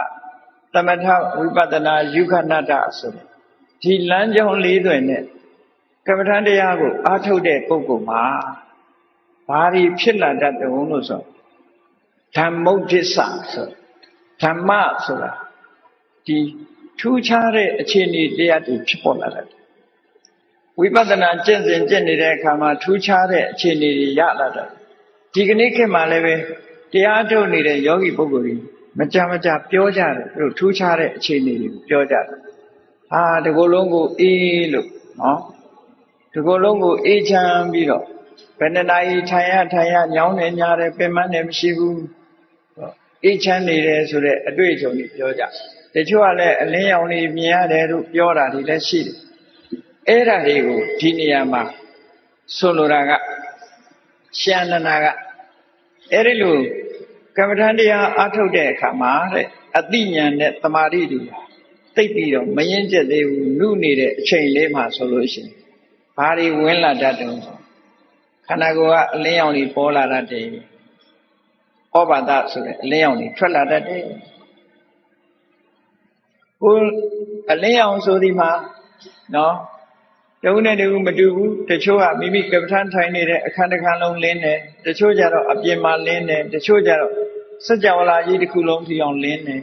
[0.75, 1.07] သမထ
[1.39, 3.27] ဝိပဿနာယုခဏတဆိုတဲ့
[3.83, 5.23] ဒီလမ်းကြောင်း၄သွယ်နဲ့
[6.07, 8.23] ကမ္မထတရားကိုအထုတ်တဲ့ပုဂ္ဂိုလ်မှာ
[9.49, 11.23] ဘာတွေဖြစ်လာတတ်တယ်လို့ဆို
[12.37, 13.17] ဓမ္မုဒ္ဒစ္စ
[13.53, 13.69] ဆို
[14.43, 14.71] ဓမ္မ
[15.05, 15.33] ဆိုတာ
[16.27, 16.39] ဒီ
[16.99, 19.47] ထူးခြားတဲ့အခြေအနေတရားတွေဖြစ်ပေါ်လာတယ်
[20.79, 24.69] ဝိပဿနာကျင့်စဉ်ကျင့်နေတဲ့အခါမှာထူးခြားတဲ့အခြေအနေတွေရလာတယ်
[25.35, 26.35] ဒီကနေ့ခေတ်မှာလည်းပဲ
[26.93, 28.55] တရားထုတ်နေတဲ့ယောဂီပုဂ္ဂိုလ်တွေ
[28.99, 32.25] မကြမကြပြောကြတယ်သူတို့ထူးခြားတဲ့အခြေအနေတွေကိုပြောကြတယ်
[33.11, 34.89] ဟာဒီကိုယ်လုံးကိုအေးလို့
[35.21, 35.41] နော်
[36.33, 38.05] ဒီကိုယ်လုံးကိုအေးချမ်းပြီးတော့
[38.59, 42.01] ဘယ်နှစ်နာရီထိုင်ရထိုင်ရညောင်းနေညာတယ်ပင်မနေမရှိဘူး
[43.27, 45.43] အေးချမ်းနေတယ်ဆိုတဲ့အတွေ့အကြုံတွေပြောကြ
[45.95, 49.17] တချို့ကလည်းအလင်းရောင်တွေမြင်ရတယ်လို့ပြောတာတွေလည်းရှိတယ်
[50.09, 51.63] အဲ့ဒါတွေကိုဒီနေရာမှာ
[52.57, 53.11] ဆိုလိုတာက
[54.41, 55.07] ရှန္ဒနာက
[56.13, 56.57] အဲ့ဒီလို
[57.37, 59.47] ကမ္မထန်တရားအထုတ်တဲ့အခါမှာတဲ့
[59.79, 61.21] အတိညာနဲ့တမာတိတွေ
[61.97, 65.51] သိပ်ပြီးတော့မရင်ကျက်သေးဘူးနုနေတဲ့အချိန်လေးမှာဆိုလို့ရှိရင်
[66.17, 67.41] ဘာတွေဝင်လာတတ်တုံး
[68.47, 70.47] ခန္ဓာကိုယ်ကအလင်းရောင်တွေပေါ်လာတတ်တယ်
[71.97, 74.03] ဩဘာဒဆိုတဲ့အလင်းရောင်တွေထွက်လာတတ်တယ်
[76.63, 76.75] ကို
[77.53, 78.51] အလင်းရောင်ဆိုဒီမှာ
[79.35, 79.55] နော်
[80.43, 87.13] တဦးနဲ့တဦးမတူဘူးတချို့ကမိမိကပ္ပထန်ထိုင်နေတဲ့အခန်းတစ်ခန်းလုံးလင်းတယ်တချို့ကြတော့အပြင်မှာလင်းတယ်တချို့ကြတော့
[87.67, 89.63] စကြဝဠာကြီးတစ်ခုလုံးထီအောင်လင်းတယ်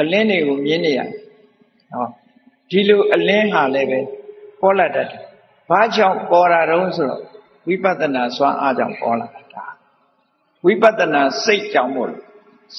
[0.00, 1.10] အလင်းတွေကိုမြင်နေရတယ်
[1.92, 2.06] ဟော
[2.70, 4.00] ဒီလိုအလင်းဟာလည်းပဲ
[4.60, 5.22] ပေါ်လာတတ်တယ်
[5.70, 7.22] ဘာကြောင့်ပေါ်လာတော့ဆိုတော့
[7.66, 9.67] ဝိပဿနာစွမ်းအားကြောင့်ပေါ်လာတာ
[10.68, 12.22] ဝိပဿနာစိတ်ကြောင့်မို့လို့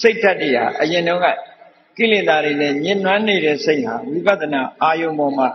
[0.02, 1.28] စိတ်ဓာတ်တွေဟာအရင်တုန်းက
[1.98, 5.48] ကိလေသာတွေနဲ့ညှဉ်းနှွမ်းနေတဲ့စိတ်ဟာဝိပဿနာအာယုံပေါ်မှာ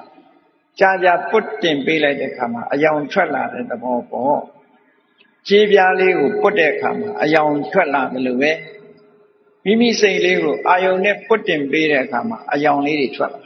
[0.81, 4.41] ကြာကြာပုတ်တင်ပေးလိုက်တဲ့အခါမှာအယောင်ထွက်လာတဲ့သဘောပေါ့
[5.49, 8.53] ခြေပြားလေးကိုပုတ်တဲ့အခါမှာအယောင်ထွက်လာတယ်လို့ပဲ
[9.65, 13.41] မိမိစိတ်လေးကိုအာယုံနဲ့ပုတ်တင်ပေးတဲ့အခါမှာအယောင်လေးတွေထွက်လာ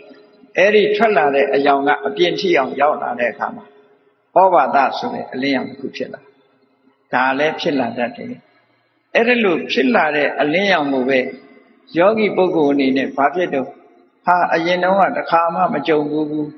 [0.56, 3.64] အဲ့ဒီထွက်လာတဲ့အယောင်ကအပြင်းထိအောင်ရောက်လာတဲ့အခါမှာ
[4.34, 6.20] ဩဘာသဆိုတဲ့အလင်းရောင်တစ်ခုဖြစ်လာ
[7.12, 8.32] ဒါလည်းဖြစ်လာတတ်တယ်
[9.18, 11.18] အဲ့ဒါလို့ဖြစ်လာတဲ့အလင်းရောင်ကိုပဲ
[11.96, 13.68] ယောဂီပုဂ္ဂိုလ်အနေနဲ့ဘာဖြစ်တော့
[14.26, 16.48] ဟာအရင်တုန်းကတခါမှမကြုံဘူး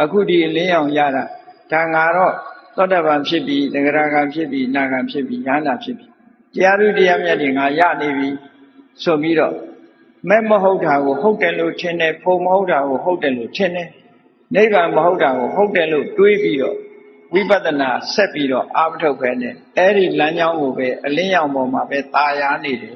[0.00, 1.24] အခုဒီအလင်းရောင်ရတာ
[1.72, 2.34] ဒါငါတော့
[2.76, 6.10] သောတပန်ဖြစ်ပြီးတဂရကံဖြစ်ပြီးနာကံဖြစ်ပြီးညာနာဖြစ်ပြီး
[6.54, 8.28] တရားဥတရားမြတ်တွေငါရနေပြီ
[9.02, 9.54] ဆိုပြီးတော့
[10.28, 13.88] မဲ့မဟုတ်တာကိုဟုတ်တယ်လို့ထင်တယ်ဖုံမဟုတ်တာကိုဟုတ်တယ်လို့ထင်တယ်
[14.54, 16.76] နိဗ္ဗာန်မဟုတ်တာကိုဟုတ်တယ်လို့တွေးပြီးတော့
[17.34, 22.94] ဝိပဿနာဆက်ပြီးတော့အာမထုတ်ပဲနဲ့အဲ့ဒီလမ်းကြောင်းကိုပဲအလင်းရောင်ပေါ်မှာပဲตาရနေတယ်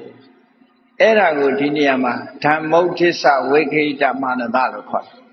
[1.01, 2.13] အဲ့ဒါကိုဒီနေရာမှာ
[2.43, 5.23] ဓမ္မုဋ္ဌိစ္စဝိခိတမာနတလို့ခေါ်တယ်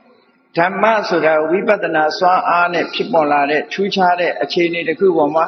[0.56, 5.46] ဓမ္မဆိုတာဝိပဿနာစွမ်းအားနဲ့ဖြစ်ပေါ်လာတဲ့ထူးခြားတဲ့အခြေအနေတစ်ခုပေါ်မှာ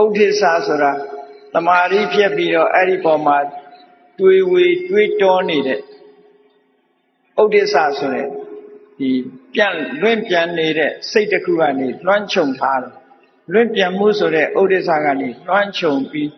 [0.00, 0.92] ဥဒိစ္စဆိုတာ
[1.54, 3.36] တမာရီဖြစ်ပြီးတော့အဲ့ဒီပေါ်မှာ
[4.18, 5.80] တွေးဝေတွေးတောနေတဲ့
[7.40, 8.28] ဥဒိစ္စဆိုတဲ့
[8.98, 9.10] ဒီ
[9.54, 12.94] ပြန်လွင့်ပြန်နေတဲ့စိတ်တစ်ခုကနေလွှမ်းခြုံထားတယ်
[13.52, 16.30] လွင့်ပြန်မှုဆိုတဲ့ဥဒိစ္စကနေလွှမ်းခြုံပြီး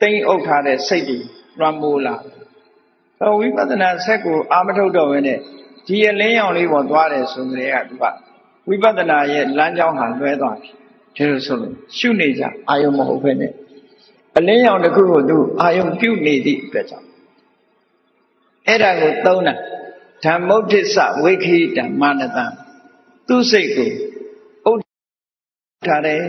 [0.00, 1.18] တိမ့်အုပ်ထားတဲ့စိတ်တွေ
[1.58, 5.38] လွှမ်းမိုးလာတယ်ဝိပဿနာဆက်ကိုအာမထုတ်တော့ဘဲနဲ့
[5.86, 8.04] ဒီအလင်းရောင်လေးပေါ်သွားတယ်ဆိုကြတဲ့ကသူက
[8.68, 10.70] ဝိပဿနာရဲ့လမ်းကြောင်းဟာလွဲသွားပြီ
[11.16, 13.52] ဒါလို့ဆိုလို့ရှုနေကြအာယုံမဟုတ်ဘဲနဲ့
[14.38, 17.06] အလင်းရောင်တစ်ခုကိုသူအာယုံပြုတ်နေသည့်အတွက်ကြောင့်
[18.66, 19.54] အဲ့ဒါကိုသုံးတာ
[20.24, 22.46] ဓမ္မုဋ္ဌိစ္စဝိခိတမာနတံ
[23.28, 23.90] သူ့စိတ်ကို
[24.70, 26.22] ဥဒ္ထားတယ်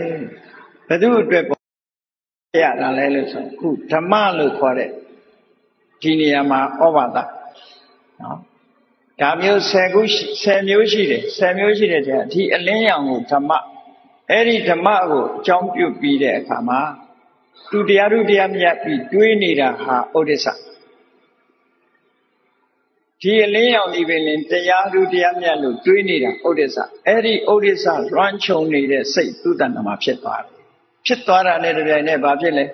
[0.88, 1.62] ဘယ်သူအတွက်ပေါ်
[2.62, 4.90] ရတာလဲလို့ဆိုခုဓမ္မလို့ခေါ်တဲ့
[6.02, 7.18] ဒီနေရာမှာဩဘာသ
[8.20, 8.38] နော်
[9.20, 10.00] ဒါမျိုး10ခု
[10.34, 13.50] 10မျိုးရှိတယ်10မျိုးရှိတဲ့တဲ့ဒီအလင်းရောင်ကိုဓမ္မ
[14.30, 16.80] အဲ့ဒီဓမ္မကိုအကြောင်းပြုပြီးတဲ့အခါမှာ
[17.70, 20.46] သူတရားသူတရားမြတ်ပြီးတွေးနေတာဟာဩဒိစ္စ
[23.22, 30.58] ဒီအလင်းရောင်ဒီပင်လင်တရားသူတရားမြတ်လို့တွေးနေတာဩဒိစ္စအဲ့ဒီဩဒိစ္စလွှမ်းခြုံနေတဲ့စိတ်သူတဏ္ဍမှာဖြစ်သွားတယ်
[31.06, 32.64] ဖြစ်သွားတာနဲ့တပြိုင်နက်ဘာဖြစ်လဲ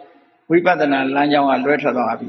[0.50, 2.28] ဝိပဿနာလမ်းကြောင်းကလွဲထွက်သွားပြီ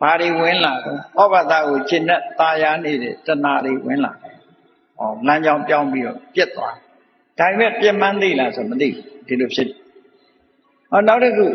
[0.00, 4.36] ဘာတွေဝင်လာတော့ဩဘာသာကိုကျင့်တဲ့ตาရနေတဲ့တဏှာတွေဝင်လာတယ်။
[4.98, 6.74] ဟောလမ်းကြောင်းပြောင်းပြီးတော့ပြက်သွား။
[7.38, 8.88] ဒါပေမဲ့ပြက်မှန်းသိလားဆိုမသိ
[9.26, 9.78] ဒီလိုဖြစ်တယ်။
[10.90, 11.46] ဟောနောက်တစ်ခု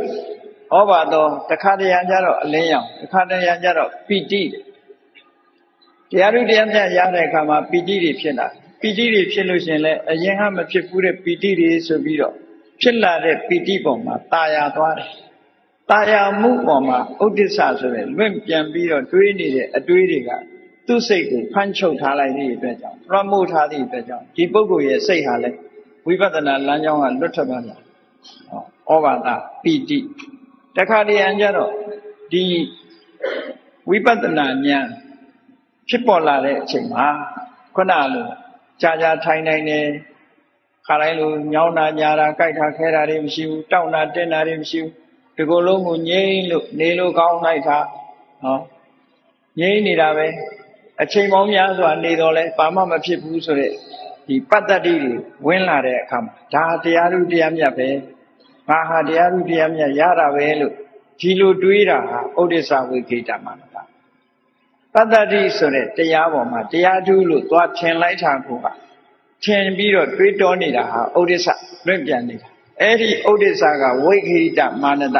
[0.76, 4.44] ဩဘာသောတခါတရံကြတော့အလင်းရောင်တခါတရံကြတော့ပီတိ
[6.12, 8.48] တရားဥတရားမြတ်ရတဲ့အခါမှာပီတိတွေဖြစ်လာ
[8.82, 12.34] ပီတိတွေဖြစ်လို့ရှင်လဲအရင်ကမဖြစ်ဘူးတဲ့ပီတိတွေဆိုပြီးတော့
[12.82, 15.10] ဖြစ်လာတဲ့ပီတိပုံမှာตาရသွားတယ်
[15.92, 20.30] တာယာမှုပေါ်မှာဥဒိစ္စဆိုတဲ့လွင့်ပြန်ပြီးတော့တွေးနေတဲ့အတွေးတွေက
[20.88, 25.58] သူ့စိတ်ကိုဖမ်းချုပ်ထားလိုက်တဲ့အတွက်ကြောင့်ပြမှုထားတဲ့အတွက်ကြောင့်ဒီပုဂ္ဂိုလ်ရဲ့စိတ်ဟာလည်း
[26.08, 27.80] ဝိပဿနာလမ်းကြောင်းကလွတ်ထွက်သွားတယ်။
[28.90, 29.28] ဩဘာသ
[29.64, 30.00] ပီတိ
[30.80, 31.72] တခါတည်းအကြတော့
[32.32, 32.44] ဒီ
[33.90, 34.88] ဝိပဿနာဉာဏ်
[35.90, 37.06] ဖြစ်ပေါ်လာတဲ့အချိန်မှာ
[37.76, 38.28] ခုနလို
[38.82, 39.86] ကြာကြာထိုင်နိုင်တယ်
[40.88, 44.94] ခါတိုင်းလိုညောင်းတာညာတာကြိုက်တာခဲတာတွေမရှိဘူးတောက်တာတင်းတာတွေမရှိဘူး
[45.36, 47.80] ဒီကိုယ်လုံးကိုငြိမ့်လို့နေလို့ကောင်းလိုက်တာ
[48.44, 48.60] ဟော
[49.60, 50.28] ငြိမ့်နေတာပဲ
[51.02, 53.72] အချိန်ပေါင်းများစွာနေတော့လဲဘာမှမဖြစ်ဘူးဆိုတဲ့
[54.28, 55.14] ဒီပတ္တတိတွေ
[55.48, 57.88] ဝင်လာတဲ့အခါမှာဒါတရားဥတရားမြတ်ပဲ
[58.70, 60.74] ငါဟာတရားဥတရားမြတ်ရတာပဲလို့
[61.20, 63.88] ဒီလိုတွေးတာဟာဥဒိစ္စဝိကိတမှာလား
[64.94, 68.68] ပတ္တတိဆိုတဲ့တရားပေါ်မှာတရားဓုလို့သွားထင်လိုက်တာကိုက
[69.44, 71.48] ထင်ပြီးတော့တွေးတောနေတာဟာဥဒိစ္စ
[71.88, 72.50] လွင့်ပြန်နေတာ
[72.82, 75.18] အဲ့ဒီဥဒိစ္စကဝိခိတမာနတ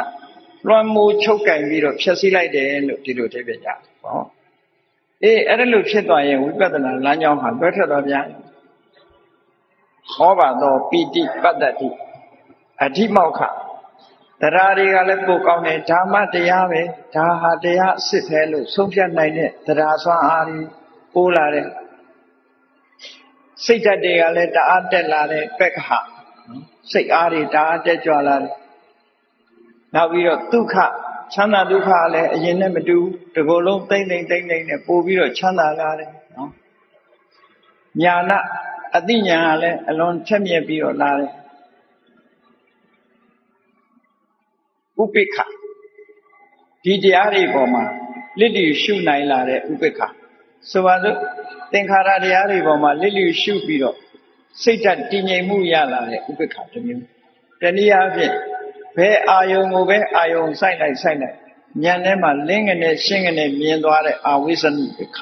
[0.66, 4.20] လွှမ်းမိုးချုပ်ကင်ပြီးတော့ဖြည့်ဆည်းလိုက်တယ်လို့ဒီလိုသိပြကြတယ်ဟော
[5.22, 8.24] အေးအဲ့ဒါလို့ဖြစ်သွားရင်ဝိပဿနာလမ်းကြောင်းဟာလွဲထွက်သွားပြန်
[10.14, 11.88] ဟောပါတော့ပိဋိပတ္တတိ
[12.84, 13.40] အဓိမောက္ခ
[14.42, 16.82] တရားတွေကလည်းပိုကောင်းတယ်ဓမ္မတရားပဲ
[17.14, 20.68] ဒါဟာတရားအစ်စ်ပဲလို့ဆုံးဖြတ်နိုင်တဲ့တရားစွမ်းအားကြီး
[21.14, 21.66] ပိုးလာတဲ့
[23.64, 25.78] စိတ်ဓာတ်တွေကလည်းတအားတက်လာတဲ့ပက္ခ
[26.92, 28.54] စိတ်အားတွေတအားတက်ကြွလာတယ်
[29.94, 30.76] နောက်ပြီးတော့ဒုက္ခ
[31.32, 32.98] ချမ်းသာဒုက္ခလည်းအရင်နဲ့မတူ
[33.34, 36.50] တကိုယ်လုံးတိမ့်တိမ့်တိမ့်တိမ့်နဲ့ပို့ပြီးတော့ချမ်းသာလာတယ်နော်
[38.02, 38.38] ညာနာ
[38.96, 41.30] အသိဉာဏ်ကလည်းအလွန်ထက်မြက်ပြီးတော့လာတယ်
[45.00, 45.36] ဥပိ္ပခ
[46.84, 47.84] ဒီတရားတွေပေါ်မှာ
[48.38, 50.00] လစ်လျူရှုနိုင်လာတဲ့ဥပိ္ပခ
[50.70, 51.16] ဆိုပါစို့
[51.72, 53.96] သင်္ခါရတရားတွေပေါ်မှာလစ်လျူရှုပြီးတော့
[54.62, 57.04] စိတ်ဓာတ်တည်ငြိမ်မှုရလာတဲ့ဥပိ္ပခတစ်မျိုး
[57.60, 58.34] တနည်းအားဖြင့်
[58.96, 61.36] ဘယ်အာယုံကိုပဲအာယုံစိုက်လိုက်စိုက်လိုက်
[61.84, 65.18] ဉာဏ်ထဲမှာလင်းငနဲ့ရှင်းငနဲ့မြင်သွားတဲ့အာဝိဇ္ဇနုပိ္ပခ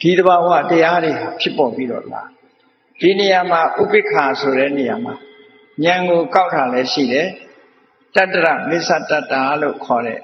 [0.00, 2.22] ဒီတဘာဝတရားတွေဖြစ်ပေါ်ပြီးတော့လာ
[3.00, 5.14] ဒီနေရာမှာဥပိ္ပခဆိုတဲ့နေရာမှာ
[5.84, 7.28] ဉာဏ်ကိုကောက်တာလည်းရှိတယ်
[8.14, 10.20] တတ္တရမစ္ဆတတ္တာလို့ခေါ်တဲ့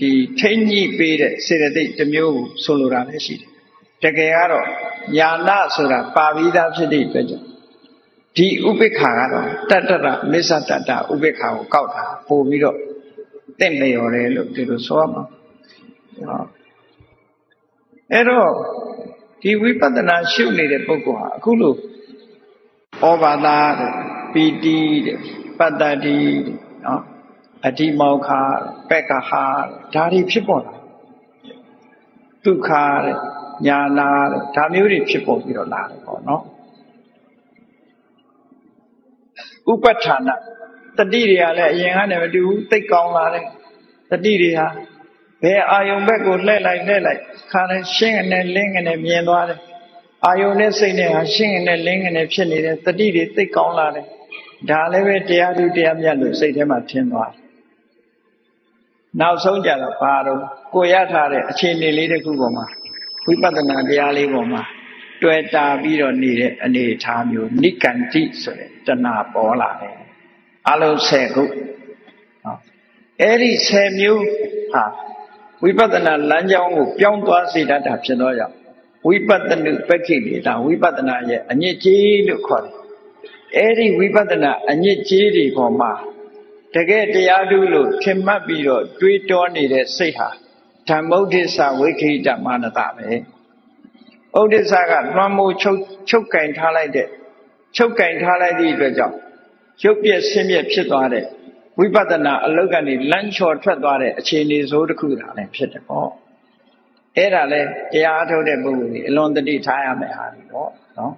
[0.00, 0.10] ဒီ
[0.40, 3.50] ထိမ့်ညိပေးတဲ့စေတသိက်တစ်မျိုးကိုဆိုလိုတာလည်းရှိတယ်
[4.02, 4.66] တကယ်ကတော့
[5.16, 7.46] ညာနာဆိုတာပါပြီးသားဖြစ်တဲ့အတွက်ကြောင့်
[8.36, 12.78] ဒီဥပိ္ပခာကတော့တတ္တရမစ္ဆတတ္တဥပိ္ပခာကိုကောက်တာပို့ပြီးတော့
[13.60, 16.48] တင့်လျော်တယ်လို့ဒီလိုဆိုရမှာဟုတ်
[18.12, 18.50] အဲ့တော့
[19.42, 21.76] ဒီဝိပဿနာရှုနေတဲ့ပုဂ္ဂိုလ်ဟာအခုလို့
[23.02, 23.94] ဩဘာသာတဲ့
[24.32, 25.18] ပီတိတဲ့
[25.58, 26.16] ပတ္တတိ
[26.46, 27.02] တဲ့ နော်
[27.66, 28.28] အတိမောခ
[28.90, 29.44] ပက္ခဟာ
[29.94, 30.74] ဒါတွေဖြစ်ပေါ်လာ
[32.44, 32.70] ဒုက္ခ
[33.04, 33.16] တဲ့
[33.66, 36.42] ညာနာတဲ့ဒါမျိုးတွေဖြစ်ပေါ်ပြီးတော့လာတယ်ပေါ့နော်
[39.72, 40.30] ဥပဋ္ဌာဏ
[40.98, 43.46] တတိတွေကလည်းအရင်ကနေမတူဘူးသိကောင်းလာတယ်
[44.10, 44.66] တတိတွေဟာ
[45.42, 47.20] ဘယ်အာယုံဘက်ကိုလှည့်လိုက်လှည့်လိုက်
[47.52, 49.60] ခါနဲ့ရှင်းကနေလင်းကနေမြင်သွားတယ်
[50.26, 54.06] အာယုံနဲ့စိတ်နဲ့ဟာရှင်းကနေလင်းကနေဖြစ်နေတယ်တတိတွေသိကောင်းလာတယ်
[54.70, 57.42] ဒါလည်းပဲတရားသူတရားမြတ်လို့စိတ်ထဲမှာထင်သွားတယ်
[59.20, 60.40] နောက်ဆုံးကြတော့ဘာတော့
[60.74, 62.66] ကိုရထားတဲ့အခြေအနေလေးတစ်ခုပေါ်မှာ
[63.26, 64.62] ဝိပဿနာတရားလေးပေါ်မှာ
[65.22, 69.96] တွေ့တာပြီးတော့နေတဲ့အနေအထားမျိုးနိကန္တိဆိုတဲ့တဏှာပေါ်လာတယ်
[70.68, 71.44] အလုံး10ခု
[73.20, 74.24] အဲ့ဒီ10မျိုး
[74.72, 74.84] ဟာ
[75.62, 78.56] ဝိပဿနာလမ်းကြောင်းကိုပြောင်းသွားစေတတ်တာဖြစ်တော့ကြောင့်
[79.06, 82.81] ဝိပဿနုပက္ခိလေတာဝိပဿနာရဲ့အညစ်အကြေးလို့ခေါ်တယ်
[83.56, 85.92] အဲ့ဒီဝိပဿနာအညစ်အကြေးတွေပေါ်မှာ
[86.74, 90.28] တကယ်တရားဓုလို့ထင်မှတ်ပြီးတော့တွေးတောနေတဲ့စိတ်ဟာ
[90.88, 93.08] ဓမ္မုဒ္ဒစ္စဝိခိတမာနတပဲ
[94.40, 95.78] ဥဒ္ဒစ္စကလွှမ်းမိုးချုပ်
[96.08, 97.08] ချုပ်ကင်ထားလိုက်တဲ့
[97.76, 99.16] ချုပ်ကင်ထားလိုက်သည့်အတွက်ကြောင့်
[99.84, 101.24] ရုပ်ပြည့်ဆင်းပြည့်ဖြစ်သွားတဲ့
[101.78, 106.08] ဝိပဿနာအလုတ်ကနေလမ်းချော်ထွက်သွားတဲ့အခြေအနေဆိုးတစ်ခုသာလည်းဖြစ်တယ်ပေါ့
[107.16, 107.60] အဲ့ဒါလဲ
[107.92, 111.12] တရားအထုတ်တဲ့ပုဂ္ဂိုလ်ကြီးအလွန်တတိထားရမယ်ဟာဒီပေါ့နော်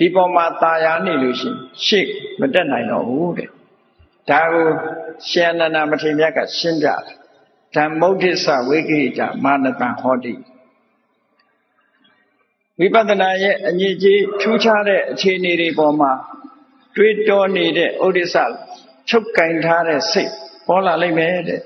[0.00, 1.56] ဒီပေါ်မှာตาရနေလို့ရှိရင်
[1.86, 2.06] ရှေ့
[2.40, 3.48] မတက်နိုင်တော့ဘူးတဲ့
[4.30, 4.66] ဒါကို
[5.30, 7.00] ရှင်နန္ဒမထေရမြတ်ကရှင်းပြတယ်
[7.74, 10.34] ဓမ္မုဒ္ဒစ္စဝိကိကြမာနတံဟောတိ
[12.78, 16.12] ဝိပဿနာရဲ့အငြိကြီးထူးခြားတဲ့အခြေအနေတွေပေါ်မှာ
[16.96, 18.36] တွေးတောနေတဲ့ဥဒိစ္စ
[19.08, 20.32] ချုပ်ကင်ထားတဲ့စိတ်
[20.66, 21.60] ပေါ်လာလိမ့်မယ်တဲ့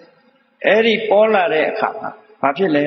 [0.66, 2.86] အဲ့ဒီပေါ်လာတဲ့အခါမှာဘာဖြစ်လဲ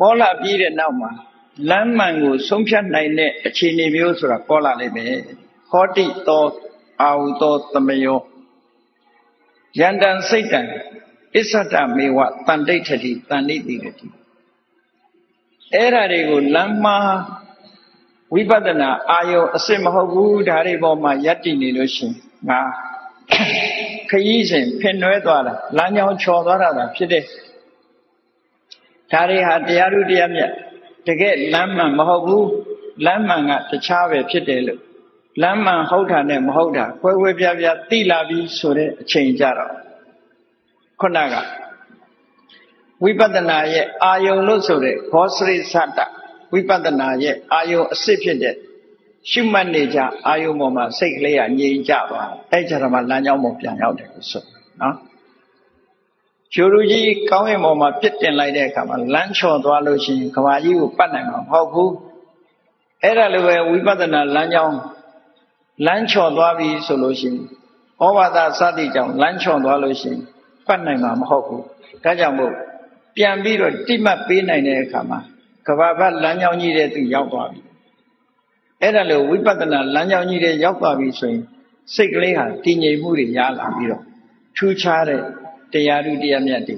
[0.00, 1.10] ပေါ်လာပြီးတဲ့နောက်မှာ
[1.70, 5.14] လမ်းမှန်ကိုဆုံးဖြတ်နိုင်တဲ့အခြေအနေမျိုးဆိုတာပေါ်လာလိမ့်မယ်
[5.70, 6.44] ဟောတိတော
[7.02, 8.18] အာဟုတောသမယော
[9.78, 10.60] ယန္တံစိတ်တံ
[11.36, 13.90] အစ္ဆတမေဝတန်တိဋ္ဌတိတန်တိတိတိ
[15.74, 17.14] အဲ့ဓာတွေကိုလမ်းမှား
[18.34, 22.14] ဝိပဿနာအာယုအစစ်မဟုတ်ဘူးဒါတွေပေါ်မှာယက်တည်နေလို့ရှိရင်
[22.48, 22.60] ငါ
[24.10, 27.24] ခရီးစဉ်ဖင်နွဲသွားတာလမ်းကြောင်းချော်သွားတာဖြစ်တဲ့
[29.12, 30.52] ဒါတွေဟာတရားဥတရားမြတ်
[31.08, 32.48] တကယ်လမ်းမှန်မဟုတ်ဘူး
[33.06, 34.80] လမ်းမှန်ကတခြားပဲဖြစ်တယ်လို့
[35.42, 39.72] လမ်းမှန်ဟုတ်တာနဲ့မဟုတ်တာခွဲခွဲပြားပြားသိလာပြီဆိုတဲ့အချိန်ကြတော့
[41.00, 41.34] ခုနက
[43.02, 46.00] ဝိပဿနာရဲ့အာယုံလို့ဆိုတဲ့ဘောစရိသတ္တ
[46.52, 48.54] ဝိပဿနာရဲ့အာယုံအစစ်ဖြစ်တဲ့
[49.30, 54.42] ရှုမှတ်နေကြအာယုံပေါ်မှာစိတ်ကလေးကငြိမ်ကြသွားအဲ့ကြတော့မှလမ်းကြောင်းပေါ်ပြန်ရောက်တယ်လို့ဆို
[54.80, 54.94] နော်
[56.54, 61.92] ကျိုးလူကြီးကောင်းရင်ပေါ်မှာပြစ်တင်လိုက်တဲ့အခါမှာလမ်းချော်သွားလို့ရှိရင်ကဘာကြီးကိုပတ်နိုင်မှာမဟုတ်ဘူး
[63.02, 64.76] အဲ့ဒါလိုပဲဝိပဿနာလမ်းကြောင်း
[65.86, 67.38] လမ်းချော်သွားပြီဆိုလို့ရှိရင်
[68.02, 70.20] ဩဝါဒစသည်ကြောင့်လမ်းချော်သွားလို့ရှိရင်
[70.66, 71.62] ပတ်နိုင်မှာမဟုတ်ဘူး
[72.04, 72.52] ဒါကြောင့်မို့
[73.16, 75.18] ပြန်ပြီးတော့တိမှတ်ပေးနိုင်တဲ့အခါမှာ
[75.66, 77.60] ကဘာဘလမ်းကြောင်းကြီးတဲ့သူရောက်သွားပြီ
[78.82, 81.42] အဲ့ဒါလိုဝိပဿနာလမ်းကြောင်းကြီးတဲ့ရောက်သွားပြီဆိုရင်
[81.94, 84.02] စိတ်ကလေးဟာတည်ငြိမ်မှုတွေရလာပြီးတော့
[84.56, 85.22] ထူးခြားတဲ့
[85.72, 86.76] တရားဓုတရားမြတ်တွေ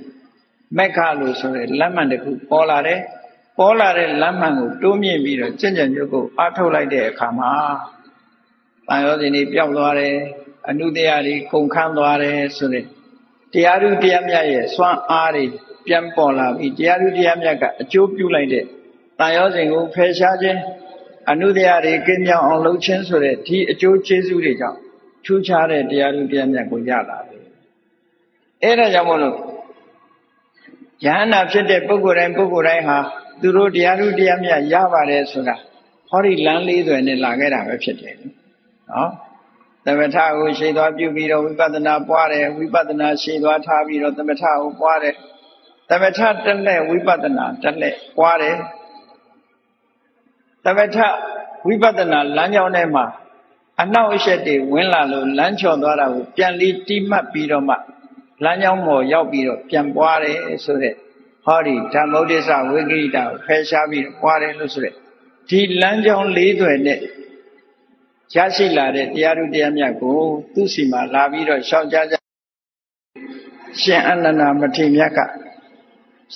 [0.76, 3.00] မက္ခလို့ဆိုတဲ့လမ်းမှန်တစ်ခုပေါ်လာတယ်
[3.58, 7.50] ပေါ်လာတဲ့လမ်းမှန်ကိုတိုးမြင့်ပြီးတော့ကြင်ကြံကြုတ်ကိုအားထုတ်လိုက်တဲ့အခါမှာ
[8.88, 10.16] တန်ရောစဉ်တွေပျောက်သွားတယ်
[10.68, 12.84] အနုတရားတွေကုန်ခန်းသွားတယ်ဆိုတဲ့
[13.52, 15.44] တရားဓုတရားမြတ်ရဲ့စွမ်းအားတွေ
[15.86, 18.64] ပြန်ပေါ်လာပြီးတရားဓုတရားမြတ်ကအကျိုးပြုလိုက်တဲ့
[19.18, 20.60] တန်ရောစဉ်ကိုဖယ်ရှားခြင်း
[21.30, 24.78] အနုတရားတွေကင်းမြောင်အောင်လုပ်ခြင်းဆိုတဲ့ဒီအကျိုးကျေးဇူးတွေကြောင့်
[25.24, 27.39] ထူးခြားတဲ့တရားဓုတရားမြတ်ကိုရလာတယ်
[28.62, 29.36] အဲ့ဒါကြောင့်မို့လို့
[31.06, 32.98] ယဟနာဖြစ်တဲ့ပုဂ္ဂိုလ်တိုင်းပုဂ္ဂိုလ်တိုင်းဟာ
[33.40, 35.56] သူတို့တရားဓုတရားမြတ်ရပါတယ်ဆိုတာ
[36.08, 39.10] ဟောဒီလမ်းလေးတွေနဲ့လာခဲ့တာပဲဖြစ်တယ်နော်
[39.84, 45.14] သမထကိုရှေ့သွားပြုပြီးတော့ဝိပဿနာပွားတယ်ဝိပဿနာရှေ့သွားထားပြီးတော့သမထကိုပွားတယ်
[45.90, 48.56] သမထတက်လက်ဝိပဿနာတက်လက်ပွားတယ်
[50.64, 50.96] သမထ
[51.66, 53.04] ဝိပဿနာလမ်းကြောင်းထဲမှာ
[53.80, 57.74] အနောက်အရှက်တွေဝင်လာလို့လမ်းချော်သွားတာကိုပြန်လီတိမှတ်ပြီးတော့မှ
[58.44, 60.94] လမ်းကြောင်းပေါ်ရောက်ပြီးတော့ပြန်ပွားတယ်ဆိုတဲ့
[61.44, 64.94] ဟောဒီဓမ္မုဒ္ဒစ္စဝိကိတာကိုဖယ်ရှားပြီးပွားတယ်လို့ဆိုတဲ့
[65.48, 66.98] ဒီလမ်းကြောင်းလေးတွေနဲ့
[68.34, 70.18] ရရှိလာတဲ့တရားဓုတရားမြတ်ကို
[70.54, 72.14] သူ့စီမှာလာပြီးတော့ရှောက်ကြကြ
[73.80, 75.18] ရှင်အနန္ဒမထေရမြတ်က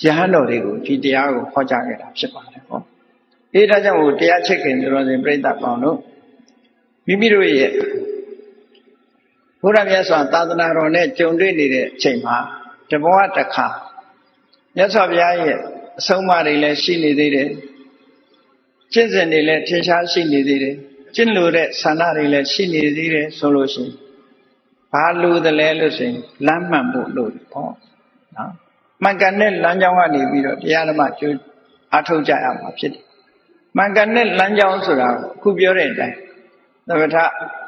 [0.01, 2.79] ယဟန်တော်တွေကိုဒီတရားကိုဟောကြားခဲ့တာဖြစ်ပါတယ်ဟော
[3.53, 5.97] အဲဒါကြောင့်ဟိုတရားချက်ခင်ဆိုတော့စဉ်ပြိဿပေါင်းတို့
[7.07, 7.71] မိမိတို့ရဲ့
[9.65, 12.37] ဘုရားမြတ်စွာသာသနာတော်နဲ့ကြုံတွေ့နေတဲ့အချိန်မှာ
[12.91, 13.67] တဘောတစ်ခါ
[14.75, 15.57] မြတ်စွာဘုရားရဲ့
[15.99, 17.49] အဆုံးအမတွေလည်းရှိနေသေးတယ်
[18.93, 20.75] ကျင့်စဉ်တွေလည်းထင်ရှားရှိနေသေးတယ်
[21.15, 23.93] ကျင့်လို့တဲ့ဆန္ဒတွေလည်းရှိနေသေးတယ်ဆိုလို့ရှိရင်
[24.91, 26.17] ဘာလို့တလဲလို့ဆိုရင်
[26.47, 27.73] လမ်းမှန်ဖို့လို့ပေါ့
[28.35, 28.51] နော်
[29.03, 31.35] မှန်ကန်တဲ့လမ်းကြောင်းကနေပြီးတော့တရားဓမ္မကျိုး
[31.95, 33.03] အထောက်ကြရမှာဖြစ်တယ်
[33.77, 35.07] မှန်ကန်တဲ့လမ်းကြောင်းဆိုတာ
[35.41, 36.17] ခုပြောတဲ့အတိုင်း
[36.87, 37.15] သမထ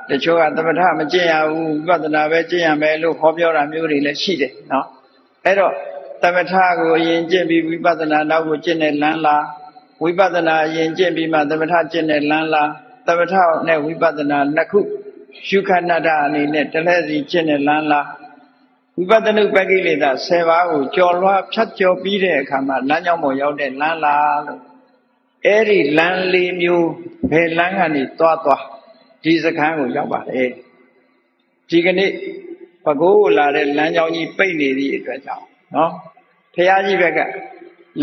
[0.09, 4.85] တချို့ကသမထမကျင့်ရဘူးဝိပဿနာပဲကျင့်ရမယ်လို့ဟောပြောတာမျိုးတွေလည်းရှိတယ်နော်
[5.45, 5.73] အဲ့တော့
[6.21, 9.43] သမထကိုအရင်ကျင့်ပြီးဝိပဿနာနောက်ကိုကျင့်တဲ့လမ်းလား
[10.03, 12.69] ဝိပဿနာအရင်ကျင့်ပြီးမှသမထကျင့်တဲ့လမ်းလား
[13.07, 13.35] သမထ
[13.67, 14.79] နဲ့ဝိပဿနာနှစ်ခု
[15.47, 18.07] ရှုခဏတအနေနဲ့တလဲစီကျင့်တဲ့လမ်းလား
[18.97, 24.61] ဝိပဿနုပကိလေသာ10ပါးကိုကြော်လွှားဖြတ်ကျော်ပြီးတဲ့အခါမှာလမ်းကြောင်းပေါ်ရောက်တဲ့လမ်းလားလို့
[25.45, 26.89] အဲ့ဒီလမ်းလေးမျိုး
[27.31, 28.63] ဘယ်လမ်းကနေသွားသွား
[29.27, 30.49] ဒီစခန်းကိုရောက်ပါတယ်
[31.69, 32.11] ဒီကနေ့
[32.85, 35.45] ဘကိုးကိုလာတဲ့လမ်းကြောင်းကြီးပိတ်နေသည့်အတွက်ကြောင့်
[35.75, 35.91] နော်
[36.55, 37.19] ဖះကြီးဘက်က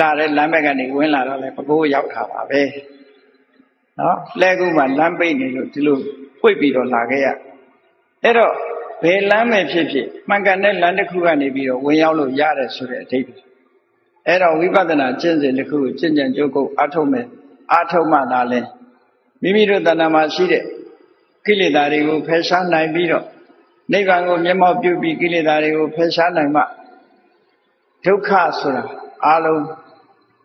[0.01, 2.63] လာတဲ့လမ်းဘက်ကနေဝင်လာတော့လေဘကိုးရောက်တာပါပဲ
[4.01, 5.99] နော်လဲကူမှလမ်းပိတ်နေလို့ဒီလို
[6.41, 7.29] ပွိတ်ပြီးတော့လာခဲ့ရ
[8.23, 8.53] အဲ့တော့
[9.03, 13.43] ဘယ်လမ်းပဲဖြစ်ဖြစ်မှန်ကန်တဲ့လမ်းတစ်ခုကနေပြီးတော့ဝင်ရောက်လို့ရတယ်ဆိုတဲ့အဓိပ္ပာယ်
[14.27, 17.27] အဲ့တော့ဝိပဿနာကျင့်စဉ်တစ်ခုကိုကျင့်ကြံကြုတ်ကုတ်အားထုတ်မယ်
[17.73, 18.61] အားထုတ်မှသာလဲ
[19.43, 20.65] မိမိတို့တဏ္ဍာမှာရှိတဲ့
[21.47, 23.27] ကိလေသာတွေကိုဖယ်ရှားနိုင်ပြီးတော့
[23.93, 26.63] နိဗ္ဗာန်ကိုမျက်မှောက်ပြုပြီးကိလေသာတွေကိုဖယ်ရှားနိုင်မှ
[28.05, 28.31] ဒုက္ခ
[28.61, 28.85] ဆိုတာ
[29.27, 29.65] အလုံး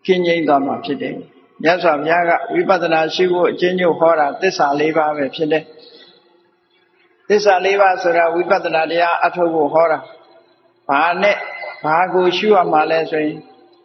[0.06, 1.16] ကျဉ်းငြိမ်းသွားမှာဖြစ်တယ်
[1.64, 5.64] မြတ်စွာဘုရားကဝိပဿနာရှိဖို့အကျဉ်းချုပ်ဟောတာသစ္စာ၄ပါးပဲဖြစ်တယ်
[7.30, 10.00] သစ္စာ၄ပါးဆိုတာဝိပဿနာတရားအထုတ်ဖို့ဟောတာ
[10.90, 11.38] ဘာနဲ့
[11.86, 13.38] ဘာကိုရှုရမှာလဲဆိုရင်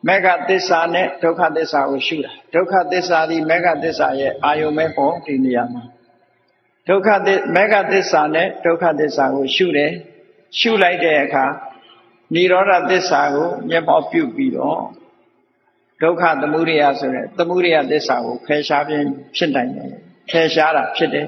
[0.06, 5.93] မေဃသစ္စာနဲ့ဒုက္ခသစ္စာကိုရှုတာဒုက္ခသစ္စာဒီမေဃသစ္စာရဲ့အာယုံမဲ့ပေါ်ဒီနေရာမှာ
[6.88, 9.92] ဒုက္ခသစ္မေဃသစ္စာနဲ့ဒုက္ခသစ္စာကိုရှုတယ်
[10.58, 11.44] ရှုလိုက်တဲ့အခါ
[12.34, 14.80] និရောဓသစ္စာကိုမျက်မှောက်ပြုပြီးတော့
[16.02, 19.90] ဒုက္ခသမုဒယဆိုတဲ့သမုဒယသစ္စာကိုဖယ်ရှားခြင်းဖြစ်နိုင်တယ်
[20.30, 21.26] ဖယ်ရှားတာဖြစ်တယ်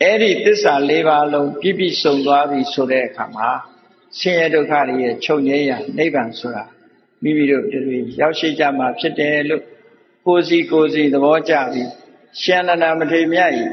[0.00, 3.48] အဲ့ဒီသစ္စာ၄ပါးလုံးပြည့်ပြည့်စုံသွားပြီဆိုတဲ့အခါမှာ
[4.18, 6.64] ဆင်းရဲဒုက္ခတွေရဲ့ချုပ်ငြိမ်းရာနိဗ္ဗာန်ဆိုတာ
[7.22, 9.62] မိမိတို့တွေရောက်ရှိကြမှာဖြစ်တယ်လို့
[10.26, 11.90] ကိုယ်စီကိုယ်စီသဘောကျပြီး
[12.42, 13.64] ရှင်နန္ဒမထေရမြတ်ဤ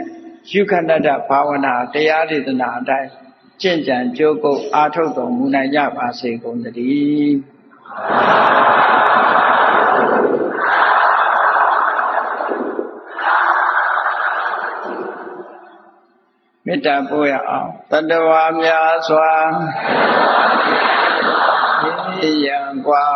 [0.51, 3.11] ယူခန္တတဘာဝနာတရားဒေသနာအတိုင်း
[3.61, 7.35] ကျင့်ကြံကြိုးကုပ်အားထုတ်တော်မူနိုင်ကြပါစေကုန်သတည်း
[16.67, 19.31] မေတ္တာပို့ရအောင်တတဝါများစွာ
[22.21, 23.07] ရေရန်กว่า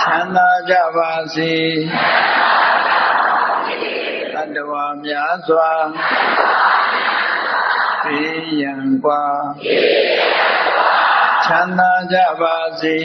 [0.00, 1.52] ချမ်းသာကြပါစေ
[2.61, 2.61] တ
[4.54, 5.70] တဝါများစွာ
[8.16, 8.30] ရေ
[8.62, 9.24] ရန်กว่า
[11.44, 12.96] ချမ်းသာကြပါစေ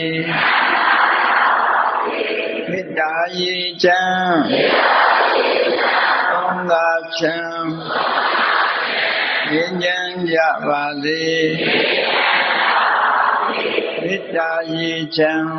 [2.70, 4.34] မေတ္တာရေချမ်း
[6.54, 7.68] င်းသာချမ်း
[9.50, 11.22] ငြိမ်းချမ်းကြပါစေ
[14.04, 15.52] မေတ္တာရေချမ်း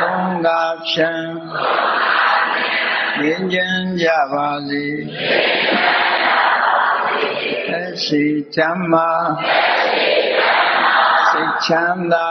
[0.00, 0.62] သုံးသာ
[0.92, 1.34] ချမ်း
[3.21, 4.85] ငြိမ်းချမ်းကြပါစေ
[7.69, 8.23] သက်ရှိ
[8.55, 9.09] ချမ်းသာ
[11.29, 12.29] စိတ်ချမ်းသာ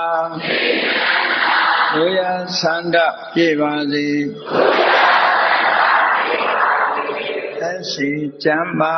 [1.97, 2.21] ဝိယ
[2.61, 2.97] ဆန္ဒ
[3.35, 4.09] ပြည့်ပါစေ
[7.61, 8.11] သက်ရှိ
[8.45, 8.97] ချမ်းသာ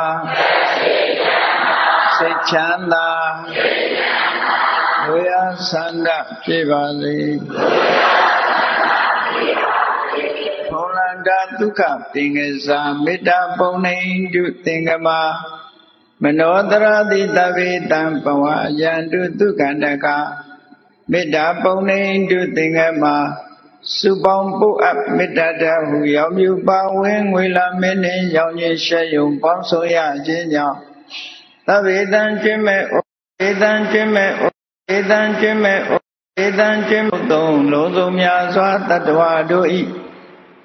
[2.17, 3.09] စိတ်ချမ်းသာ
[5.07, 5.33] ဝိယ
[5.69, 6.07] ဆန္ဒ
[6.43, 7.15] ပြည့်ပါစေ
[7.49, 11.81] ဘုံလန္တာဒုက္ခ
[12.13, 13.97] သင်္ကစားမေတ္တာပုံနေ
[14.33, 15.19] တုသင်္ကမာ
[16.23, 20.07] မနောတရတိတဗေတံပဝါယန္တုဒုက္ခန္တက
[21.11, 23.15] မေတ္တာပုံနေတုသင်္ကမာ
[23.97, 30.77] စုပေါင်းပုအပ်မေတ္တာတဟုရောက်မြူပါဝင်ငွေလာမင်းနှင့်ရောင်ရင်ရှဲယုံပေါင်းဆိုရခြင်းကြောင့်
[31.67, 32.81] သဗ္ဗေတံကျွင့်မဲ့
[33.47, 34.31] ဧတံကျွင့်မဲ့
[34.95, 35.79] ဧတံကျွင့်မဲ့
[36.45, 39.81] ဧတံကျွင့်မဲ့သုံးလုံးစုံများစွာတတ္တဝါတို့ဤ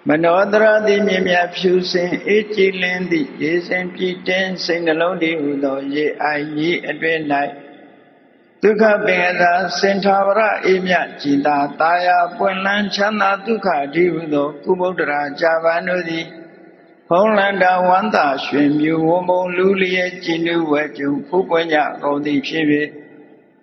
[0.08, 7.18] မနောတရတိမြင်မြဖြူစင်အေးကြည်လင်းသည့်ရေစင်ပြည့်တင်းစိတ်နှလုံးတည်ဟူသောရေအိုင်ကြီးအတွင်၌
[8.62, 16.26] ဒုက္ခပင်သာစင်ထာဝရအေးမြကြည်သာတာယာပွင့်လန်းချမ်းသာဒုက္ခဒီဟုသောကုဗုဒ္ဓရာဇာဗန်တို့သည်
[17.08, 22.88] ဖုံးလန္တာဝန္တာရွှင်မြူဝုံမုံလူလျက်ကြည်နုဝဲကျုံဖူးပွင့်ကြကုန်သည်ဖြစ်ဖြစ်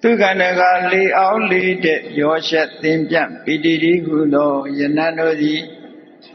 [0.02, 0.62] ဒုက္ခနက
[0.94, 5.62] လေအောင်လေးတဲ့ရောရှက်သင်ပြပိတိတိဟုသောယနံတို့သည်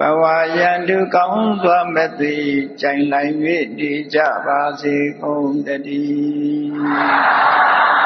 [0.02, 0.24] ဘဝ
[0.58, 2.34] ယံတုကောင်းစွာမသိ
[2.80, 3.34] ကြိုင်လိုက်၍
[3.78, 5.68] နေကြပါစေကုန်တ
[5.98, 7.99] ည်း